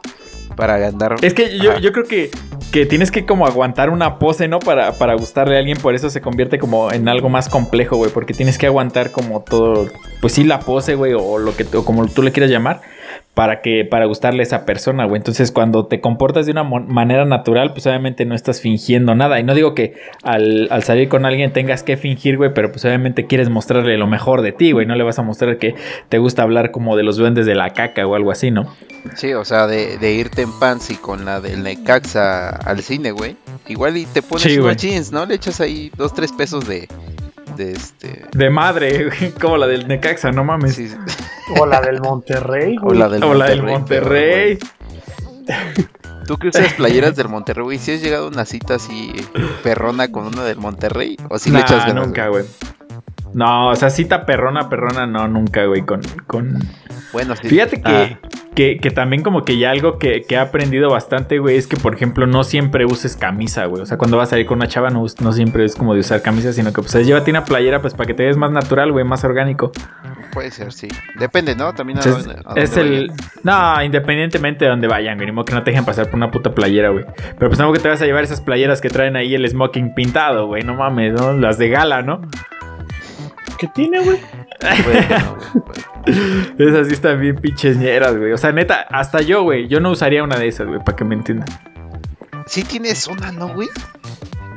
para 0.56 0.86
andar... 0.86 1.16
Es 1.22 1.34
que 1.34 1.58
yo, 1.58 1.78
yo 1.78 1.92
creo 1.92 2.06
que, 2.06 2.30
que 2.72 2.86
tienes 2.86 3.10
que 3.10 3.26
como 3.26 3.46
aguantar 3.46 3.90
una 3.90 4.18
pose, 4.18 4.48
¿no? 4.48 4.60
Para, 4.60 4.92
para 4.92 5.14
gustarle 5.14 5.56
a 5.56 5.58
alguien, 5.58 5.78
por 5.78 5.94
eso 5.94 6.10
se 6.10 6.20
convierte 6.20 6.58
como 6.58 6.92
en 6.92 7.08
algo 7.08 7.28
más 7.28 7.48
complejo, 7.48 7.96
güey. 7.96 8.10
Porque 8.10 8.32
tienes 8.32 8.56
que 8.56 8.66
aguantar 8.66 9.10
como 9.10 9.42
todo, 9.42 9.88
pues 10.20 10.32
sí, 10.32 10.44
la 10.44 10.60
pose, 10.60 10.94
güey, 10.94 11.12
o 11.12 11.38
lo 11.38 11.54
que 11.54 11.66
o 11.76 11.84
como 11.84 12.06
tú 12.06 12.22
le 12.22 12.32
quieras 12.32 12.50
llamar, 12.50 12.80
para 13.34 13.62
que, 13.62 13.84
para 13.84 14.06
gustarle 14.06 14.40
a 14.40 14.42
esa 14.42 14.66
persona, 14.66 15.04
güey. 15.04 15.18
Entonces, 15.18 15.52
cuando 15.52 15.86
te 15.86 16.00
comportas 16.00 16.46
de 16.46 16.52
una 16.52 16.64
manera 16.64 17.24
natural, 17.24 17.72
pues 17.72 17.86
obviamente 17.86 18.24
no 18.24 18.34
estás 18.34 18.60
fingiendo 18.60 19.14
nada. 19.14 19.38
Y 19.38 19.44
no 19.44 19.54
digo 19.54 19.74
que 19.74 19.94
al, 20.22 20.66
al 20.70 20.82
salir 20.82 21.08
con 21.08 21.24
alguien 21.24 21.52
tengas 21.52 21.82
que 21.82 21.96
fingir, 21.96 22.36
güey, 22.36 22.52
pero 22.52 22.70
pues 22.72 22.84
obviamente 22.84 23.26
quieres 23.26 23.48
mostrarle 23.48 23.96
lo 23.98 24.06
mejor 24.06 24.42
de 24.42 24.52
ti, 24.52 24.72
güey. 24.72 24.84
No 24.84 24.94
le 24.96 25.04
vas 25.04 25.18
a 25.18 25.22
mostrar 25.22 25.58
que 25.58 25.74
te 26.08 26.18
gusta 26.18 26.42
hablar 26.42 26.70
como 26.70 26.96
de 26.96 27.02
los 27.04 27.16
duendes 27.16 27.46
de 27.46 27.54
la 27.54 27.70
caca 27.70 28.06
o 28.06 28.14
algo 28.14 28.30
así, 28.32 28.50
¿no? 28.50 28.74
Sí, 29.14 29.32
o 29.32 29.44
sea, 29.44 29.66
de, 29.66 29.96
de 29.96 30.12
irte 30.12 30.42
en 30.42 30.52
pants 30.58 30.90
y 30.90 30.96
con 30.96 31.24
la 31.24 31.40
del 31.40 31.62
Necaxa 31.62 32.50
al 32.50 32.80
cine, 32.82 33.12
güey. 33.12 33.36
Igual 33.68 33.96
y 33.96 34.06
te 34.06 34.22
pones 34.22 34.42
Sí, 34.42 34.58
unos 34.58 34.76
jeans, 34.76 35.12
¿no? 35.12 35.24
Le 35.24 35.36
echas 35.36 35.60
ahí 35.60 35.90
dos, 35.96 36.12
tres 36.14 36.32
pesos 36.32 36.66
de... 36.68 36.88
De 37.56 37.72
este... 37.72 38.24
De 38.32 38.50
madre, 38.50 39.08
como 39.40 39.56
la 39.56 39.66
del 39.66 39.88
Necaxa, 39.88 40.30
no 40.32 40.44
mames. 40.44 40.74
sí, 40.74 40.88
O 41.58 41.66
la 41.66 41.80
del 41.80 42.00
Monterrey, 42.00 42.76
o 42.78 42.82
güey. 42.82 42.98
la 42.98 43.08
del 43.08 43.24
o 43.24 43.34
la 43.34 43.46
del 43.46 43.62
Monterrey. 43.62 44.58
Monterrey. 44.58 44.58
pero, 45.46 45.58
güey, 45.74 45.88
¿Tú 46.26 46.36
que 46.36 46.50
las 46.52 46.74
playeras 46.74 47.16
del 47.16 47.28
Monterrey, 47.28 47.64
güey? 47.64 47.78
¿Si 47.78 47.92
has 47.92 48.00
llegado 48.00 48.26
a 48.26 48.28
una 48.28 48.44
cita 48.44 48.74
así 48.76 49.12
perrona 49.64 50.12
con 50.12 50.26
una 50.26 50.44
del 50.44 50.58
Monterrey? 50.58 51.16
¿O 51.28 51.38
si 51.38 51.50
le 51.50 51.58
Nah, 51.58 51.64
echas 51.64 51.86
ganas? 51.86 52.06
nunca, 52.06 52.28
güey. 52.28 52.44
No, 53.34 53.70
o 53.70 53.76
sea, 53.76 53.90
cita 53.90 54.26
perrona, 54.26 54.68
perrona, 54.68 55.06
no, 55.06 55.26
nunca, 55.28 55.64
güey. 55.64 55.82
Con, 55.82 56.00
con... 56.26 56.58
Bueno, 57.12 57.34
sí. 57.36 57.48
Fíjate 57.48 57.80
que, 57.82 57.90
Ah, 57.90 58.18
que, 58.54 58.78
que 58.78 58.90
también 58.90 59.22
como 59.22 59.44
que 59.44 59.58
ya 59.58 59.70
algo 59.70 59.98
que, 59.98 60.22
que 60.22 60.34
he 60.34 60.38
aprendido 60.38 60.90
bastante, 60.90 61.38
güey, 61.38 61.56
es 61.56 61.66
que, 61.66 61.76
por 61.76 61.94
ejemplo, 61.94 62.26
no 62.26 62.44
siempre 62.44 62.84
uses 62.84 63.16
camisa, 63.16 63.64
güey. 63.66 63.82
O 63.82 63.86
sea, 63.86 63.96
cuando 63.98 64.16
vas 64.16 64.28
a 64.28 64.30
salir 64.30 64.46
con 64.46 64.58
una 64.58 64.68
chava, 64.68 64.90
no, 64.90 65.04
no 65.20 65.32
siempre 65.32 65.64
es 65.64 65.74
como 65.76 65.94
de 65.94 66.00
usar 66.00 66.22
camisa, 66.22 66.52
sino 66.52 66.72
que, 66.72 66.82
pues, 66.82 66.94
llévate 67.06 67.30
una 67.30 67.44
playera, 67.44 67.80
pues, 67.80 67.94
para 67.94 68.06
que 68.06 68.14
te 68.14 68.24
veas 68.24 68.36
más 68.36 68.50
natural, 68.50 68.92
güey, 68.92 69.04
más 69.04 69.22
orgánico. 69.24 69.72
puede 70.32 70.50
ser, 70.50 70.72
sí. 70.72 70.88
Depende, 71.18 71.54
¿no? 71.56 71.72
También 71.74 71.98
a 71.98 72.02
dónde- 72.02 72.34
a 72.44 72.54
es 72.56 72.74
dónde 72.74 72.96
el... 72.98 73.08
vayan. 73.08 73.30
No, 73.42 73.82
independientemente 73.82 74.64
de 74.64 74.70
donde 74.70 74.86
vayan, 74.88 75.16
güey. 75.16 75.26
Ni 75.26 75.32
modo 75.32 75.44
que 75.44 75.54
no 75.54 75.62
te 75.64 75.70
dejen 75.70 75.84
pasar 75.84 76.06
por 76.06 76.14
una 76.16 76.30
puta 76.30 76.54
playera, 76.54 76.90
güey. 76.90 77.04
Pero 77.38 77.48
pues 77.50 77.58
tampoco 77.58 77.80
te 77.80 77.88
vas 77.88 78.00
a 78.02 78.06
llevar 78.06 78.22
esas 78.24 78.40
playeras 78.40 78.80
que 78.80 78.90
traen 78.90 79.16
ahí 79.16 79.34
el 79.34 79.48
smoking 79.48 79.94
pintado, 79.94 80.46
güey. 80.46 80.62
No 80.62 80.74
mames, 80.74 81.14
¿no? 81.14 81.32
Las 81.32 81.58
de 81.58 81.68
gala, 81.68 82.02
¿no? 82.02 82.20
¿Qué 83.60 83.68
tiene, 83.68 84.00
güey? 84.00 84.18
Puede 84.58 85.06
que 85.06 85.14
no, 85.18 85.36
güey, 85.36 85.64
puede. 86.56 86.68
Esas 86.70 86.86
sí 86.88 86.94
están 86.94 87.20
bien 87.20 87.36
pinches 87.36 87.76
ñeras, 87.76 88.16
güey. 88.16 88.32
O 88.32 88.38
sea, 88.38 88.52
neta, 88.52 88.86
hasta 88.90 89.20
yo, 89.20 89.42
güey. 89.42 89.68
Yo 89.68 89.80
no 89.80 89.90
usaría 89.90 90.24
una 90.24 90.36
de 90.38 90.48
esas, 90.48 90.66
güey, 90.66 90.80
para 90.82 90.96
que 90.96 91.04
me 91.04 91.14
entiendan. 91.14 91.48
Sí 92.46 92.64
tienes 92.64 93.06
una, 93.06 93.30
¿no, 93.32 93.48
güey? 93.48 93.68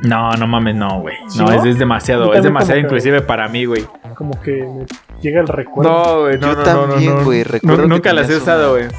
No, 0.03 0.31
no 0.31 0.47
mames, 0.47 0.75
no, 0.75 1.01
güey. 1.01 1.15
¿Sí, 1.27 1.39
No, 1.39 1.45
no? 1.45 1.51
es, 1.53 1.65
es 1.65 1.77
demasiado. 1.79 2.33
Es 2.33 2.43
demasiado 2.43 2.79
que- 2.79 2.85
inclusive 2.87 3.21
para 3.21 3.47
mí, 3.49 3.65
güey. 3.65 3.85
Como 4.15 4.39
que 4.41 4.51
me 4.63 4.85
llega 5.21 5.41
el 5.41 5.47
recuerdo. 5.47 5.91
No, 5.91 6.19
güey, 6.21 6.37
no, 6.39 6.47
Yo 6.47 6.55
no, 6.55 6.63
no, 6.65 6.87
no, 6.87 6.93
también, 6.93 7.15
no. 7.17 7.23
güey, 7.25 7.43
recuerdo 7.43 7.77
Nu- 7.77 7.83
que 7.83 7.89
Nunca 7.89 8.13
las 8.13 8.29
he 8.29 8.37
usado, 8.37 8.73
una. 8.73 8.85
güey. 8.87 8.95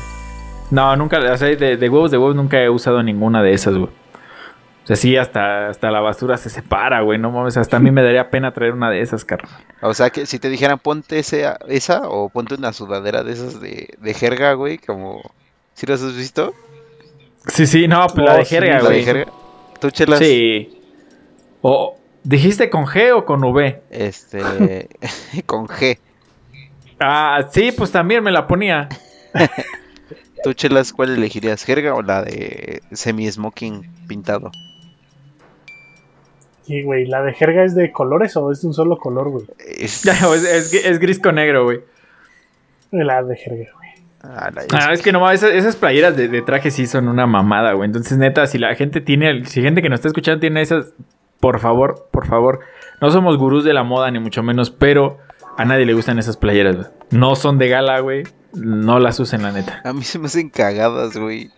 No, 0.71 0.97
nunca, 0.97 1.19
o 1.19 1.37
sea, 1.37 1.49
de, 1.49 1.77
de 1.77 1.89
huevos 1.89 2.11
de 2.11 2.19
huevos 2.19 2.35
nunca 2.37 2.61
he 2.63 2.69
usado 2.69 3.03
ninguna 3.03 3.43
de 3.43 3.53
esas, 3.53 3.75
güey. 3.75 3.89
O 4.85 4.87
sea, 4.87 4.97
sí, 4.97 5.17
hasta, 5.17 5.69
hasta 5.71 5.91
la 5.91 6.01
basura 6.01 6.37
se 6.37 6.51
separa, 6.51 7.01
güey. 7.01 7.19
No 7.19 7.31
mames, 7.31 7.57
hasta 7.57 7.79
a 7.79 7.81
mí 7.81 7.91
me 7.91 8.03
daría 8.03 8.29
pena 8.29 8.53
traer 8.53 8.73
una 8.75 8.91
de 8.91 9.01
esas, 9.01 9.25
carnal. 9.25 9.51
O 9.81 9.95
sea, 9.95 10.11
que 10.11 10.27
si 10.27 10.39
te 10.39 10.51
dijeran 10.51 10.79
ponte 10.79 11.19
ese, 11.19 11.47
esa 11.69 12.07
o 12.09 12.29
ponte 12.29 12.55
una 12.55 12.73
sudadera 12.75 13.23
de 13.23 13.33
esas 13.33 13.61
de, 13.61 13.95
de 13.99 14.15
jerga, 14.15 14.53
güey, 14.53 14.77
como... 14.77 15.23
¿Sí 15.73 15.87
las 15.87 16.03
has 16.03 16.15
visto? 16.15 16.55
Sí, 17.47 17.67
sí, 17.67 17.89
no, 17.89 18.07
pues 18.09 18.27
la 18.27 18.35
Oh, 18.35 18.37
de 18.37 18.45
sí, 18.45 18.55
jerga, 18.55 18.75
La 18.75 18.81
de 18.81 18.85
güey. 18.85 19.05
jerga. 19.05 19.33
¿Tú 19.81 19.91
chelas? 19.91 20.19
Sí. 20.19 20.79
O, 21.63 21.97
¿dijiste 22.23 22.69
con 22.69 22.85
G 22.85 23.13
o 23.15 23.25
con 23.25 23.43
V? 23.43 23.83
Este... 23.91 24.89
con 25.47 25.67
G. 25.67 25.99
Ah, 27.01 27.49
sí, 27.51 27.73
pues 27.73 27.91
también 27.91 28.23
me 28.23 28.31
la 28.31 28.47
ponía. 28.47 28.89
¿Tú 30.45 30.53
chelas 30.53 30.93
cuál 30.93 31.15
elegirías? 31.15 31.65
¿Jerga 31.65 31.95
o 31.95 32.03
la 32.03 32.23
de 32.23 32.83
semi-smoking 32.93 34.07
pintado? 34.07 34.53
Sí, 36.67 36.83
güey, 36.83 37.07
¿la 37.07 37.23
de 37.23 37.35
jerga 37.35 37.63
es 37.65 37.75
de 37.75 37.93
colores 37.93 38.37
o 38.37 38.51
es 38.51 38.63
de 38.63 38.69
un 38.69 38.75
solo 38.75 38.97
color, 38.99 39.29
güey? 39.31 39.45
Es... 39.79 40.05
es, 40.07 40.45
es- 40.45 40.73
es 40.75 40.99
gris 40.99 41.19
con 41.19 41.35
negro, 41.37 41.65
güey. 41.65 41.81
La 42.91 43.23
de 43.23 43.37
jerga, 43.37 43.71
güey. 43.75 43.89
Ah, 44.23 44.51
la- 44.55 44.63
Ah, 44.73 44.93
es 44.93 45.03
que 45.03 45.13
no, 45.13 45.31
esas, 45.31 45.51
esas 45.51 45.77
playeras 45.77 46.17
de, 46.17 46.29
de 46.29 46.43
traje 46.43 46.71
sí 46.71 46.87
son 46.87 47.09
una 47.09 47.27
mamada, 47.27 47.73
güey. 47.73 47.87
Entonces, 47.87 48.17
neta, 48.19 48.47
si 48.47 48.59
la 48.59 48.75
gente 48.75 49.01
tiene, 49.01 49.45
si 49.45 49.61
gente 49.63 49.83
que 49.83 49.89
nos 49.91 49.99
está 49.99 50.09
escuchando 50.09 50.41
tiene 50.41 50.63
esas, 50.63 50.95
por 51.41 51.59
favor, 51.61 52.09
por 52.11 52.27
favor. 52.27 52.61
No 53.01 53.11
somos 53.11 53.37
gurús 53.37 53.65
de 53.65 53.75
la 53.75 53.83
moda, 53.83 54.11
ni 54.11 54.19
mucho 54.21 54.43
menos, 54.43 54.71
pero 54.71 55.19
a 55.59 55.65
nadie 55.67 55.85
le 55.85 55.93
gustan 55.95 56.19
esas 56.19 56.37
playeras, 56.39 56.77
güey. 56.77 56.89
No 57.11 57.37
son 57.37 57.59
de 57.59 57.69
gala, 57.69 58.01
güey. 58.01 58.23
No 58.55 58.99
las 59.01 59.19
usen, 59.21 59.43
la 59.43 59.53
neta. 59.53 59.83
A 59.85 59.93
mí 59.93 60.03
se 60.05 60.19
me 60.19 60.27
hacen 60.27 60.49
cagadas, 60.49 61.17
güey. 61.17 61.51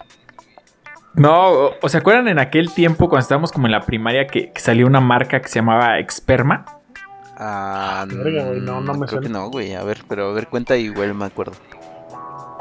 No, 1.16 1.70
o, 1.80 1.88
se 1.88 1.96
acuerdan 1.96 2.28
en 2.28 2.38
aquel 2.38 2.72
tiempo 2.72 3.08
cuando 3.08 3.22
estábamos 3.22 3.50
como 3.50 3.66
en 3.66 3.72
la 3.72 3.80
primaria 3.80 4.26
que, 4.26 4.52
que 4.52 4.60
salió 4.60 4.86
una 4.86 5.00
marca 5.00 5.40
que 5.40 5.48
se 5.48 5.60
llamaba 5.60 5.98
Experma? 5.98 6.66
Ah, 7.38 8.06
Verga, 8.08 8.44
güey, 8.44 8.60
no, 8.60 8.80
no 8.80 8.94
me 8.94 9.06
creo 9.06 9.20
que 9.20 9.28
suena. 9.28 9.40
no, 9.40 9.50
güey. 9.50 9.74
A 9.74 9.82
ver, 9.82 9.98
pero 10.08 10.30
a 10.30 10.32
ver, 10.32 10.48
cuenta 10.48 10.76
igual 10.76 11.14
me 11.14 11.24
acuerdo. 11.24 11.54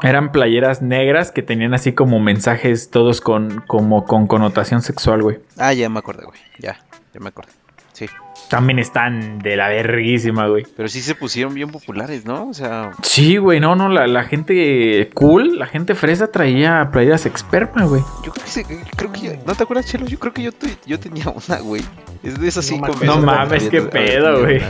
Eran 0.02 0.32
playeras 0.32 0.82
negras 0.82 1.32
que 1.32 1.42
tenían 1.42 1.72
así 1.74 1.92
como 1.92 2.20
mensajes 2.20 2.90
todos 2.90 3.20
con, 3.20 3.62
como 3.66 4.04
con 4.04 4.26
connotación 4.26 4.82
sexual, 4.82 5.22
güey. 5.22 5.38
Ah, 5.56 5.72
ya 5.72 5.88
me 5.88 5.98
acordé, 5.98 6.24
güey. 6.24 6.38
Ya, 6.58 6.78
ya 7.14 7.20
me 7.20 7.28
acordé. 7.28 7.52
Sí. 7.96 8.06
También 8.50 8.78
están 8.78 9.38
de 9.38 9.56
la 9.56 9.68
verguísima, 9.68 10.46
güey. 10.48 10.66
Pero 10.76 10.86
sí 10.88 11.00
se 11.00 11.14
pusieron 11.14 11.54
bien 11.54 11.70
populares, 11.70 12.26
¿no? 12.26 12.46
O 12.48 12.52
sea, 12.52 12.90
Sí, 13.02 13.38
güey, 13.38 13.58
no, 13.58 13.74
no, 13.74 13.88
la, 13.88 14.06
la 14.06 14.22
gente 14.24 15.08
cool, 15.14 15.58
la 15.58 15.66
gente 15.66 15.94
fresa 15.94 16.30
traía 16.30 16.90
playeras 16.92 17.24
experma, 17.24 17.84
güey. 17.86 18.02
yo 18.22 18.32
creo 18.32 18.44
que, 18.44 18.50
se- 18.50 18.64
creo 18.96 19.10
que 19.12 19.20
ya- 19.20 19.38
¿No 19.46 19.54
te 19.54 19.62
acuerdas, 19.62 19.86
Chelo? 19.86 20.04
Yo 20.06 20.18
creo 20.18 20.34
que 20.34 20.42
yo, 20.42 20.50
yo 20.84 21.00
tenía 21.00 21.24
una, 21.30 21.58
güey. 21.60 21.82
Es 22.22 22.38
de 22.38 22.46
esas 22.48 22.70
No 22.70 22.76
cinco 22.76 22.92
meses. 22.92 23.06
No 23.06 23.18
mames, 23.22 23.68
qué 23.70 23.80
pedo, 23.80 24.40
güey. 24.42 24.60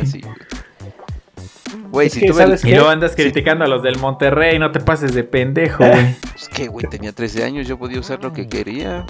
Güey, 1.91 2.07
Es 2.07 2.13
si 2.13 2.21
que, 2.21 2.27
tú 2.29 2.35
me... 2.35 2.43
¿sabes 2.43 2.65
Y 2.65 2.71
luego 2.71 2.89
andas 2.89 3.13
Sí. 3.17 3.23
criticando 3.23 3.65
a 3.65 3.69
los 3.69 3.83
del 3.83 3.99
Monterrey, 3.99 4.59
no 4.59 4.71
te 4.71 4.81
pases 4.81 5.13
de 5.15 5.25
pendejo, 5.25 5.85
güey. 5.85 6.15
Pues 6.33 6.49
que, 6.49 6.69
güey, 6.69 6.87
tenía 6.89 7.13
13 7.13 7.45
años, 7.45 7.67
yo 7.67 7.77
podía 7.79 7.99
usar 8.01 8.23
lo 8.23 8.33
que 8.33 8.49
quería. 8.49 9.05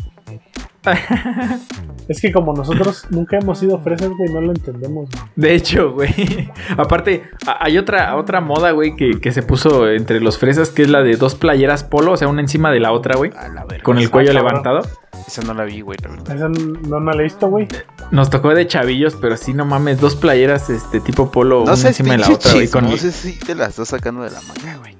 Es 2.08 2.20
que 2.20 2.30
como 2.30 2.52
nosotros 2.52 3.04
nunca 3.10 3.36
hemos 3.36 3.58
sido 3.58 3.80
fresas, 3.80 4.10
güey, 4.16 4.32
no 4.32 4.40
lo 4.40 4.52
entendemos. 4.52 5.08
güey. 5.10 5.22
De 5.34 5.54
hecho, 5.56 5.90
güey. 5.92 6.14
Aparte, 6.78 7.24
hay 7.58 7.78
otra, 7.78 8.14
otra 8.14 8.40
moda, 8.40 8.70
güey, 8.70 8.94
que, 8.94 9.20
que 9.20 9.32
se 9.32 9.42
puso 9.42 9.90
entre 9.90 10.20
los 10.20 10.38
fresas, 10.38 10.70
que 10.70 10.82
es 10.82 10.88
la 10.88 11.02
de 11.02 11.16
dos 11.16 11.34
playeras 11.34 11.82
polo, 11.82 12.12
o 12.12 12.16
sea, 12.16 12.28
una 12.28 12.42
encima 12.42 12.70
de 12.70 12.78
la 12.78 12.92
otra, 12.92 13.16
güey. 13.16 13.32
A 13.36 13.48
la 13.48 13.64
verga. 13.64 13.82
Con 13.82 13.98
el 13.98 14.06
Ah, 14.06 14.10
cuello 14.10 14.32
cabrón. 14.32 14.46
levantado. 14.62 14.88
Esa 15.26 15.42
no 15.42 15.52
la 15.54 15.64
vi, 15.64 15.80
güey, 15.80 15.98
la 16.00 16.10
verdad. 16.10 16.36
Esa 16.36 16.48
no, 16.48 17.00
no 17.00 17.10
la 17.12 17.20
he 17.20 17.24
visto, 17.24 17.48
güey. 17.48 17.66
Nos 18.12 18.30
tocó 18.30 18.54
de 18.54 18.68
chavillos, 18.68 19.16
pero 19.20 19.36
sí, 19.36 19.52
no 19.52 19.64
mames, 19.64 20.00
dos 20.00 20.14
playeras, 20.14 20.70
este, 20.70 21.00
tipo 21.00 21.32
polo, 21.32 21.56
No 21.58 21.62
una 21.64 21.76
sé, 21.76 21.88
encima 21.88 22.12
de 22.12 22.18
la 22.18 22.30
otra, 22.30 22.52
güey. 22.52 22.68
Con... 22.68 22.88
No 22.88 22.96
sé 22.96 23.10
si 23.10 23.36
te 23.36 23.56
la 23.56 23.66
estás 23.66 23.88
sacando 23.88 24.22
de 24.22 24.30
la 24.30 24.40
manga, 24.42 24.76
güey. 24.78 24.96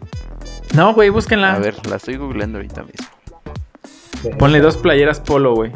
No, 0.75 0.93
güey, 0.93 1.11
búsquenla. 1.11 1.55
A 1.55 1.59
ver, 1.61 1.77
la 1.89 1.97
estoy 1.97 2.17
googleando 2.17 2.59
ahorita 2.59 2.83
mismo. 2.83 3.07
Ponle 4.39 4.61
dos 4.61 4.77
playeras 4.77 5.21
polo, 5.21 5.55
güey. 5.55 5.73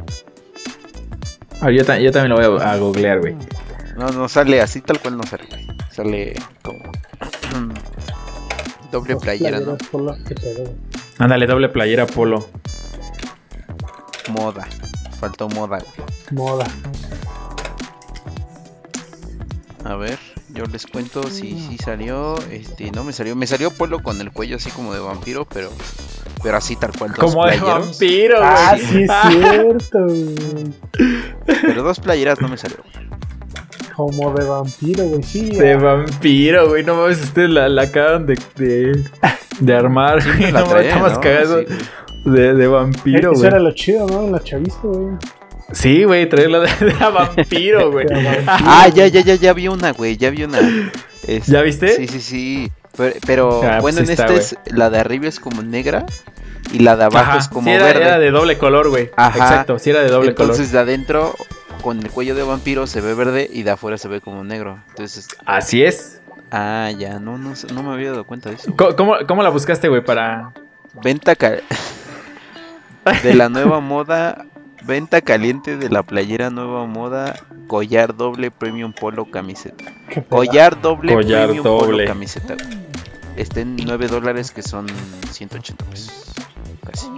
Ah, 1.60 1.70
yo, 1.70 1.84
ta- 1.84 1.98
yo 1.98 2.10
también 2.10 2.30
lo 2.30 2.36
voy 2.50 2.60
a, 2.62 2.72
a 2.72 2.76
googlear, 2.78 3.20
güey. 3.20 3.36
No, 3.96 4.08
no 4.08 4.28
sale 4.28 4.60
así 4.60 4.80
tal 4.80 4.98
cual 5.00 5.16
no 5.16 5.22
sale, 5.24 5.46
güey. 5.50 5.66
Sale 5.90 6.34
como 6.62 6.78
doble 8.92 9.16
playera, 9.16 9.60
¿no? 9.60 9.76
polo. 9.90 10.16
Ándale, 11.18 11.46
doble 11.46 11.68
playera 11.68 12.06
polo. 12.06 12.48
Moda. 14.30 14.66
Faltó 15.18 15.48
moda, 15.48 15.78
güey. 15.80 16.08
Moda. 16.30 16.66
A 19.84 19.96
ver, 19.96 20.18
yo 20.50 20.64
les 20.66 20.86
cuento 20.86 21.22
si 21.24 21.58
sí 21.60 21.76
salió. 21.82 22.36
Este, 22.50 22.90
no 22.92 23.04
me 23.04 23.12
salió. 23.12 23.34
Me 23.36 23.46
salió 23.46 23.70
polo 23.70 24.02
con 24.02 24.20
el 24.20 24.30
cuello 24.32 24.56
así 24.56 24.70
como 24.70 24.94
de 24.94 25.00
vampiro, 25.00 25.46
pero. 25.46 25.70
Pero 26.42 26.56
así 26.56 26.76
tal 26.76 26.92
cual. 26.96 27.12
Dos 27.12 27.18
Como 27.34 27.46
de 27.46 27.58
vampiro, 27.58 28.38
güey. 28.38 28.48
Ah, 28.50 28.76
sí 28.78 29.02
es 29.02 29.10
cierto, 29.28 29.98
güey. 30.06 30.34
Pero 31.62 31.82
dos 31.82 32.00
playeras 32.00 32.40
no 32.40 32.48
me 32.48 32.56
salió. 32.56 32.78
Como 33.94 34.32
de 34.32 34.44
vampiro, 34.46 35.04
güey. 35.04 35.22
Sí, 35.22 35.50
De 35.50 35.72
ah, 35.72 35.76
vampiro, 35.76 36.68
güey. 36.68 36.82
No 36.84 36.94
mames, 36.94 37.20
ustedes 37.22 37.50
la, 37.50 37.68
la 37.68 37.82
acaban 37.82 38.26
de, 38.26 38.38
de, 38.56 39.04
de 39.60 39.74
armar. 39.74 40.22
güey. 40.24 40.50
La 40.52 40.60
No 40.60 40.66
mames, 40.66 40.94
¿no? 40.94 41.20
cagados 41.20 41.64
Sí, 41.68 41.74
de, 42.30 42.54
de 42.54 42.66
vampiro, 42.66 43.32
eso 43.32 43.40
güey. 43.40 43.46
era 43.48 43.58
lo 43.58 43.72
chido, 43.72 44.06
¿no? 44.06 44.30
La 44.30 44.40
chaviza, 44.42 44.78
güey. 44.82 45.16
Sí, 45.72 46.04
güey, 46.04 46.28
traerla 46.28 46.60
de, 46.60 46.86
de 46.86 46.92
vampiro, 46.94 47.90
güey. 47.92 48.06
Ah, 48.46 48.88
ya, 48.88 49.06
ya, 49.06 49.20
ya, 49.20 49.34
ya 49.34 49.52
vi 49.52 49.68
una, 49.68 49.92
güey. 49.92 50.16
Ya 50.16 50.30
vi 50.30 50.44
una. 50.44 50.58
¿Ya 51.46 51.60
viste? 51.62 51.88
Sí, 51.96 52.08
sí, 52.08 52.20
sí. 52.20 52.72
Pero, 53.00 53.16
pero, 53.26 53.60
Ah, 53.64 53.78
pues 53.80 53.94
bueno, 53.94 53.98
sí 53.98 54.04
en 54.04 54.10
esta 54.10 54.26
es. 54.34 54.56
La 54.66 54.90
de 54.90 54.98
arriba 54.98 55.26
es 55.26 55.40
como 55.40 55.62
negra. 55.62 56.04
Y 56.72 56.80
la 56.80 56.96
de 56.96 57.04
abajo 57.04 57.30
Ajá, 57.30 57.38
es 57.38 57.48
como 57.48 57.64
sí, 57.68 57.70
era, 57.70 57.84
verde. 57.86 58.02
era 58.02 58.18
de 58.18 58.30
doble 58.30 58.58
color, 58.58 58.90
güey. 58.90 59.10
Ajá. 59.16 59.38
Exacto, 59.38 59.78
sí 59.78 59.90
era 59.90 60.00
de 60.02 60.08
doble 60.08 60.28
Entonces 60.30 60.70
de 60.70 60.78
adentro, 60.78 61.34
con 61.82 61.98
el 61.98 62.10
cuello 62.10 62.34
de 62.34 62.42
vampiro, 62.42 62.86
se 62.86 63.00
ve 63.00 63.14
verde. 63.14 63.48
Y 63.52 63.62
de 63.64 63.70
afuera 63.72 63.96
se 63.98 64.06
ve 64.08 64.20
como 64.20 64.44
negro. 64.44 64.78
Entonces. 64.90 65.26
color. 65.28 65.44
Así 65.46 65.82
es. 65.82 66.20
Ah, 66.52 66.90
ya. 66.96 67.18
No, 67.18 67.38
no, 67.38 67.56
sé, 67.56 67.68
no 67.72 67.82
me 67.82 67.92
había 67.92 68.10
dado 68.10 68.24
cuenta 68.24 68.50
de 68.50 68.56
eso. 68.56 68.72
¿Cómo, 68.76 68.94
cómo, 68.96 69.14
cómo 69.26 69.42
la 69.42 69.48
buscaste, 69.50 69.88
güey, 69.88 70.04
para...? 70.04 70.52
Venta 71.02 71.34
ca- 71.36 71.56
de 73.22 73.34
la 73.34 73.48
nueva 73.48 73.80
moda. 73.80 74.44
Venta 74.82 75.20
caliente 75.20 75.76
de 75.76 75.88
la 75.90 76.02
playera 76.02 76.50
nueva 76.50 76.86
moda. 76.86 77.36
Collar 77.66 78.16
doble 78.16 78.50
premium 78.50 78.92
polo 78.92 79.30
camiseta. 79.30 79.84
Collar 80.28 80.80
doble 80.80 81.14
Collar 81.14 81.46
premium 81.46 81.64
doble. 81.64 81.86
polo 82.04 82.04
camiseta. 82.06 82.54
güey. 82.54 82.89
Está 83.40 83.60
en 83.60 83.76
9 83.76 84.08
dólares 84.08 84.50
que 84.50 84.62
son 84.62 84.86
180 85.30 85.84
pesos. 85.86 86.24
Casi. 86.86 87.08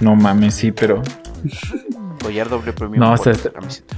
No 0.00 0.16
mames, 0.16 0.54
sí, 0.54 0.72
pero... 0.72 1.02
Collar 2.22 2.48
doble 2.48 2.72
premium 2.72 3.00
No, 3.00 3.14
polo 3.14 3.30
está- 3.30 3.48
está- 3.48 3.50
camiseta. 3.52 3.96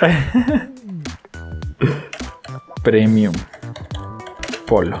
Premium. 2.82 3.34
Polo. 4.66 4.98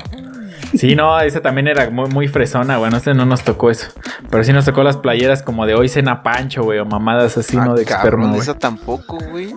Sí, 0.74 0.94
no, 0.94 1.18
esa 1.20 1.40
también 1.40 1.66
era 1.68 1.90
muy, 1.90 2.08
muy 2.08 2.28
fresona, 2.28 2.76
güey. 2.76 2.90
No 2.90 3.00
sé, 3.00 3.14
no 3.14 3.24
nos 3.26 3.42
tocó 3.42 3.70
eso. 3.70 3.88
Pero 4.30 4.44
sí 4.44 4.52
nos 4.52 4.64
tocó 4.64 4.82
las 4.84 4.96
playeras 4.96 5.42
como 5.42 5.66
de 5.66 5.74
hoy 5.74 5.88
cena 5.88 6.22
pancho, 6.22 6.62
güey. 6.62 6.78
O 6.78 6.84
mamadas 6.84 7.36
así, 7.38 7.56
Ah, 7.56 7.64
¿no? 7.64 7.74
De 7.74 7.82
experno, 7.82 8.28
güey. 8.28 8.40
esa 8.40 8.58
tampoco, 8.58 9.18
güey. 9.30 9.52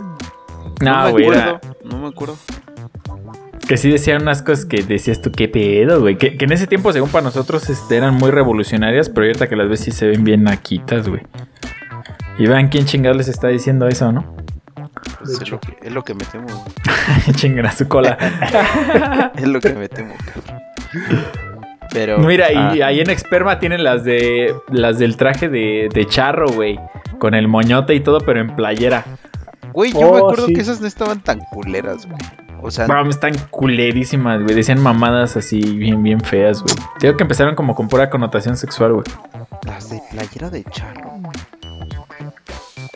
No, 0.81 1.03
me 1.03 1.11
güey. 1.11 1.25
acuerdo. 1.25 1.41
era- 1.41 1.61
No 1.83 1.97
me 1.99 2.07
acuerdo. 2.07 2.37
Que 3.73 3.77
sí 3.77 3.89
decían 3.89 4.21
unas 4.21 4.43
cosas 4.43 4.65
que 4.65 4.83
decías 4.83 5.19
tú, 5.19 5.31
qué 5.31 5.47
pedo, 5.47 5.99
güey. 5.99 6.15
Que, 6.15 6.37
que 6.37 6.45
en 6.45 6.51
ese 6.51 6.67
tiempo, 6.67 6.93
según 6.93 7.09
para 7.09 7.23
nosotros, 7.23 7.67
este, 7.71 7.97
eran 7.97 8.13
muy 8.13 8.29
revolucionarias, 8.29 9.09
pero 9.09 9.25
ahorita 9.25 9.49
que 9.49 9.55
las 9.55 9.67
ves 9.67 9.79
sí 9.79 9.89
se 9.89 10.05
ven 10.05 10.23
bien 10.23 10.43
naquitas, 10.43 11.09
güey. 11.09 11.23
Y 12.37 12.45
vean 12.45 12.67
quién 12.67 12.85
chingados 12.85 13.17
les 13.17 13.29
está 13.29 13.47
diciendo 13.47 13.87
eso, 13.87 14.11
¿no? 14.11 14.35
Pues 15.17 15.41
es, 15.41 15.49
lo 15.49 15.59
que, 15.59 15.75
es 15.81 15.91
lo 15.91 16.03
que 16.03 16.13
me 16.13 16.23
temo. 16.23 16.45
Chingan 17.33 17.65
a 17.65 17.71
su 17.71 17.87
cola. 17.87 18.15
Es 19.37 19.47
lo 19.47 19.59
que 19.59 19.73
me 19.73 19.89
temo, 19.89 20.13
cabrón. 20.23 21.23
Pero. 21.91 22.19
Mira, 22.19 22.51
y 22.51 22.79
ah, 22.79 22.85
ahí 22.89 22.99
en 22.99 23.09
Experma 23.09 23.57
tienen 23.57 23.83
las 23.83 24.03
de 24.03 24.53
las 24.69 24.99
del 24.99 25.17
traje 25.17 25.49
de, 25.49 25.89
de 25.91 26.05
charro, 26.05 26.47
güey. 26.49 26.79
Con 27.17 27.33
el 27.33 27.47
moñote 27.47 27.95
y 27.95 28.01
todo, 28.01 28.19
pero 28.19 28.39
en 28.39 28.55
playera. 28.55 29.03
Güey, 29.73 29.93
yo 29.93 29.99
me 29.99 30.05
Oh, 30.05 30.17
acuerdo 30.17 30.45
sí. 30.45 30.53
que 30.53 30.61
esas 30.61 30.79
no 30.79 30.85
estaban 30.85 31.21
tan 31.21 31.39
culeras, 31.39 32.05
güey. 32.05 32.21
O 32.63 32.71
sea, 32.71 32.87
Bro, 32.87 33.09
están 33.09 33.33
culerísimas, 33.49 34.41
güey. 34.41 34.55
Decían 34.55 34.81
mamadas 34.81 35.35
así 35.37 35.59
bien, 35.77 36.01
bien 36.01 36.21
feas, 36.21 36.61
güey. 36.61 36.73
Digo 37.01 37.17
que 37.17 37.23
empezaron 37.23 37.55
como 37.55 37.75
con 37.75 37.87
pura 37.89 38.09
connotación 38.09 38.55
sexual, 38.57 38.93
güey. 38.93 39.05
las 39.65 39.89
de 39.89 40.01
playera 40.11 40.49
de 40.49 40.63
charro. 40.63 41.11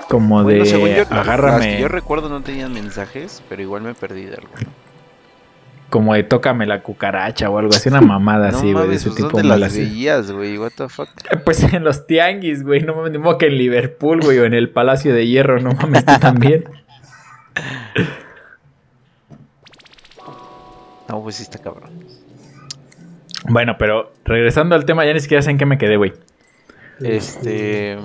Como 0.09 0.43
Bueno, 0.43 0.59
de 0.59 0.65
según 0.65 0.89
yo, 0.89 0.99
las 0.99 1.11
agárrame. 1.11 1.75
que 1.75 1.81
yo 1.81 1.87
recuerdo 1.89 2.29
no 2.29 2.41
tenían 2.41 2.71
mensajes, 2.73 3.43
pero 3.49 3.61
igual 3.61 3.81
me 3.81 3.93
perdí 3.93 4.23
de 4.25 4.35
algo. 4.35 4.49
Como 5.89 6.13
de 6.13 6.23
tócame 6.23 6.65
la 6.65 6.81
cucaracha 6.81 7.49
o 7.49 7.57
algo 7.57 7.71
así, 7.73 7.89
una 7.89 8.01
mamada 8.01 8.51
no 8.51 8.57
así, 8.57 8.71
güey, 8.73 8.87
de 8.89 8.95
ese 8.95 9.05
pues, 9.09 9.15
tipo 9.17 9.29
¿dónde 9.29 9.47
las 9.49 9.59
las- 9.59 9.73
veías, 9.77 10.31
güey? 10.31 10.57
What 10.57 10.71
the 10.77 10.87
fuck? 10.89 11.09
Pues 11.45 11.61
en 11.73 11.83
los 11.83 12.07
tianguis, 12.07 12.63
güey, 12.63 12.81
no 12.83 12.95
mames, 12.95 13.11
ni 13.11 13.17
modo 13.17 13.37
que 13.37 13.47
en 13.47 13.57
Liverpool, 13.57 14.21
güey, 14.21 14.39
o 14.39 14.45
en 14.45 14.53
el 14.53 14.69
Palacio 14.69 15.13
de 15.13 15.27
Hierro, 15.27 15.59
no 15.59 15.71
mames, 15.73 16.05
tú 16.05 16.13
también. 16.19 16.65
No, 21.09 21.21
pues 21.23 21.35
sí 21.35 21.43
está 21.43 21.59
cabrón. 21.59 21.91
Bueno, 23.49 23.75
pero 23.77 24.11
regresando 24.25 24.75
al 24.75 24.85
tema, 24.85 25.05
ya 25.05 25.13
ni 25.13 25.19
siquiera 25.19 25.41
sé 25.41 25.51
en 25.51 25.57
qué 25.57 25.65
me 25.65 25.77
quedé, 25.77 25.97
güey. 25.97 26.13
Este. 26.99 27.97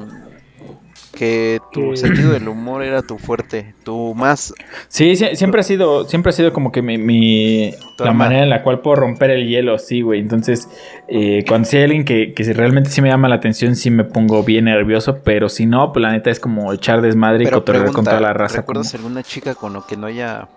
Que 1.14 1.60
tu 1.72 1.94
sentido 1.94 2.32
del 2.32 2.48
humor 2.48 2.82
era 2.82 3.02
tu 3.02 3.18
fuerte. 3.18 3.74
Tu 3.84 4.14
más. 4.14 4.54
Sí, 4.88 5.14
sí, 5.16 5.26
siempre 5.34 5.60
ha 5.60 5.62
sido, 5.64 6.08
siempre 6.08 6.30
ha 6.30 6.32
sido 6.32 6.52
como 6.54 6.72
que 6.72 6.80
mi, 6.80 7.70
la 7.98 8.12
manera 8.14 8.42
en 8.44 8.48
la 8.50 8.62
cual 8.62 8.80
puedo 8.80 8.96
romper 8.96 9.30
el 9.30 9.46
hielo, 9.46 9.78
sí, 9.78 10.00
güey. 10.00 10.20
Entonces, 10.20 10.68
eh, 11.08 11.44
cuando 11.46 11.68
si 11.68 11.76
hay 11.76 11.82
alguien 11.84 12.04
que, 12.06 12.32
que 12.32 12.44
si 12.44 12.52
realmente 12.54 12.88
sí 12.88 13.02
me 13.02 13.08
llama 13.08 13.28
la 13.28 13.34
atención, 13.36 13.76
sí 13.76 13.90
me 13.90 14.04
pongo 14.04 14.42
bien 14.42 14.64
nervioso, 14.64 15.18
pero 15.22 15.50
si 15.50 15.66
no, 15.66 15.92
pues 15.92 16.02
la 16.02 16.12
neta 16.12 16.30
es 16.30 16.40
como 16.40 16.72
echar 16.72 17.02
desmadre 17.02 17.44
y 17.44 17.50
cotorrear 17.50 17.84
con 17.86 17.92
pregunta, 17.92 18.10
toda 18.12 18.22
la 18.22 18.32
raza. 18.32 18.58
¿recuerdas 18.58 18.90
como- 18.92 18.98
alguna 19.04 19.22
chica 19.22 19.54
con 19.54 19.74
lo 19.74 19.86
que 19.86 19.96
no 19.98 20.06
haya. 20.06 20.48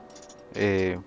eh, 0.56 0.98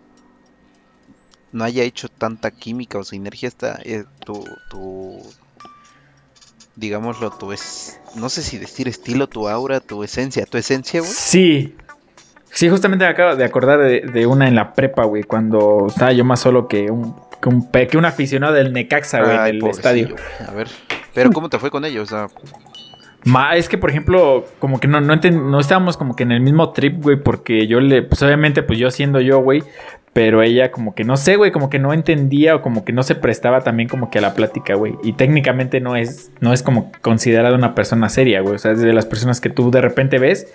no 1.53 1.64
haya 1.64 1.82
hecho 1.82 2.09
tanta 2.09 2.51
química 2.51 2.99
o 2.99 3.05
sinergia 3.05 3.49
esta 3.49 3.78
eh, 3.84 4.05
tu, 4.24 4.44
tu 4.70 5.18
digámoslo 6.76 7.30
tu 7.30 7.53
es 7.53 8.01
no 8.14 8.28
sé 8.28 8.42
si 8.42 8.59
decir 8.59 8.88
estilo 8.88 9.26
tu 9.26 9.49
aura 9.49 9.80
tu 9.80 10.05
esencia 10.05 10.46
tu 10.46 10.59
esencia 10.59 11.01
güey 11.01 11.12
Sí. 11.12 11.74
Sí, 12.51 12.70
justamente 12.70 13.05
me 13.05 13.11
acabo 13.11 13.36
de 13.36 13.44
acordar 13.44 13.78
de, 13.78 14.01
de 14.01 14.26
una 14.26 14.49
en 14.49 14.55
la 14.55 14.72
prepa, 14.72 15.05
güey, 15.05 15.22
cuando 15.22 15.84
estaba 15.88 16.12
yo 16.12 16.24
más 16.24 16.40
solo 16.40 16.66
que 16.66 16.90
un, 16.90 17.14
que 17.42 17.49
un, 17.51 17.70
que 17.70 17.99
un 17.99 18.05
aficionado 18.07 18.55
del 18.55 18.72
Necaxa, 18.72 19.20
güey, 19.22 19.36
Ay, 19.36 19.51
en 19.51 19.57
el 19.62 19.66
estadio. 19.70 20.16
a 20.46 20.51
ver 20.53 20.66
pero 21.12 21.30
cómo 21.30 21.51
te 21.51 21.59
fue 21.59 21.70
con 21.70 21.84
ellos 21.84 22.11
o 22.11 22.16
sea 22.16 22.28
Ma, 23.24 23.57
es 23.57 23.68
que, 23.68 23.76
por 23.76 23.90
ejemplo, 23.90 24.46
como 24.61 24.78
que 24.80 24.86
no, 24.88 25.01
no, 25.01 25.12
enten- 25.12 25.51
no 25.51 25.59
estábamos 25.61 25.96
como 25.96 26.14
que 26.16 26.22
en 26.22 26.30
el 26.32 26.40
mismo 26.40 26.70
trip, 26.72 27.03
güey, 27.03 27.16
porque 27.20 27.66
yo 27.66 27.80
le, 27.80 28.03
pues 28.03 28.22
obviamente, 28.22 28.62
pues 28.62 28.78
yo 28.78 28.90
siendo 28.92 29.20
yo, 29.20 29.40
güey, 29.40 29.62
pero 30.18 30.42
ella 30.42 30.72
como 30.72 30.96
que 30.96 31.04
no 31.04 31.16
sé, 31.16 31.36
güey, 31.36 31.52
como 31.52 31.70
que 31.70 31.78
no 31.78 31.92
entendía 31.92 32.56
o 32.56 32.60
como 32.60 32.84
que 32.84 32.92
no 32.92 33.04
se 33.04 33.14
prestaba 33.14 33.60
también 33.60 33.88
como 33.88 34.10
que 34.10 34.18
a 34.18 34.20
la 34.20 34.34
plática, 34.34 34.74
güey. 34.74 34.96
Y 35.04 35.12
técnicamente 35.12 35.78
no 35.80 35.94
es, 35.94 36.32
no 36.40 36.52
es 36.52 36.64
como 36.64 36.90
considerada 37.02 37.54
una 37.54 37.76
persona 37.76 38.08
seria, 38.08 38.40
güey. 38.40 38.56
O 38.56 38.58
sea, 38.58 38.72
es 38.72 38.80
de 38.80 38.92
las 38.92 39.06
personas 39.06 39.40
que 39.40 39.48
tú 39.48 39.70
de 39.70 39.80
repente 39.80 40.18
ves 40.18 40.48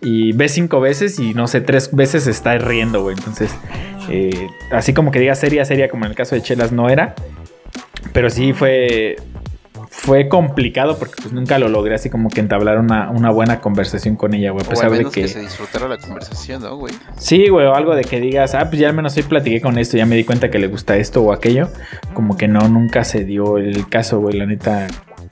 y 0.00 0.30
ves 0.34 0.52
cinco 0.52 0.78
veces 0.78 1.18
y 1.18 1.34
no 1.34 1.48
sé, 1.48 1.60
tres 1.60 1.92
veces 1.92 2.28
está 2.28 2.56
riendo, 2.58 3.02
güey. 3.02 3.16
Entonces, 3.16 3.52
eh, 4.08 4.46
así 4.70 4.94
como 4.94 5.10
que 5.10 5.18
diga 5.18 5.34
seria, 5.34 5.64
seria, 5.64 5.88
como 5.88 6.04
en 6.04 6.12
el 6.12 6.16
caso 6.16 6.36
de 6.36 6.42
Chelas 6.42 6.70
no 6.70 6.88
era. 6.88 7.16
Pero 8.12 8.30
sí 8.30 8.52
fue, 8.52 9.16
fue 9.98 10.28
complicado 10.28 10.96
porque 10.96 11.14
pues 11.20 11.32
nunca 11.32 11.58
lo 11.58 11.68
logré 11.68 11.96
así 11.96 12.08
como 12.08 12.28
que 12.30 12.38
entablar 12.38 12.78
una, 12.78 13.10
una 13.10 13.30
buena 13.30 13.60
conversación 13.60 14.14
con 14.14 14.32
ella, 14.32 14.52
güey. 14.52 14.64
A 14.64 14.68
o 14.68 14.70
al 14.70 14.74
pesar 14.76 14.90
de 14.92 14.98
menos 14.98 15.12
que... 15.12 15.22
que... 15.22 15.28
se 15.28 15.40
disfrutara 15.40 15.88
la 15.88 15.98
conversación 15.98 16.62
no 16.62 16.76
güey 16.76 16.94
Sí, 17.18 17.48
güey, 17.48 17.66
o 17.66 17.74
algo 17.74 17.96
de 17.96 18.04
que 18.04 18.20
digas, 18.20 18.54
ah, 18.54 18.66
pues 18.68 18.80
ya 18.80 18.88
al 18.88 18.94
menos 18.94 19.16
hoy 19.16 19.24
platiqué 19.24 19.60
con 19.60 19.76
esto, 19.76 19.96
ya 19.96 20.06
me 20.06 20.14
di 20.14 20.22
cuenta 20.22 20.50
que 20.50 20.60
le 20.60 20.68
gusta 20.68 20.96
esto 20.96 21.22
o 21.22 21.32
aquello. 21.32 21.68
Como 22.14 22.36
que 22.36 22.46
no, 22.46 22.68
nunca 22.68 23.02
se 23.02 23.24
dio 23.24 23.58
el 23.58 23.88
caso, 23.88 24.20
güey, 24.20 24.38
la 24.38 24.46
neta. 24.46 24.86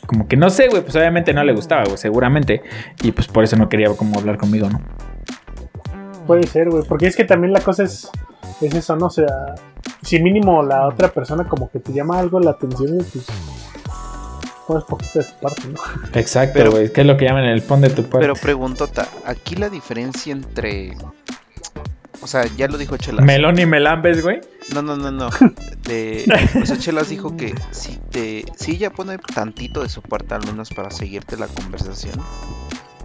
Como 0.04 0.26
que 0.26 0.36
no 0.36 0.50
sé, 0.50 0.66
güey, 0.68 0.82
pues 0.82 0.96
obviamente 0.96 1.32
no 1.32 1.44
le 1.44 1.52
gustaba, 1.52 1.84
güey, 1.84 1.96
seguramente. 1.96 2.62
Y 3.02 3.12
pues 3.12 3.28
por 3.28 3.44
eso 3.44 3.56
no 3.56 3.68
quería 3.68 3.88
como 3.90 4.18
hablar 4.18 4.36
conmigo, 4.36 4.68
¿no? 4.68 4.80
Puede 6.26 6.44
ser, 6.48 6.70
güey. 6.70 6.82
Porque 6.88 7.06
es 7.06 7.14
que 7.14 7.24
también 7.24 7.52
la 7.52 7.60
cosa 7.60 7.84
es, 7.84 8.10
es 8.60 8.74
eso, 8.74 8.96
¿no? 8.96 9.06
O 9.06 9.10
sea, 9.10 9.54
si 10.02 10.20
mínimo 10.20 10.62
la 10.64 10.88
otra 10.88 11.08
persona 11.08 11.44
como 11.44 11.70
que 11.70 11.78
te 11.78 11.92
llama 11.92 12.18
algo 12.18 12.40
la 12.40 12.50
atención, 12.50 12.98
pues 13.12 13.26
pones 14.66 14.84
poquito 14.84 15.18
de 15.18 15.24
tu 15.24 15.40
parte, 15.40 15.62
¿no? 15.68 15.80
Exacto, 16.18 16.70
güey. 16.70 16.92
¿Qué 16.92 17.02
es 17.02 17.06
lo 17.06 17.16
que 17.16 17.24
llaman 17.24 17.44
el 17.44 17.62
pon 17.62 17.80
de 17.80 17.90
tu 17.90 18.02
parte? 18.02 18.18
pero 18.20 18.34
preguntota 18.34 19.08
aquí 19.24 19.54
la 19.56 19.68
diferencia 19.68 20.32
entre 20.32 20.96
o 22.22 22.26
sea, 22.26 22.46
ya 22.56 22.66
lo 22.66 22.78
dijo 22.78 22.96
Chelas. 22.96 23.24
Melón 23.24 23.58
y 23.58 23.66
melambes, 23.66 24.22
güey. 24.22 24.40
No, 24.74 24.82
no, 24.82 24.96
no, 24.96 25.10
no. 25.10 25.30
De, 25.82 26.24
o 26.60 26.66
sea, 26.66 26.76
Chelas 26.76 27.08
dijo 27.08 27.36
que 27.36 27.54
si 27.70 27.98
te, 28.10 28.44
si 28.56 28.72
ella 28.72 28.90
pone 28.90 29.18
tantito 29.18 29.82
de 29.82 29.88
su 29.88 30.02
parte 30.02 30.34
al 30.34 30.44
menos 30.44 30.70
para 30.70 30.90
seguirte 30.90 31.36
la 31.36 31.46
conversación, 31.46 32.20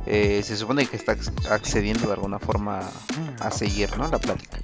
eh, 0.08 0.42
se 0.44 0.58
supone 0.58 0.88
que 0.88 0.96
está 0.96 1.16
accediendo 1.52 2.08
de 2.08 2.14
alguna 2.14 2.40
forma 2.40 2.80
a 3.40 3.52
seguir, 3.52 3.96
¿no? 3.98 4.08
La 4.08 4.18
plática. 4.18 4.58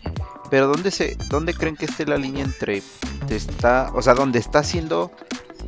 Pero 0.50 0.68
¿dónde 0.68 0.90
se, 0.90 1.18
dónde 1.30 1.54
creen 1.54 1.76
que 1.76 1.86
esté 1.86 2.08
la 2.08 2.18
línea 2.18 2.44
entre 2.44 2.82
te 3.28 3.36
está, 3.36 3.92
o 3.94 4.02
sea, 4.02 4.16
dónde 4.16 4.40
está 4.40 4.64
siendo 4.64 5.12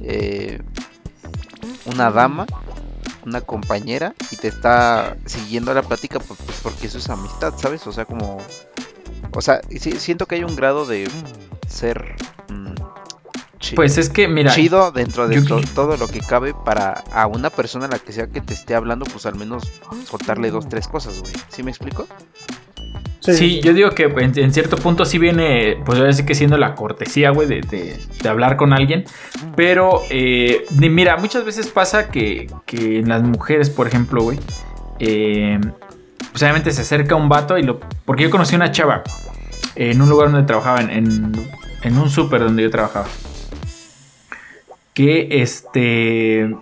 eh, 0.01 0.61
una 1.89 2.11
dama, 2.11 2.45
una 3.25 3.41
compañera 3.41 4.13
y 4.31 4.35
te 4.35 4.47
está 4.47 5.17
siguiendo 5.25 5.73
la 5.73 5.83
plática 5.83 6.19
pues, 6.19 6.39
pues, 6.45 6.59
porque 6.61 6.87
eso 6.87 6.97
es 6.97 7.09
amistad, 7.09 7.53
¿sabes? 7.57 7.85
O 7.87 7.91
sea, 7.91 8.05
como, 8.05 8.37
o 9.31 9.41
sea, 9.41 9.61
siento 9.77 10.25
que 10.25 10.35
hay 10.35 10.43
un 10.43 10.55
grado 10.55 10.85
de 10.85 11.09
ser 11.67 12.15
mm, 12.49 12.75
pues 13.75 13.97
es 13.97 14.09
que, 14.09 14.27
mira. 14.27 14.51
Chido 14.51 14.91
dentro 14.91 15.27
de 15.27 15.41
todo 15.75 15.97
lo 15.97 16.07
que 16.07 16.21
cabe 16.21 16.53
para 16.53 17.03
a 17.11 17.27
una 17.27 17.49
persona 17.49 17.85
a 17.85 17.89
la 17.89 17.99
que 17.99 18.13
sea 18.13 18.27
que 18.27 18.41
te 18.41 18.53
esté 18.53 18.75
hablando, 18.75 19.05
pues 19.05 19.25
al 19.25 19.35
menos 19.35 19.63
soltarle 20.09 20.49
dos, 20.49 20.69
tres 20.69 20.87
cosas, 20.87 21.19
güey. 21.19 21.33
¿Sí 21.49 21.63
me 21.63 21.71
explico? 21.71 22.07
Sí, 23.19 23.59
yo 23.61 23.73
digo 23.73 23.91
que 23.91 24.03
en, 24.03 24.53
cierto 24.53 24.77
punto 24.77 25.03
sí 25.05 25.17
viene, 25.17 25.77
pues 25.85 25.99
ahora 25.99 26.13
sí 26.13 26.25
que 26.25 26.35
siendo 26.35 26.57
la 26.57 26.75
cortesía, 26.75 27.31
güey, 27.31 27.47
de, 27.47 27.97
hablar 28.27 28.55
con 28.55 28.71
alguien. 28.71 29.05
Pero, 29.55 30.01
eh, 30.09 30.65
mira, 30.79 31.17
muchas 31.17 31.43
veces 31.43 31.67
pasa 31.67 32.09
que, 32.09 32.47
que 32.65 32.99
en 32.99 33.09
las 33.09 33.21
mujeres, 33.21 33.69
por 33.69 33.87
ejemplo, 33.87 34.23
güey, 34.23 34.39
eh, 34.99 35.59
pues 36.31 36.41
obviamente 36.43 36.71
se 36.71 36.81
acerca 36.81 37.15
un 37.15 37.27
vato 37.27 37.57
y 37.57 37.63
lo... 37.63 37.79
Porque 38.05 38.23
yo 38.23 38.29
conocí 38.29 38.55
una 38.55 38.71
chava 38.71 39.03
en 39.75 40.01
un 40.01 40.09
lugar 40.09 40.31
donde 40.31 40.47
trabajaba, 40.47 40.81
en, 40.81 41.33
en 41.83 41.97
un 41.97 42.09
súper 42.09 42.41
donde 42.41 42.63
yo 42.63 42.69
trabajaba. 42.69 43.07
Que 44.93 45.41
este 45.41 46.55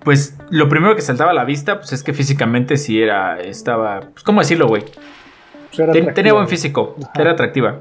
pues 0.00 0.36
lo 0.50 0.68
primero 0.68 0.94
que 0.94 1.02
saltaba 1.02 1.32
a 1.32 1.34
la 1.34 1.44
vista 1.44 1.80
pues 1.80 1.92
es 1.92 2.04
que 2.04 2.14
físicamente 2.14 2.76
sí 2.76 3.02
era 3.02 3.40
estaba 3.40 4.02
pues 4.12 4.22
cómo 4.22 4.40
decirlo 4.40 4.68
güey 4.68 4.84
pues 5.76 6.14
tenía 6.14 6.32
buen 6.32 6.48
físico 6.48 6.96
era 7.14 7.32
atractiva. 7.32 7.80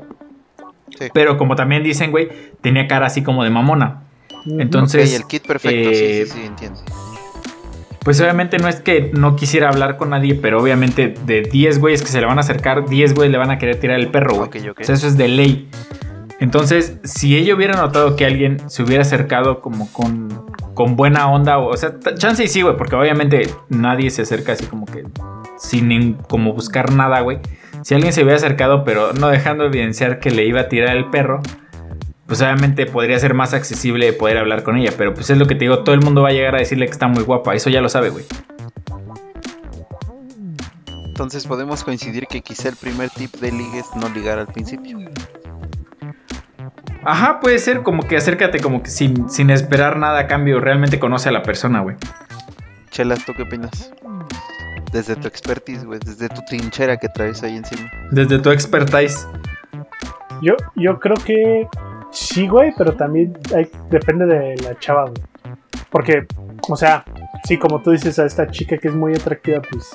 Pero 1.13 1.37
como 1.37 1.55
también 1.55 1.83
dicen 1.83 2.11
güey 2.11 2.29
tenía 2.61 2.87
cara 2.87 3.07
así 3.07 3.23
como 3.23 3.43
de 3.43 3.49
mamona. 3.49 4.03
Entonces 4.45 5.15
el 5.15 5.25
kit 5.25 5.45
perfecto 5.45 5.89
sí, 5.89 5.95
sí, 5.95 6.25
sí, 6.25 6.45
entiendo. 6.45 6.79
pues 8.03 8.21
obviamente 8.21 8.59
no 8.59 8.67
es 8.67 8.77
que 8.77 9.11
no 9.13 9.35
quisiera 9.35 9.69
hablar 9.69 9.97
con 9.97 10.11
nadie, 10.11 10.35
pero 10.35 10.61
obviamente 10.61 11.15
de 11.25 11.41
10 11.41 11.79
güeyes 11.79 12.01
que 12.03 12.09
se 12.09 12.19
le 12.19 12.27
van 12.27 12.37
a 12.37 12.41
acercar, 12.41 12.87
10 12.87 13.15
güeyes 13.15 13.31
le 13.31 13.37
van 13.37 13.49
a 13.49 13.57
querer 13.57 13.79
tirar 13.79 13.99
el 13.99 14.09
perro, 14.09 14.35
güey. 14.35 14.69
O 14.69 14.83
sea, 14.83 14.95
eso 14.95 15.07
es 15.07 15.17
de 15.17 15.27
ley. 15.27 15.69
Entonces, 16.39 16.97
si 17.03 17.37
ella 17.37 17.55
hubiera 17.55 17.75
notado 17.75 18.15
que 18.15 18.25
alguien 18.25 18.69
se 18.69 18.83
hubiera 18.83 19.03
acercado 19.03 19.61
como 19.61 19.91
con, 19.91 20.45
con 20.73 20.95
buena 20.95 21.29
onda, 21.31 21.57
o, 21.57 21.75
sea, 21.77 21.95
chance 22.17 22.43
y 22.43 22.47
sí, 22.47 22.61
güey, 22.61 22.75
porque 22.77 22.95
obviamente 22.95 23.49
nadie 23.69 24.09
se 24.09 24.23
acerca 24.23 24.51
así 24.51 24.65
como 24.65 24.85
que 24.85 25.05
sin 25.57 26.13
como 26.13 26.53
buscar 26.53 26.91
nada, 26.91 27.21
güey. 27.21 27.39
Si 27.85 27.93
alguien 27.93 28.13
se 28.13 28.23
hubiera 28.23 28.37
acercado, 28.37 28.83
pero 28.83 29.13
no 29.13 29.27
dejando 29.27 29.65
evidenciar 29.65 30.19
que 30.19 30.31
le 30.31 30.43
iba 30.43 30.61
a 30.61 30.69
tirar 30.69 30.97
el 30.97 31.11
perro, 31.11 31.41
pues 32.25 32.41
obviamente 32.41 32.87
podría 32.87 33.19
ser 33.19 33.35
más 33.35 33.53
accesible 33.53 34.11
poder 34.11 34.39
hablar 34.39 34.63
con 34.63 34.75
ella. 34.75 34.91
Pero 34.97 35.13
pues 35.13 35.29
es 35.29 35.37
lo 35.37 35.45
que 35.45 35.53
te 35.53 35.65
digo, 35.65 35.83
todo 35.83 35.93
el 35.93 36.01
mundo 36.01 36.23
va 36.23 36.29
a 36.29 36.31
llegar 36.31 36.55
a 36.55 36.57
decirle 36.57 36.87
que 36.87 36.93
está 36.93 37.07
muy 37.07 37.21
guapa, 37.21 37.53
eso 37.53 37.69
ya 37.69 37.81
lo 37.81 37.89
sabe, 37.89 38.09
güey. 38.09 38.25
Entonces 41.05 41.45
podemos 41.45 41.83
coincidir 41.83 42.25
que 42.25 42.41
quizá 42.41 42.69
el 42.69 42.75
primer 42.75 43.11
tip 43.11 43.35
de 43.35 43.51
ligue 43.51 43.77
es 43.77 43.95
no 43.95 44.09
ligar 44.09 44.39
al 44.39 44.47
principio. 44.47 44.97
Ajá, 47.03 47.39
puede 47.39 47.59
ser 47.59 47.83
como 47.83 48.07
que 48.07 48.17
acércate 48.17 48.61
como 48.61 48.81
que 48.81 48.89
sin, 48.89 49.29
sin 49.29 49.51
esperar 49.51 49.97
nada 49.97 50.21
a 50.21 50.27
cambio. 50.27 50.59
Realmente 50.59 50.97
conoce 50.97 51.29
a 51.29 51.31
la 51.31 51.43
persona, 51.43 51.81
güey. 51.81 51.97
Chelas, 52.89 53.23
¿tú 53.25 53.33
qué 53.35 53.43
opinas? 53.43 53.91
Desde 54.95 55.17
tu 55.17 55.27
expertise, 55.27 55.83
güey. 55.83 55.99
Desde 55.99 56.29
tu 56.29 56.41
trinchera 56.43 56.95
que 56.95 57.09
traes 57.09 57.43
ahí 57.43 57.57
encima. 57.57 57.91
Desde 58.11 58.39
tu 58.39 58.49
expertise. 58.49 59.27
Yo, 60.41 60.55
yo 60.77 60.97
creo 61.01 61.17
que 61.17 61.67
sí, 62.11 62.47
güey, 62.47 62.73
pero 62.77 62.93
también 62.93 63.37
depende 63.89 64.25
de 64.25 64.55
la 64.63 64.79
chava, 64.79 65.09
güey. 65.09 65.57
Porque, 65.89 66.25
o 66.69 66.77
sea, 66.77 67.03
sí, 67.43 67.57
como 67.57 67.81
tú 67.81 67.91
dices 67.91 68.17
a 68.19 68.25
esta 68.25 68.47
chica 68.47 68.77
que 68.77 68.87
es 68.87 68.95
muy 68.95 69.13
atractiva, 69.13 69.61
pues, 69.69 69.89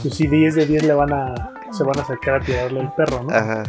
pues 0.00 0.14
sí, 0.14 0.28
10 0.28 0.54
de 0.54 0.66
10 0.66 0.84
le 0.84 0.94
van 0.94 1.12
a, 1.12 1.34
se 1.72 1.82
van 1.82 1.98
a 1.98 2.02
acercar 2.02 2.36
a 2.36 2.40
tirarle 2.40 2.82
el 2.82 2.92
perro, 2.92 3.24
¿no? 3.24 3.34
Ajá. 3.34 3.64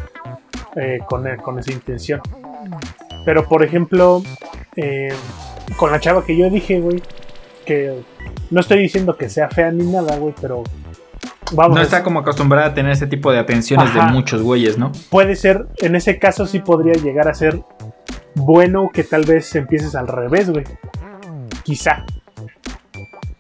Eh, 0.76 1.00
con, 1.08 1.26
con 1.38 1.58
esa 1.58 1.72
intención. 1.72 2.22
Pero 3.26 3.48
por 3.48 3.64
ejemplo, 3.64 4.22
eh, 4.76 5.12
con 5.76 5.92
la 5.92 6.00
chava 6.00 6.24
que 6.24 6.38
yo 6.38 6.52
dije, 6.52 6.80
güey, 6.80 7.02
que 7.72 8.04
no 8.50 8.60
estoy 8.60 8.80
diciendo 8.80 9.18
que 9.18 9.30
sea 9.30 9.50
fea 9.50 9.72
ni 9.72 9.86
nada, 9.86 10.18
güey, 10.18 10.34
pero 10.40 10.64
vamos. 11.54 11.78
No 11.78 11.82
está 11.82 12.04
como 12.04 12.20
acostumbrada 12.20 12.68
a 12.68 12.74
tener 12.74 12.92
ese 12.92 13.08
tipo 13.08 13.32
de 13.32 13.40
atenciones 13.40 13.94
de 13.94 14.02
muchos 14.02 14.42
güeyes, 14.42 14.78
¿no? 14.78 14.92
Puede 15.10 15.36
ser, 15.36 15.68
en 15.78 15.96
ese 15.96 16.20
caso 16.20 16.46
sí 16.46 16.60
podría 16.60 16.94
llegar 16.94 17.30
a 17.30 17.34
ser 17.34 17.62
bueno 18.36 18.90
que 18.94 19.04
tal 19.04 19.26
vez 19.26 19.56
empieces 19.56 19.96
al 19.96 20.08
revés, 20.08 20.50
güey. 20.50 20.66
Quizá. 21.64 22.06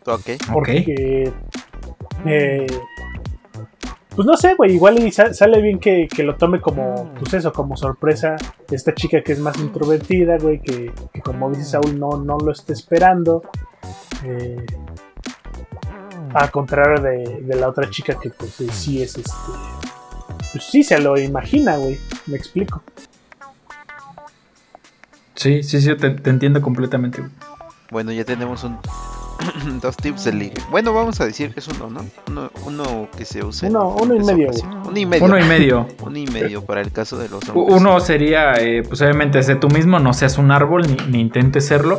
Ok. 0.06 0.30
Porque 0.52 1.32
eh, 2.26 2.68
pues 4.16 4.26
no 4.28 4.36
sé, 4.36 4.56
güey, 4.56 4.74
igual 4.74 5.00
y 5.00 5.12
sale 5.12 5.62
bien 5.62 5.80
que, 5.80 6.08
lo 6.18 6.36
tome 6.36 6.60
como, 6.60 7.14
pues 7.18 7.34
eso, 7.34 7.54
como 7.54 7.78
sorpresa. 7.78 8.36
Esta 8.70 8.94
chica 8.94 9.22
que 9.22 9.32
es 9.32 9.40
más 9.40 9.58
introvertida, 9.58 10.38
güey, 10.38 10.60
que, 10.60 10.92
como 11.24 11.50
dice 11.50 11.64
Saúl, 11.64 11.98
no, 11.98 12.18
no 12.18 12.38
lo 12.38 12.52
esté 12.52 12.74
esperando. 12.74 13.42
Eh, 14.24 14.65
a 16.34 16.47
contrario 16.49 17.01
de, 17.01 17.55
la 17.55 17.67
otra 17.67 17.89
chica 17.89 18.17
que 18.19 18.30
pues 18.30 18.51
sí 18.72 19.01
es 19.01 19.17
este. 19.17 19.32
Pues 20.51 20.63
sí 20.65 20.84
se 20.84 20.99
lo 20.99 21.17
imagina, 21.17 21.78
güey. 21.78 21.97
Me 22.28 22.38
explico. 22.38 22.84
Sí, 25.36 25.63
sí, 25.63 25.82
sí, 25.82 25.95
te, 25.95 26.09
te 26.11 26.30
entiendo 26.30 26.61
completamente. 26.61 27.24
Bueno, 27.89 28.11
ya 28.11 28.24
tenemos 28.24 28.63
un 28.63 28.78
dos 29.82 29.97
tips 29.97 30.26
de 30.26 30.34
ligue. 30.34 30.61
Bueno, 30.69 30.93
vamos 30.93 31.19
a 31.22 31.26
decir 31.26 31.53
que 31.53 31.59
es 31.59 31.67
uno, 31.67 31.89
¿no? 31.89 32.49
Uno, 32.65 33.07
que 33.17 33.26
se 33.26 33.43
use. 33.43 33.67
Uno, 33.67 33.95
uno, 34.01 34.15
y 34.15 34.19
medio. 34.19 34.51
uno 34.86 34.97
y 34.97 35.05
medio. 35.05 35.26
Uno 35.26 35.39
y 35.39 35.43
medio. 35.43 35.88
uno 36.03 36.17
y 36.17 36.28
medio 36.28 36.63
para 36.63 36.82
el 36.82 36.91
caso 36.91 37.17
de 37.17 37.30
los 37.30 37.47
hombres. 37.49 37.80
Uno 37.80 37.99
sería, 37.99 38.53
eh, 38.59 38.84
pues 38.88 39.01
obviamente, 39.01 39.41
sé 39.43 39.55
tú 39.55 39.69
mismo, 39.69 39.99
no 39.99 40.13
seas 40.13 40.38
un 40.38 40.51
árbol 40.51 40.84
ni, 40.88 40.95
ni 41.09 41.19
intentes 41.22 41.65
serlo. 41.65 41.97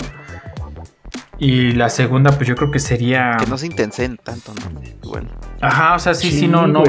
Y 1.42 1.72
la 1.72 1.88
segunda, 1.88 2.30
pues 2.30 2.46
yo 2.46 2.54
creo 2.54 2.70
que 2.70 2.78
sería. 2.78 3.36
Que 3.36 3.46
no 3.46 3.58
se 3.58 3.66
intensen 3.66 4.16
tanto, 4.16 4.54
¿no? 4.54 4.80
Bueno. 5.10 5.28
Ajá, 5.60 5.96
o 5.96 5.98
sea, 5.98 6.14
sí, 6.14 6.30
sí, 6.30 6.46
no, 6.46 6.68
no. 6.68 6.84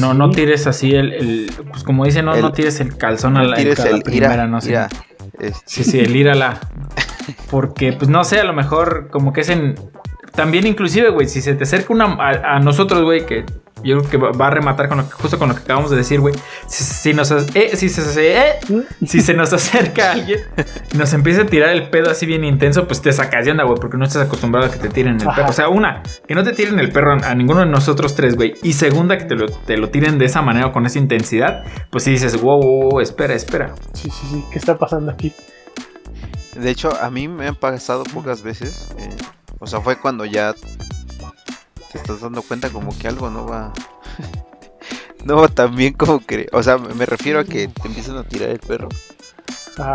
No, 0.00 0.14
no 0.14 0.30
tires 0.30 0.66
así 0.66 0.94
el, 0.94 1.52
Pues 1.70 1.84
como 1.84 2.06
dice, 2.06 2.22
no, 2.22 2.34
no 2.34 2.52
tires 2.52 2.80
el 2.80 2.96
calzón 2.96 3.36
a 3.36 3.44
la, 3.44 3.54
tires 3.54 3.78
el, 3.80 4.00
primera, 4.00 4.46
no 4.46 4.62
sé. 4.62 4.78
Este. 5.38 5.60
Sí, 5.66 5.84
sí, 5.84 6.00
el 6.00 6.16
ir 6.16 6.30
a 6.30 6.34
la. 6.34 6.58
Porque, 7.50 7.92
pues 7.92 8.08
no 8.08 8.24
sé, 8.24 8.40
a 8.40 8.44
lo 8.44 8.54
mejor 8.54 9.08
como 9.10 9.34
que 9.34 9.42
es 9.42 9.50
en... 9.50 9.74
También 10.34 10.66
inclusive, 10.66 11.10
güey, 11.10 11.28
si 11.28 11.42
se 11.42 11.54
te 11.54 11.64
acerca 11.64 11.92
una, 11.92 12.16
a, 12.16 12.58
nosotros, 12.60 13.02
güey, 13.02 13.26
que 13.26 13.44
yo 13.86 13.98
creo 14.02 14.10
que 14.10 14.16
va 14.38 14.46
a 14.46 14.50
rematar 14.50 14.88
con 14.88 15.08
justo 15.10 15.38
con 15.38 15.48
lo 15.48 15.54
que 15.54 15.62
acabamos 15.62 15.90
de 15.90 15.96
decir, 15.96 16.20
güey. 16.20 16.34
Si, 16.66 17.14
nos, 17.14 17.30
eh, 17.30 17.70
si, 17.74 17.88
se, 17.88 18.38
eh, 18.38 18.58
si 19.06 19.20
se 19.20 19.34
nos 19.34 19.52
acerca 19.52 20.12
alguien 20.12 20.40
y 20.92 20.98
nos 20.98 21.12
empieza 21.12 21.42
a 21.42 21.46
tirar 21.46 21.70
el 21.70 21.88
pedo 21.88 22.10
así 22.10 22.26
bien 22.26 22.44
intenso, 22.44 22.86
pues 22.86 23.00
te 23.00 23.12
sacas 23.12 23.44
de 23.44 23.52
onda, 23.52 23.64
güey, 23.64 23.78
porque 23.80 23.96
no 23.96 24.04
estás 24.04 24.26
acostumbrado 24.26 24.66
a 24.66 24.70
que 24.70 24.78
te 24.78 24.88
tiren 24.88 25.20
el 25.20 25.26
perro. 25.26 25.48
O 25.48 25.52
sea, 25.52 25.68
una, 25.68 26.02
que 26.26 26.34
no 26.34 26.42
te 26.42 26.52
tiren 26.52 26.78
el 26.78 26.90
perro 26.90 27.12
a, 27.12 27.34
ninguno 27.34 27.60
de 27.60 27.66
nosotros 27.66 28.14
tres, 28.14 28.36
güey. 28.36 28.54
Y 28.62 28.72
segunda, 28.72 29.18
que 29.18 29.24
te 29.24 29.34
lo, 29.34 29.46
te 29.46 29.76
lo 29.76 29.90
tiren 29.90 30.18
de 30.18 30.26
esa 30.26 30.42
manera 30.42 30.66
o 30.66 30.72
con 30.72 30.86
esa 30.86 30.98
intensidad, 30.98 31.64
pues 31.90 32.04
si 32.04 32.10
dices, 32.10 32.40
wow, 32.40 32.60
wow, 32.60 32.90
wow, 32.90 33.00
espera, 33.00 33.34
espera. 33.34 33.74
Sí, 33.92 34.10
sí, 34.10 34.26
sí, 34.30 34.44
¿qué 34.50 34.58
está 34.58 34.76
pasando 34.76 35.12
aquí? 35.12 35.32
De 36.54 36.70
hecho, 36.70 36.96
a 37.00 37.10
mí 37.10 37.28
me 37.28 37.46
han 37.46 37.54
pasado 37.54 38.04
pocas 38.04 38.42
veces. 38.42 38.88
Eh, 38.98 39.08
o 39.58 39.66
sea, 39.66 39.80
fue 39.80 39.98
cuando 39.98 40.24
ya 40.24 40.54
te 41.96 42.02
estás 42.02 42.20
dando 42.20 42.42
cuenta 42.42 42.70
como 42.70 42.96
que 42.96 43.08
algo 43.08 43.30
no 43.30 43.46
va. 43.46 43.72
no 45.24 45.36
va 45.36 45.48
tan 45.48 45.74
bien 45.74 45.94
como 45.94 46.20
que. 46.20 46.46
O 46.52 46.62
sea, 46.62 46.78
me 46.78 47.06
refiero 47.06 47.40
a 47.40 47.44
que 47.44 47.68
te 47.68 47.88
empiezan 47.88 48.16
a 48.16 48.24
tirar 48.24 48.50
el 48.50 48.58
perro. 48.58 48.88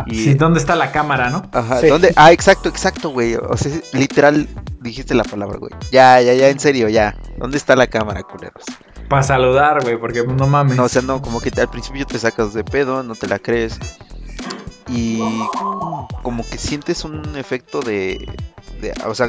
Y, 0.05 0.15
sí, 0.15 0.33
¿dónde 0.35 0.59
está 0.59 0.75
la 0.75 0.91
cámara, 0.91 1.31
no? 1.31 1.49
Ajá, 1.51 1.81
¿dónde? 1.81 2.13
Ah, 2.15 2.31
exacto, 2.31 2.69
exacto, 2.69 3.09
güey. 3.09 3.35
O 3.35 3.57
sea, 3.57 3.71
literal 3.93 4.47
dijiste 4.79 5.15
la 5.15 5.23
palabra, 5.23 5.57
güey. 5.57 5.71
Ya, 5.91 6.21
ya, 6.21 6.33
ya, 6.33 6.49
en 6.49 6.59
serio, 6.59 6.87
ya. 6.87 7.15
¿Dónde 7.37 7.57
está 7.57 7.75
la 7.75 7.87
cámara, 7.87 8.21
culeros? 8.21 8.63
Para 9.09 9.23
saludar, 9.23 9.81
güey, 9.81 9.97
porque 9.97 10.23
no 10.23 10.45
mames. 10.45 10.77
No, 10.77 10.83
o 10.83 10.89
sea, 10.89 11.01
no, 11.01 11.21
como 11.21 11.41
que 11.41 11.51
al 11.59 11.69
principio 11.69 12.05
te 12.05 12.19
sacas 12.19 12.53
de 12.53 12.63
pedo, 12.63 13.01
no 13.01 13.15
te 13.15 13.27
la 13.27 13.39
crees 13.39 13.79
y 14.89 15.19
como 16.23 16.43
que 16.43 16.57
sientes 16.57 17.03
un 17.05 17.35
efecto 17.35 17.81
de, 17.81 18.27
o 19.05 19.13
sea, 19.15 19.27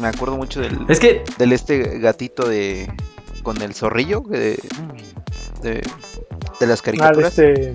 me 0.00 0.08
acuerdo 0.08 0.36
mucho 0.36 0.60
del 0.60 0.78
es 0.88 1.00
que 1.00 1.24
del 1.38 1.52
este 1.52 1.98
gatito 1.98 2.46
de 2.48 2.92
con 3.42 3.60
el 3.62 3.74
zorrillo 3.74 4.20
de, 4.20 4.58
de 5.62 5.82
las 6.66 6.80
Ah, 6.80 6.82
de 6.82 6.82
caricaturas. 6.82 7.38
este. 7.38 7.72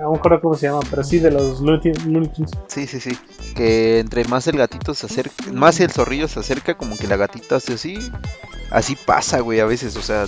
No 0.00 0.12
me 0.12 0.18
acuerdo 0.18 0.40
cómo 0.40 0.54
se 0.54 0.66
llama, 0.68 0.80
pero 0.88 1.02
sí, 1.02 1.18
de 1.18 1.30
los 1.32 1.60
Looney 1.60 1.92
Looney 2.06 2.28
Tunes. 2.28 2.52
Sí, 2.68 2.86
sí, 2.86 3.00
sí. 3.00 3.18
Que 3.56 3.98
entre 3.98 4.24
más 4.24 4.46
el 4.46 4.56
gatito 4.56 4.94
se 4.94 5.06
acerca, 5.06 5.34
más 5.52 5.80
el 5.80 5.90
zorrillo 5.90 6.28
se 6.28 6.38
acerca, 6.38 6.76
como 6.76 6.96
que 6.96 7.08
la 7.08 7.16
gatita 7.16 7.56
hace 7.56 7.74
así. 7.74 7.98
Así 8.70 8.96
pasa, 9.06 9.40
güey, 9.40 9.58
a 9.58 9.64
veces, 9.64 9.96
o 9.96 10.02
sea, 10.02 10.26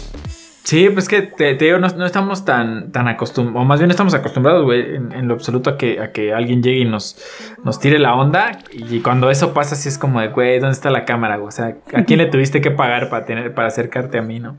Sí, 0.71 0.89
pues 0.89 1.09
que 1.09 1.23
te, 1.23 1.57
te 1.57 1.65
digo, 1.65 1.79
no, 1.79 1.89
no 1.89 2.07
estamos 2.07 2.45
tan, 2.45 2.93
tan 2.93 3.09
acostumbrados, 3.09 3.61
o 3.61 3.65
más 3.65 3.81
bien 3.81 3.91
estamos 3.91 4.15
acostumbrados, 4.15 4.63
güey, 4.65 4.95
en, 4.95 5.11
en 5.11 5.27
lo 5.27 5.35
absoluto 5.35 5.69
a 5.71 5.77
que, 5.77 5.99
a 6.01 6.13
que 6.13 6.33
alguien 6.33 6.63
llegue 6.63 6.79
y 6.83 6.85
nos, 6.85 7.17
nos 7.65 7.81
tire 7.81 7.99
la 7.99 8.15
onda. 8.15 8.53
Y 8.71 9.01
cuando 9.01 9.31
eso 9.33 9.53
pasa, 9.53 9.75
sí 9.75 9.89
es 9.89 9.99
como 9.99 10.21
de, 10.21 10.29
güey, 10.29 10.61
¿dónde 10.61 10.75
está 10.75 10.91
la 10.91 11.05
cámara? 11.05 11.39
güey? 11.39 11.49
O 11.49 11.51
sea, 11.51 11.77
¿a 11.93 12.05
quién 12.05 12.19
le 12.19 12.27
tuviste 12.31 12.61
que 12.61 12.71
pagar 12.71 13.11
para, 13.11 13.25
tener, 13.25 13.53
para 13.53 13.67
acercarte 13.67 14.19
a 14.19 14.23
mí, 14.23 14.39
no? 14.39 14.59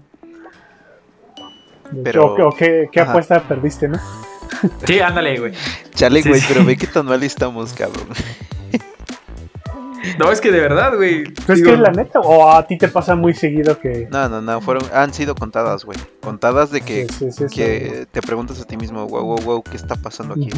Pero- 2.03 2.25
O, 2.35 2.47
o 2.49 2.55
qué, 2.57 2.89
apuesta 2.99 3.43
perdiste, 3.43 3.87
¿no? 3.87 3.97
Sí, 4.85 4.99
ándale, 4.99 5.39
güey. 5.39 5.53
chale, 5.95 6.21
Sí, 6.23 6.27
güey, 6.27 6.41
sí. 6.41 6.47
pero 6.51 6.65
ve 6.65 6.75
qué 6.75 6.87
tan 6.87 7.05
mal 7.05 7.23
estamos, 7.23 7.71
cabrón. 7.71 8.07
No, 10.19 10.31
es 10.31 10.41
que 10.41 10.51
de 10.51 10.59
verdad, 10.59 10.95
güey. 10.95 11.23
¿Pero 11.23 11.53
es 11.53 11.59
digo, 11.59 11.67
que 11.69 11.73
es 11.75 11.79
la 11.79 11.91
neta? 11.91 12.19
¿O 12.19 12.51
a 12.51 12.65
ti 12.65 12.77
te 12.77 12.87
pasa 12.87 13.15
muy 13.15 13.33
seguido 13.33 13.79
que.? 13.79 14.07
No, 14.11 14.27
no, 14.29 14.41
no, 14.41 14.61
fueron, 14.61 14.83
han 14.93 15.13
sido 15.13 15.35
contadas, 15.35 15.85
güey. 15.85 15.97
Contadas 16.21 16.71
de 16.71 16.81
que, 16.81 17.07
Sí, 17.07 17.31
sí, 17.31 17.31
sí, 17.31 17.49
sí. 17.49 17.55
que 17.55 18.07
te 18.11 18.21
preguntas 18.21 18.59
a 18.61 18.65
ti 18.65 18.77
mismo, 18.77 19.07
wow, 19.07 19.23
wow, 19.23 19.41
wow, 19.41 19.63
¿qué 19.63 19.77
está 19.77 19.95
pasando 19.95 20.33
aquí? 20.33 20.49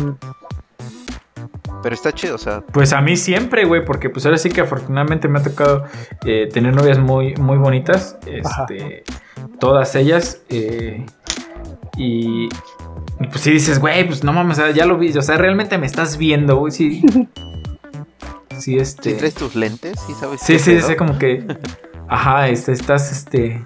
Pero 1.81 1.95
está 1.95 2.11
chido, 2.13 2.35
o 2.35 2.37
sea, 2.37 2.61
Pues 2.71 2.93
a 2.93 3.01
mí 3.01 3.17
siempre, 3.17 3.65
güey, 3.65 3.83
porque 3.83 4.09
pues 4.09 4.25
ahora 4.25 4.37
sí 4.37 4.49
que 4.49 4.61
afortunadamente 4.61 5.27
me 5.27 5.39
ha 5.39 5.43
tocado 5.43 5.83
eh, 6.25 6.47
tener 6.51 6.73
novias 6.73 6.97
muy, 6.99 7.35
muy 7.35 7.57
bonitas. 7.57 8.17
Ajá. 8.45 8.65
Este, 8.69 9.03
todas 9.59 9.93
ellas. 9.95 10.41
eh, 10.49 11.05
y, 11.97 12.45
y, 13.19 13.27
pues 13.29 13.41
sí 13.41 13.51
dices, 13.51 13.79
güey, 13.79 14.05
pues 14.07 14.23
no 14.23 14.33
mames, 14.33 14.57
o 14.59 14.61
sea, 14.61 14.71
ya 14.71 14.85
lo 14.85 14.97
vi. 14.97 15.15
O 15.17 15.21
sea, 15.21 15.37
realmente 15.37 15.77
me 15.77 15.85
estás 15.85 16.17
viendo, 16.17 16.55
güey. 16.57 16.71
Sí. 16.71 17.01
Sí, 18.59 18.77
este. 18.77 19.11
si 19.11 19.17
traes 19.17 19.33
tus 19.35 19.55
lentes, 19.55 19.99
sí 20.05 20.13
sabes. 20.19 20.41
Sí, 20.41 20.59
sí, 20.59 20.81
sí, 20.81 20.95
como 20.95 21.17
que. 21.17 21.45
Ajá, 22.07 22.47
este, 22.49 22.71
estás, 22.71 23.11
este. 23.11 23.61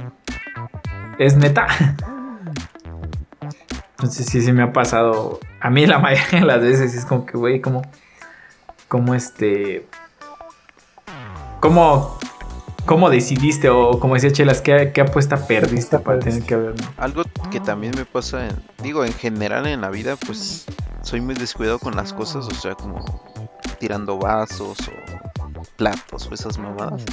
Es 1.19 1.35
neta. 1.35 1.67
Entonces 3.91 4.27
sí, 4.27 4.41
sí 4.41 4.51
me 4.51 4.63
ha 4.63 4.73
pasado. 4.73 5.39
A 5.61 5.69
mí 5.69 5.85
la 5.85 5.99
mayoría 5.99 6.39
de 6.39 6.45
las 6.45 6.61
veces 6.61 6.93
es 6.93 7.05
como 7.05 7.25
que, 7.25 7.38
güey, 7.38 7.61
como. 7.61 7.81
Como 8.88 9.15
este. 9.15 9.88
¿Cómo. 11.59 12.17
¿Cómo 12.85 13.09
decidiste? 13.09 13.69
O 13.69 13.99
como 13.99 14.13
decía 14.13 14.31
Chelas, 14.31 14.61
¿qué, 14.61 14.91
qué 14.93 15.01
apuesta 15.01 15.45
perdiste 15.45 15.99
para 15.99 16.19
tener 16.19 16.41
que 16.43 16.55
ver? 16.55 16.75
no? 16.79 16.88
Algo 16.95 17.23
que 17.51 17.59
también 17.59 17.93
me 17.97 18.05
pasa, 18.05 18.47
en- 18.47 18.55
digo, 18.81 19.03
en 19.03 19.11
general 19.11 19.67
en 19.67 19.81
la 19.81 19.89
vida, 19.89 20.15
pues 20.15 20.65
soy 21.01 21.19
muy 21.19 21.35
descuidado 21.35 21.79
con 21.79 21.97
las 21.97 22.13
cosas, 22.13 22.47
o 22.47 22.53
sea, 22.53 22.75
como 22.75 23.03
tirando 23.78 24.17
vasos 24.17 24.78
o 24.88 25.61
platos 25.75 26.28
o 26.30 26.34
esas 26.34 26.57
mamadas. 26.57 27.03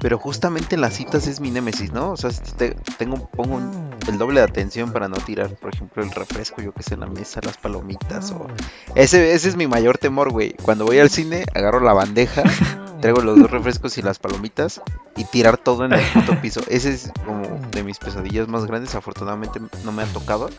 Pero 0.00 0.18
justamente 0.18 0.74
en 0.74 0.80
las 0.80 0.94
citas 0.94 1.26
es 1.26 1.40
mi 1.40 1.50
némesis, 1.50 1.92
¿no? 1.92 2.10
O 2.12 2.16
sea, 2.16 2.30
te- 2.30 2.74
tengo, 2.98 3.28
pongo 3.30 3.56
un- 3.56 3.90
el 4.08 4.18
doble 4.18 4.40
de 4.40 4.46
atención 4.46 4.92
para 4.92 5.08
no 5.08 5.16
tirar, 5.16 5.54
por 5.56 5.74
ejemplo, 5.74 6.02
el 6.02 6.10
refresco, 6.10 6.60
yo 6.62 6.72
que 6.72 6.82
sé, 6.82 6.94
en 6.94 7.00
la 7.00 7.06
mesa, 7.06 7.40
las 7.44 7.56
palomitas 7.56 8.30
o... 8.32 8.46
Ese, 8.94 9.32
ese 9.32 9.48
es 9.48 9.56
mi 9.56 9.66
mayor 9.66 9.98
temor, 9.98 10.30
güey. 10.30 10.54
Cuando 10.62 10.84
voy 10.84 10.98
al 10.98 11.10
cine, 11.10 11.46
agarro 11.54 11.80
la 11.80 11.92
bandeja, 11.92 12.42
traigo 13.00 13.20
los 13.20 13.38
dos 13.38 13.50
refrescos 13.50 13.96
y 13.98 14.02
las 14.02 14.18
palomitas 14.18 14.80
y 15.16 15.24
tirar 15.24 15.56
todo 15.58 15.84
en 15.84 15.92
el 15.94 16.02
puto 16.12 16.40
piso. 16.40 16.60
Ese 16.68 16.92
es 16.92 17.10
como 17.24 17.42
de 17.70 17.82
mis 17.82 17.98
pesadillas 17.98 18.48
más 18.48 18.66
grandes. 18.66 18.94
Afortunadamente 18.94 19.60
no 19.84 19.92
me 19.92 20.02
ha 20.02 20.06
tocado. 20.06 20.50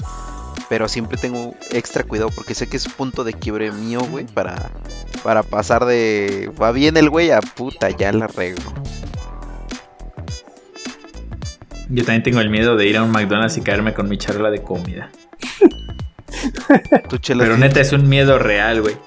Pero 0.69 0.87
siempre 0.87 1.17
tengo 1.17 1.53
extra 1.71 2.03
cuidado 2.03 2.29
porque 2.33 2.55
sé 2.55 2.67
que 2.67 2.77
es 2.77 2.87
punto 2.87 3.23
de 3.23 3.33
quiebre 3.33 3.71
mío, 3.71 4.01
güey. 4.09 4.25
Para, 4.25 4.71
para 5.23 5.43
pasar 5.43 5.85
de 5.85 6.51
va 6.61 6.71
bien 6.71 6.97
el 6.97 7.09
güey 7.09 7.31
a 7.31 7.39
puta, 7.41 7.89
ya 7.89 8.11
la 8.11 8.27
rego. 8.27 8.61
Yo 11.89 12.03
también 12.03 12.23
tengo 12.23 12.39
el 12.39 12.49
miedo 12.49 12.75
de 12.75 12.87
ir 12.87 12.97
a 12.97 13.03
un 13.03 13.11
McDonald's 13.11 13.57
y 13.57 13.61
caerme 13.61 13.93
con 13.93 14.09
mi 14.09 14.17
charla 14.17 14.49
de 14.49 14.63
comida. 14.63 15.11
Pero 17.27 17.57
neta, 17.57 17.79
es 17.79 17.93
un 17.93 18.09
miedo 18.09 18.39
real, 18.39 18.81
güey. 18.81 18.97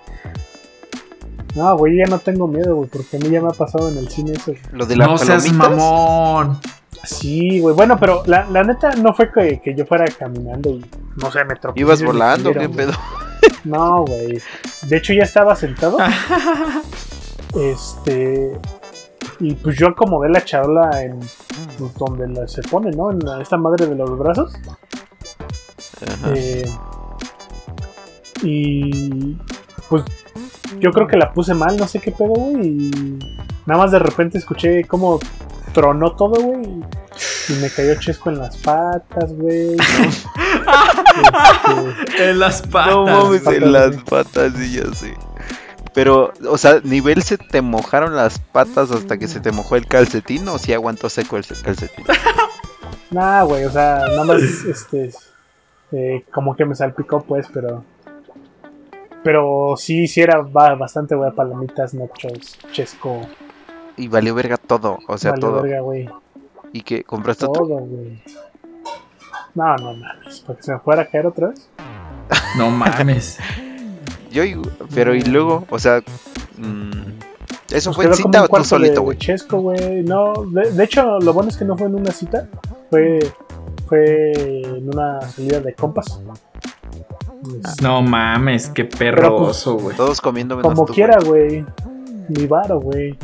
No, 1.55 1.77
güey, 1.77 1.97
ya 1.97 2.05
no 2.05 2.19
tengo 2.21 2.47
miedo, 2.47 2.77
güey, 2.77 2.89
porque 2.89 3.17
a 3.17 3.21
mí 3.21 3.31
ya 3.31 3.41
me 3.41 3.49
ha 3.49 3.53
pasado 3.53 3.89
en 3.89 3.99
el 3.99 4.09
cine 4.09 4.33
eso. 4.33 4.53
lo 4.73 4.87
de 4.87 4.97
las 4.97 5.09
No 5.09 5.19
seas 5.19 5.53
mamón. 5.53 6.61
Sí, 7.05 7.61
güey, 7.61 7.75
bueno, 7.75 7.97
pero 7.99 8.23
la, 8.27 8.45
la 8.51 8.63
neta 8.65 8.91
no 8.97 9.15
fue 9.15 9.31
que, 9.33 9.61
que 9.61 9.75
yo 9.75 9.87
fuera 9.87 10.05
caminando 10.07 10.71
y 10.71 10.85
no 11.17 11.31
sé, 11.31 11.45
me 11.45 11.55
tropecé. 11.57 11.81
Ibas 11.81 12.03
volando, 12.03 12.53
qué 12.53 12.69
pedo. 12.69 12.93
No, 13.65 14.05
güey. 14.05 14.41
De 14.89 14.97
hecho, 14.97 15.13
ya 15.13 15.23
estaba 15.25 15.55
sentado. 15.57 15.99
este. 17.55 18.53
Y 19.41 19.55
pues 19.55 19.77
yo 19.77 19.89
acomodé 19.89 20.29
la 20.29 20.45
charola 20.45 21.03
en 21.03 21.19
pues, 21.79 21.95
donde 21.95 22.29
la- 22.29 22.49
se 22.49 22.63
pone, 22.63 22.91
¿no? 22.91 23.11
En 23.13 23.21
la- 23.21 23.41
esta 23.41 23.57
madre 23.57 23.87
de 23.87 23.95
los 23.95 24.19
brazos. 24.19 24.53
Ajá. 26.07 26.33
Eh, 26.35 26.69
y 28.43 29.35
pues 29.89 30.05
yo 30.81 30.91
creo 30.93 31.07
que 31.07 31.17
la 31.17 31.33
puse 31.33 31.55
mal, 31.55 31.77
no 31.77 31.87
sé 31.89 32.01
qué 32.01 32.13
pedo, 32.13 32.33
güey. 32.35 32.67
Y 32.67 33.19
nada 33.67 33.83
más 33.83 33.91
de 33.93 33.99
repente 33.99 34.39
escuché 34.39 34.85
cómo 34.85 35.19
tronó 35.81 36.13
todo, 36.17 36.41
güey. 36.43 36.63
Y, 36.67 37.53
y 37.53 37.57
me 37.61 37.71
cayó 37.71 37.95
chesco 38.01 38.31
en 38.31 38.39
las 38.39 38.57
patas, 38.59 39.33
güey. 39.35 39.77
Este, 42.09 42.31
En 42.31 42.39
las 42.39 42.63
patas. 42.63 42.91
No 42.95 43.05
mames, 43.07 43.43
patas, 43.43 43.55
en 43.63 43.73
las 43.73 43.97
patas, 44.05 44.53
sí, 44.57 44.73
ya 44.81 44.95
sé. 44.95 45.15
Pero, 45.95 46.33
o 46.49 46.59
sea, 46.59 46.81
nivel 46.85 47.23
se 47.23 47.37
te 47.39 47.61
mojaron 47.63 48.15
las 48.15 48.39
patas 48.39 48.91
hasta 48.91 49.19
que 49.19 49.27
se 49.27 49.41
te 49.41 49.51
mojó 49.53 49.77
el 49.77 49.87
calcetín 49.87 50.47
o 50.49 50.59
si 50.59 50.73
aguantó 50.73 51.09
seco 51.09 51.37
el 51.37 51.45
calcetín. 51.47 52.05
Nah, 53.11 53.43
güey, 53.45 53.65
o 53.65 53.71
sea, 53.71 54.01
nada 54.07 54.25
más, 54.25 54.43
este, 54.43 55.11
eh, 55.93 56.25
como 56.31 56.55
que 56.55 56.67
me 56.67 56.75
salpicó, 56.75 57.23
pues, 57.23 57.47
pero, 57.55 57.83
pero 59.25 59.77
sí, 59.79 60.07
sí 60.07 60.21
era 60.21 60.43
ba- 60.43 60.75
bastante, 60.75 61.15
güey, 61.15 61.33
palomitas, 61.33 61.95
nachos, 61.95 62.59
chesco, 62.71 63.23
Y 63.99 64.09
valió 64.09 64.35
verga 64.35 64.57
todo, 64.57 64.99
o 65.09 65.19
sea, 65.19 65.33
valió 65.33 65.49
todo. 65.49 65.63
verga, 65.63 65.81
güey, 65.81 66.09
¿Y 66.73 66.83
que 66.83 67.03
compraste 67.05 67.47
otro? 67.47 67.63
todo, 67.67 67.79
güey. 67.79 68.23
No, 69.55 69.75
no 69.77 69.95
mames, 69.95 70.41
para 70.41 70.57
que 70.57 70.63
se 70.63 70.73
me 70.73 70.79
fuera 70.79 71.03
a 71.03 71.07
caer 71.07 71.27
otra 71.27 71.49
vez. 71.49 71.69
No 72.57 72.71
mames. 72.71 73.39
Yo, 74.31 74.43
pero 74.95 75.15
y 75.15 75.23
luego, 75.23 75.65
o 75.71 75.79
sea, 75.79 76.01
mm, 76.59 76.91
¿eso 77.71 77.93
Pues 77.93 77.97
fue 77.97 78.05
en 78.07 78.15
cita 78.15 78.39
un 78.41 78.45
o 78.45 78.45
tú 78.45 78.51
cuarto 78.51 78.69
solito, 78.69 79.03
güey? 79.03 79.17
chesco, 79.19 79.59
güey, 79.61 80.03
no, 80.03 80.33
de, 80.53 80.71
de 80.73 80.85
hecho, 80.85 81.19
lo 81.21 81.33
bueno 81.33 81.49
es 81.49 81.57
que 81.57 81.65
no 81.65 81.77
fue 81.79 81.87
en 81.87 81.95
una 81.95 82.13
cita, 82.13 82.47
fue, 82.91 83.19
fue 83.89 84.33
en 84.33 84.87
una 84.89 85.21
salida 85.23 85.61
de 85.61 85.75
compas. 85.75 86.21
No 87.83 88.03
mames, 88.03 88.69
qué 88.69 88.85
Pero, 88.85 89.17
perroso, 89.17 89.77
güey. 89.79 89.97
Todos 89.97 90.21
comiendo 90.21 90.57
menos 90.57 90.73
Como 90.73 90.87
tú, 90.87 90.93
quiera, 90.93 91.19
güey, 91.25 91.65
mi 92.29 92.47
varo, 92.47 92.81
güey. 92.81 93.17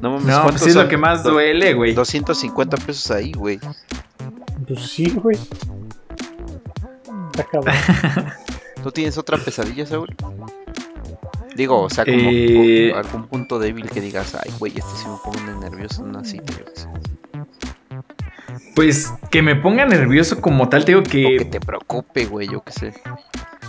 No 0.00 0.10
mames, 0.12 0.26
No, 0.26 0.42
¿cuántos 0.42 0.52
pues 0.62 0.66
es 0.68 0.72
son? 0.74 0.84
lo 0.84 0.88
que 0.88 0.96
más 0.96 1.22
duele, 1.22 1.74
güey. 1.74 1.92
250 1.94 2.76
pesos 2.78 3.10
ahí, 3.10 3.32
güey. 3.32 3.58
Pues 4.66 4.80
sí, 4.90 5.10
güey. 5.10 5.36
Está 7.30 7.44
cabrón. 7.50 7.74
¿Tú 8.82 8.90
tienes 8.92 9.16
otra 9.18 9.38
pesadilla, 9.38 9.86
Saúl? 9.86 10.14
Digo, 11.56 11.82
o 11.82 11.90
sea, 11.90 12.04
como 12.04 12.16
Eh. 12.18 12.92
algún 12.94 13.26
punto 13.26 13.58
débil 13.58 13.88
que 13.90 14.00
digas, 14.00 14.34
ay, 14.34 14.50
güey, 14.58 14.72
este 14.76 14.90
sí 14.96 15.06
me 15.08 15.16
pone 15.22 15.58
nervioso 15.60 16.02
en 16.02 16.08
una 16.10 16.24
cita. 16.24 16.52
Pues 18.74 19.12
que 19.30 19.42
me 19.42 19.54
ponga 19.56 19.84
nervioso 19.84 20.40
como 20.40 20.68
tal, 20.68 20.84
te 20.84 20.92
digo 20.92 21.00
O 21.00 21.04
que 21.04 21.36
que. 21.38 21.44
te 21.44 21.60
preocupe, 21.60 22.24
güey, 22.26 22.48
yo 22.48 22.62
qué 22.62 22.72
sé. 22.72 22.94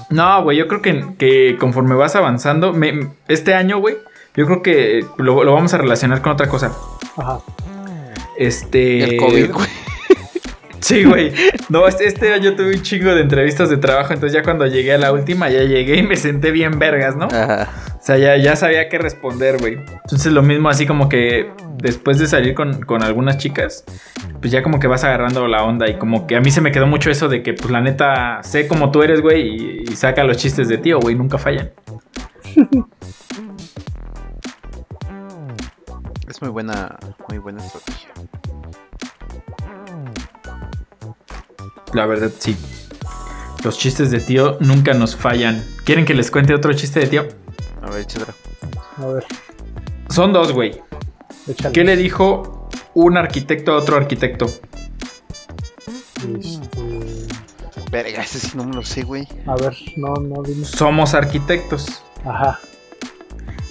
No, 0.10 0.44
güey, 0.44 0.58
yo 0.58 0.68
creo 0.68 0.82
que, 0.82 1.16
que 1.18 1.58
conforme 1.60 1.96
vas 1.96 2.16
avanzando, 2.16 2.74
me- 2.74 3.14
este 3.28 3.54
año, 3.54 3.80
güey, 3.80 3.98
yo 4.36 4.46
creo 4.46 4.62
que 4.64 5.06
lo, 5.18 5.44
lo 5.44 5.54
vamos 5.54 5.74
a 5.74 5.78
relacionar 5.78 6.22
con 6.22 6.34
otra 6.34 6.48
cosa. 6.48 6.72
Ajá. 7.18 7.40
Este. 8.38 9.04
El 9.04 9.18
COVID, 9.18 9.52
güey. 9.52 9.70
Sí, 10.84 11.06
güey. 11.06 11.32
No, 11.70 11.88
este, 11.88 12.08
este 12.08 12.34
año 12.34 12.56
tuve 12.56 12.76
un 12.76 12.82
chingo 12.82 13.16
de 13.16 13.22
entrevistas 13.22 13.70
de 13.70 13.78
trabajo, 13.78 14.14
entonces 14.14 14.34
ya 14.34 14.44
cuando 14.44 14.68
llegué 14.68 14.94
a 14.94 14.98
la 14.98 15.14
última, 15.14 15.50
ya 15.50 15.64
llegué 15.64 15.96
y 15.96 16.04
me 16.04 16.18
senté 16.18 16.52
bien 16.52 16.78
vergas, 16.78 17.16
¿no? 17.16 17.28
Ajá. 17.32 17.70
O 17.98 18.06
sea, 18.06 18.18
ya, 18.18 18.36
ya 18.36 18.58
sabía 18.58 18.90
qué 18.90 18.98
responder, 18.98 19.60
güey. 19.60 19.76
Entonces 19.76 20.34
lo 20.34 20.42
mismo 20.42 20.68
así 20.68 20.86
como 20.86 21.08
que 21.08 21.50
después 21.78 22.20
de 22.20 22.28
salir 22.28 22.54
con, 22.54 22.82
con 22.82 23.02
algunas 23.02 23.38
chicas, 23.38 23.86
pues 24.42 24.52
ya 24.52 24.62
como 24.62 24.82
que 24.82 24.88
vas 24.88 25.06
agarrando 25.06 25.48
la 25.48 25.64
onda 25.64 25.90
y 25.90 25.98
como 25.98 26.28
que 26.28 26.36
a 26.36 26.42
mí 26.42 26.52
se 26.52 26.60
me 26.60 26.74
quedó 26.74 26.86
mucho 26.86 27.10
eso 27.10 27.30
de 27.30 27.44
que 27.44 27.54
pues 27.54 27.72
la 27.72 27.80
neta 27.80 28.44
sé 28.44 28.68
como 28.68 28.92
tú 28.92 29.04
eres, 29.04 29.22
güey, 29.22 29.42
y, 29.42 29.84
y 29.90 29.96
saca 29.96 30.26
los 30.26 30.36
chistes 30.36 30.68
de 30.68 30.80
tío, 30.80 31.00
güey, 31.00 31.16
nunca 31.16 31.38
fallan. 31.38 31.72
muy 36.44 36.52
buena, 36.52 36.98
muy 37.30 37.38
buena 37.38 37.66
estrategia. 37.66 38.10
La 41.94 42.06
verdad, 42.06 42.32
sí. 42.38 42.58
Los 43.64 43.78
chistes 43.78 44.12
de 44.12 44.20
tío 44.20 44.58
nunca 44.60 44.94
nos 44.94 45.16
fallan. 45.16 45.64
¿Quieren 45.86 46.04
que 46.04 46.14
les 46.14 46.30
cuente 46.30 46.54
otro 46.54 46.74
chiste 46.74 47.00
de 47.00 47.08
tío? 47.08 47.28
A 47.82 47.90
ver, 47.92 48.02
échatelo. 48.02 48.34
A 48.98 49.06
ver, 49.08 49.26
Son 50.10 50.34
dos, 50.34 50.52
güey. 50.52 50.82
échale. 51.48 51.72
¿Qué 51.74 51.86
le 51.86 51.96
dijo 51.96 52.68
un 52.94 53.16
arquitecto 53.16 53.72
a 53.72 53.78
otro 53.78 53.96
arquitecto? 53.96 54.48
Este, 56.40 57.28
Verga, 57.90 58.22
ese 58.22 58.40
sí 58.40 58.52
no 58.58 58.66
me 58.66 58.76
lo 58.76 58.84
sé, 58.84 59.04
güey. 59.04 59.26
a 59.48 59.56
ver, 59.56 59.78
no, 59.96 60.14
no, 60.16 60.44
dime. 60.44 60.66
Somos 60.66 61.14
arquitectos. 61.14 62.04
Ajá. 62.26 62.60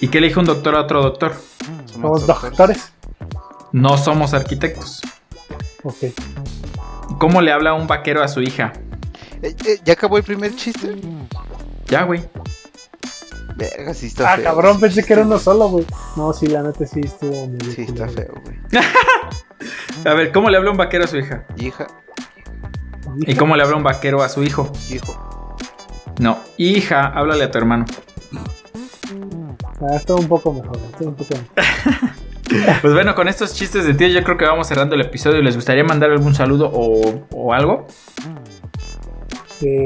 ¿Y 0.01 0.07
qué 0.07 0.19
le 0.19 0.27
dijo 0.29 0.39
un 0.39 0.47
doctor 0.47 0.73
a 0.75 0.81
otro 0.81 1.03
doctor? 1.03 1.35
Somos 2.03 2.27
doctores. 2.27 2.91
No 3.71 3.97
somos 3.97 4.33
arquitectos. 4.33 5.01
Ok. 5.83 5.95
¿Cómo 7.17 7.41
le 7.41 7.51
habla 7.51 7.73
un 7.73 7.87
vaquero 7.87 8.21
a 8.23 8.27
su 8.27 8.41
hija? 8.41 8.73
Eh, 9.41 9.55
eh, 9.65 9.79
¿Ya 9.83 9.93
acabó 9.93 10.17
el 10.17 10.23
primer 10.23 10.55
chiste? 10.55 10.95
Ya, 11.87 12.03
güey. 12.03 12.23
Verga, 13.55 13.93
sí 13.93 14.07
está 14.07 14.33
Ah, 14.33 14.35
feo. 14.35 14.45
cabrón, 14.45 14.79
pensé 14.79 15.03
que 15.03 15.13
era 15.13 15.21
uno 15.23 15.37
solo, 15.39 15.67
güey. 15.69 15.85
No, 16.15 16.33
sí, 16.33 16.47
la 16.47 16.63
neta 16.63 16.85
sí 16.85 17.01
estuvo 17.03 17.47
muy 17.47 17.59
Sí, 17.73 17.83
está 17.83 18.07
feo, 18.07 18.33
güey. 18.43 18.57
A 20.05 20.13
ver, 20.13 20.31
¿cómo 20.31 20.49
le 20.49 20.57
habla 20.57 20.71
un 20.71 20.77
vaquero 20.77 21.03
a 21.05 21.07
su 21.07 21.17
hija? 21.17 21.45
Hija, 21.57 21.87
¿Y 23.19 23.35
cómo 23.35 23.55
le 23.55 23.63
habla 23.63 23.75
un 23.77 23.83
vaquero 23.83 24.23
a 24.23 24.29
su 24.29 24.43
hijo? 24.43 24.71
hijo. 24.89 25.55
No, 26.19 26.39
hija, 26.57 27.05
háblale 27.07 27.43
a 27.45 27.51
tu 27.51 27.57
hermano. 27.59 27.85
Ah, 29.81 29.95
estuvo 29.95 30.19
un 30.19 30.27
poco 30.27 30.53
mejor, 30.53 30.77
estuvo 30.91 31.09
un 31.09 31.15
poco 31.15 31.33
mejor. 31.33 32.09
Pues 32.81 32.93
bueno, 32.93 33.15
con 33.15 33.27
estos 33.29 33.53
chistes 33.55 33.83
de 33.85 33.95
tío 33.95 34.07
yo 34.09 34.23
creo 34.23 34.37
que 34.37 34.45
vamos 34.45 34.67
cerrando 34.67 34.93
el 34.93 35.01
episodio. 35.01 35.41
¿Les 35.41 35.55
gustaría 35.55 35.83
mandar 35.83 36.11
algún 36.11 36.35
saludo 36.35 36.69
o, 36.71 37.23
o 37.31 37.53
algo? 37.53 37.87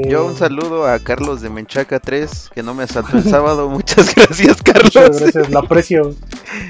Yo 0.06 0.26
un 0.26 0.34
saludo 0.34 0.86
a 0.86 0.98
Carlos 0.98 1.40
de 1.40 1.50
Menchaca 1.50 2.00
3, 2.00 2.50
que 2.52 2.62
no 2.64 2.74
me 2.74 2.82
asaltó 2.82 3.16
el 3.16 3.22
sábado. 3.24 3.68
Muchas 3.70 4.12
gracias, 4.14 4.60
Carlos. 4.62 4.92
Muchas 4.94 5.20
gracias, 5.20 5.50
lo 5.50 5.60
aprecio. 5.60 6.14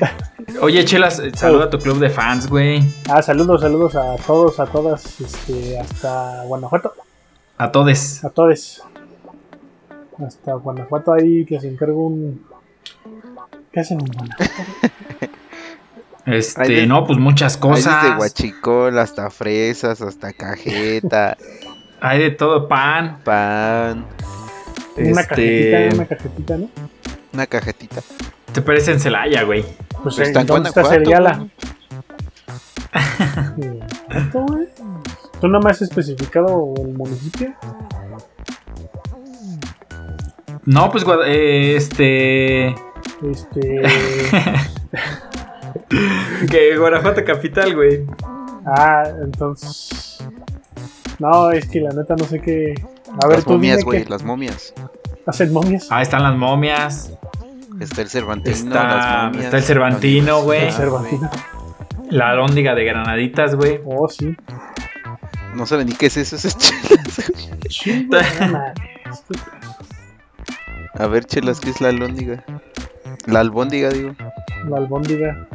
Oye, 0.61 0.85
Chelas, 0.85 1.19
eh, 1.21 1.33
saluda 1.35 1.65
a 1.65 1.71
tu 1.71 1.79
club 1.79 1.99
de 1.99 2.11
fans, 2.11 2.49
güey. 2.49 2.83
Ah, 3.09 3.23
saludos, 3.23 3.63
saludos 3.63 3.97
a 3.97 4.15
todos, 4.17 4.61
a 4.61 4.67
todas, 4.67 5.21
este, 5.21 5.81
hasta 5.81 6.45
Guanajuato, 6.45 6.93
A 7.57 7.73
todes. 7.73 8.23
a 8.25 8.31
todos. 8.31 8.83
Hasta 10.25 10.53
Guanajuato 10.55 11.13
ahí 11.13 11.45
les 11.47 11.65
encargo 11.65 12.07
un... 12.07 12.47
¿Qué 13.73 13.81
hacen 13.81 14.01
en 14.01 14.07
Guanajuato? 14.07 14.53
Este, 16.27 16.69
de- 16.69 16.87
no, 16.87 17.07
pues 17.07 17.19
muchas 17.19 17.55
Hay 17.63 17.71
desde 17.71 17.89
cosas. 17.91 18.17
guachicol 18.17 18.99
hasta 18.99 19.31
fresas, 19.31 20.03
hasta 20.03 20.33
cajeta, 20.35 21.37
Hay 22.01 22.19
de 22.19 22.31
todo 22.33 22.69
pan. 22.69 23.19
pan, 23.25 24.05
Una 24.97 25.21
Este, 25.23 25.29
cajetita, 25.29 25.95
una 25.95 26.07
cajetita, 26.07 26.57
¿no? 26.59 26.69
una 27.33 27.47
cajetita. 27.47 28.01
Te 28.53 28.61
parece 28.63 28.93
en 28.93 29.01
Celaya, 29.01 29.43
güey. 29.45 29.63
Pues 29.63 30.17
Pues 30.17 30.19
está 30.21 30.41
en 30.43 30.47
¿dónde 30.47 30.69
está 30.69 30.85
Seriala? 30.85 31.47
¿Tú 35.41 35.49
no 35.49 35.61
me 35.61 35.71
has 35.71 35.81
especificado 35.83 36.75
el 36.79 36.89
municipio? 36.95 37.55
No, 40.65 40.91
pues 40.91 41.05
eh, 41.27 41.75
este. 41.77 42.75
Este... 43.23 43.83
que 46.51 46.77
Guanajuato 46.77 47.25
capital, 47.25 47.75
güey. 47.75 48.05
ah, 48.67 49.05
entonces... 49.23 50.19
No, 51.19 51.51
es 51.51 51.69
que 51.69 51.81
la 51.81 51.91
neta 51.91 52.15
no 52.17 52.25
sé 52.25 52.41
qué... 52.41 52.75
A 53.23 53.27
ver, 53.27 53.39
las 53.39 53.45
tú 53.45 53.53
momias, 53.53 53.85
güey, 53.85 54.05
qué... 54.05 54.11
las 54.11 54.23
momias. 54.23 54.73
¿Hacen 55.27 55.53
momias? 55.53 55.89
Ahí 55.91 56.03
están 56.03 56.23
las 56.23 56.37
momias. 56.37 57.13
Está 57.81 58.03
el 58.03 58.09
Cervantino, 58.09 58.55
Está- 58.57 58.85
las 58.97 59.25
momias. 59.25 59.45
está 59.45 59.57
el 59.57 59.63
Cervantino, 59.65 60.43
güey. 60.43 60.67
El 60.67 60.73
Cervantino. 60.73 61.31
La 62.11 62.31
alóndiga 62.31 62.75
de 62.75 62.85
granaditas, 62.85 63.55
güey. 63.57 63.81
Oh, 63.85 64.09
sí. 64.09 64.35
No 65.55 65.67
saben 65.67 65.87
ni 65.89 65.95
qué 65.95 66.07
es 66.07 66.17
eso, 66.17 66.37
esas 66.37 66.57
chelas. 67.69 68.27
A 70.95 71.07
ver, 71.07 71.25
chelas, 71.25 71.61
¿qué 71.61 71.71
es 71.71 71.81
la 71.81 71.89
albóndiga? 71.89 72.45
La 73.29 73.41
albóndiga, 73.41 73.91
digo. 73.91 74.13
La 74.69 74.79
albóndiga. 74.79 75.47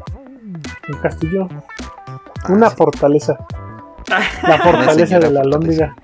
Un 0.90 1.00
castillo. 1.02 1.48
Ah, 2.44 2.48
Una 2.50 2.70
sí. 2.70 2.76
fortaleza. 2.78 3.36
La 4.44 4.58
fortaleza 4.60 5.18
de 5.20 5.32
la 5.32 5.42
fortaleza. 5.42 5.42
albóndiga. 5.42 5.96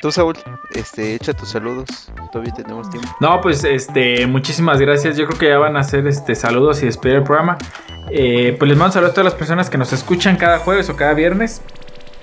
Tú, 0.00 0.10
Saúl, 0.10 0.34
este, 0.74 1.14
echa 1.14 1.34
tus 1.34 1.50
saludos. 1.50 2.10
Todavía 2.32 2.54
tenemos 2.54 2.88
tiempo. 2.88 3.06
No, 3.20 3.40
pues 3.42 3.64
este, 3.64 4.26
muchísimas 4.26 4.80
gracias. 4.80 5.18
Yo 5.18 5.26
creo 5.26 5.38
que 5.38 5.48
ya 5.48 5.58
van 5.58 5.76
a 5.76 5.80
hacer 5.80 6.06
este 6.06 6.34
saludos 6.34 6.82
y 6.82 6.86
despedir 6.86 7.16
el 7.16 7.22
programa. 7.22 7.58
Eh, 8.10 8.56
pues 8.58 8.66
les 8.68 8.78
mando 8.78 8.92
saludos 8.92 9.10
a 9.10 9.14
todas 9.14 9.24
las 9.26 9.34
personas 9.34 9.68
que 9.68 9.76
nos 9.76 9.92
escuchan 9.92 10.36
cada 10.36 10.58
jueves 10.58 10.88
o 10.88 10.96
cada 10.96 11.12
viernes. 11.12 11.60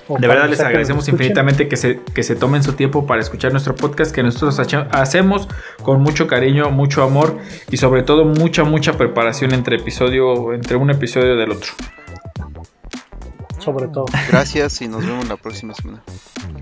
De 0.08 0.26
verdad 0.26 0.48
les 0.48 0.58
que 0.58 0.64
agradecemos 0.64 1.06
infinitamente 1.08 1.68
que 1.68 1.76
se, 1.76 2.00
que 2.14 2.22
se 2.22 2.34
tomen 2.34 2.62
su 2.62 2.72
tiempo 2.72 3.06
para 3.06 3.20
escuchar 3.20 3.52
nuestro 3.52 3.74
podcast 3.74 4.14
que 4.14 4.22
nosotros 4.22 4.58
hacemos 4.90 5.48
con 5.82 6.00
mucho 6.02 6.26
cariño, 6.26 6.70
mucho 6.70 7.02
amor 7.02 7.38
y 7.70 7.76
sobre 7.76 8.02
todo 8.02 8.24
mucha, 8.24 8.64
mucha 8.64 8.94
preparación 8.94 9.52
entre 9.52 9.76
episodio, 9.76 10.54
entre 10.54 10.76
un 10.76 10.90
episodio 10.90 11.36
del 11.36 11.52
otro. 11.52 11.72
Sobre 13.58 13.88
todo. 13.88 14.06
Gracias 14.30 14.80
y 14.80 14.88
nos 14.88 15.04
vemos 15.04 15.28
la 15.28 15.36
próxima 15.36 15.74
semana. 15.74 16.02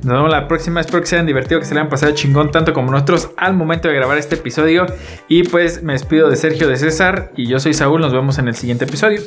Nos 0.03 0.15
vemos 0.15 0.31
la 0.31 0.49
próxima, 0.49 0.81
espero 0.81 1.01
que 1.01 1.07
se 1.07 1.15
hayan 1.15 1.27
divertido, 1.27 1.61
que 1.61 1.67
se 1.67 1.75
le 1.75 1.81
hayan 1.81 1.91
pasado 1.91 2.13
chingón 2.15 2.51
tanto 2.51 2.73
como 2.73 2.91
nosotros 2.91 3.31
al 3.37 3.55
momento 3.55 3.87
de 3.87 3.95
grabar 3.95 4.19
este 4.19 4.35
episodio. 4.35 4.87
Y 5.29 5.45
pues 5.45 5.83
me 5.85 5.93
despido 5.93 6.29
de 6.29 6.37
Sergio 6.37 6.69
de 6.69 6.77
César 6.77 7.33
y 7.37 7.47
yo 7.47 7.61
soy 7.61 7.75
Saúl, 7.75 8.01
nos 8.01 8.13
vemos 8.13 8.39
en 8.39 8.49
el 8.49 8.57
siguiente 8.57 8.87
episodio. 8.87 9.21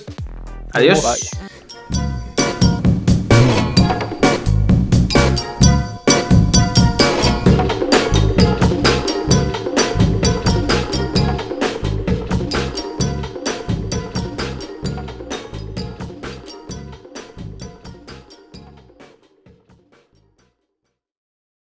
Adiós. 0.73 1.01
Bye. 1.89 2.28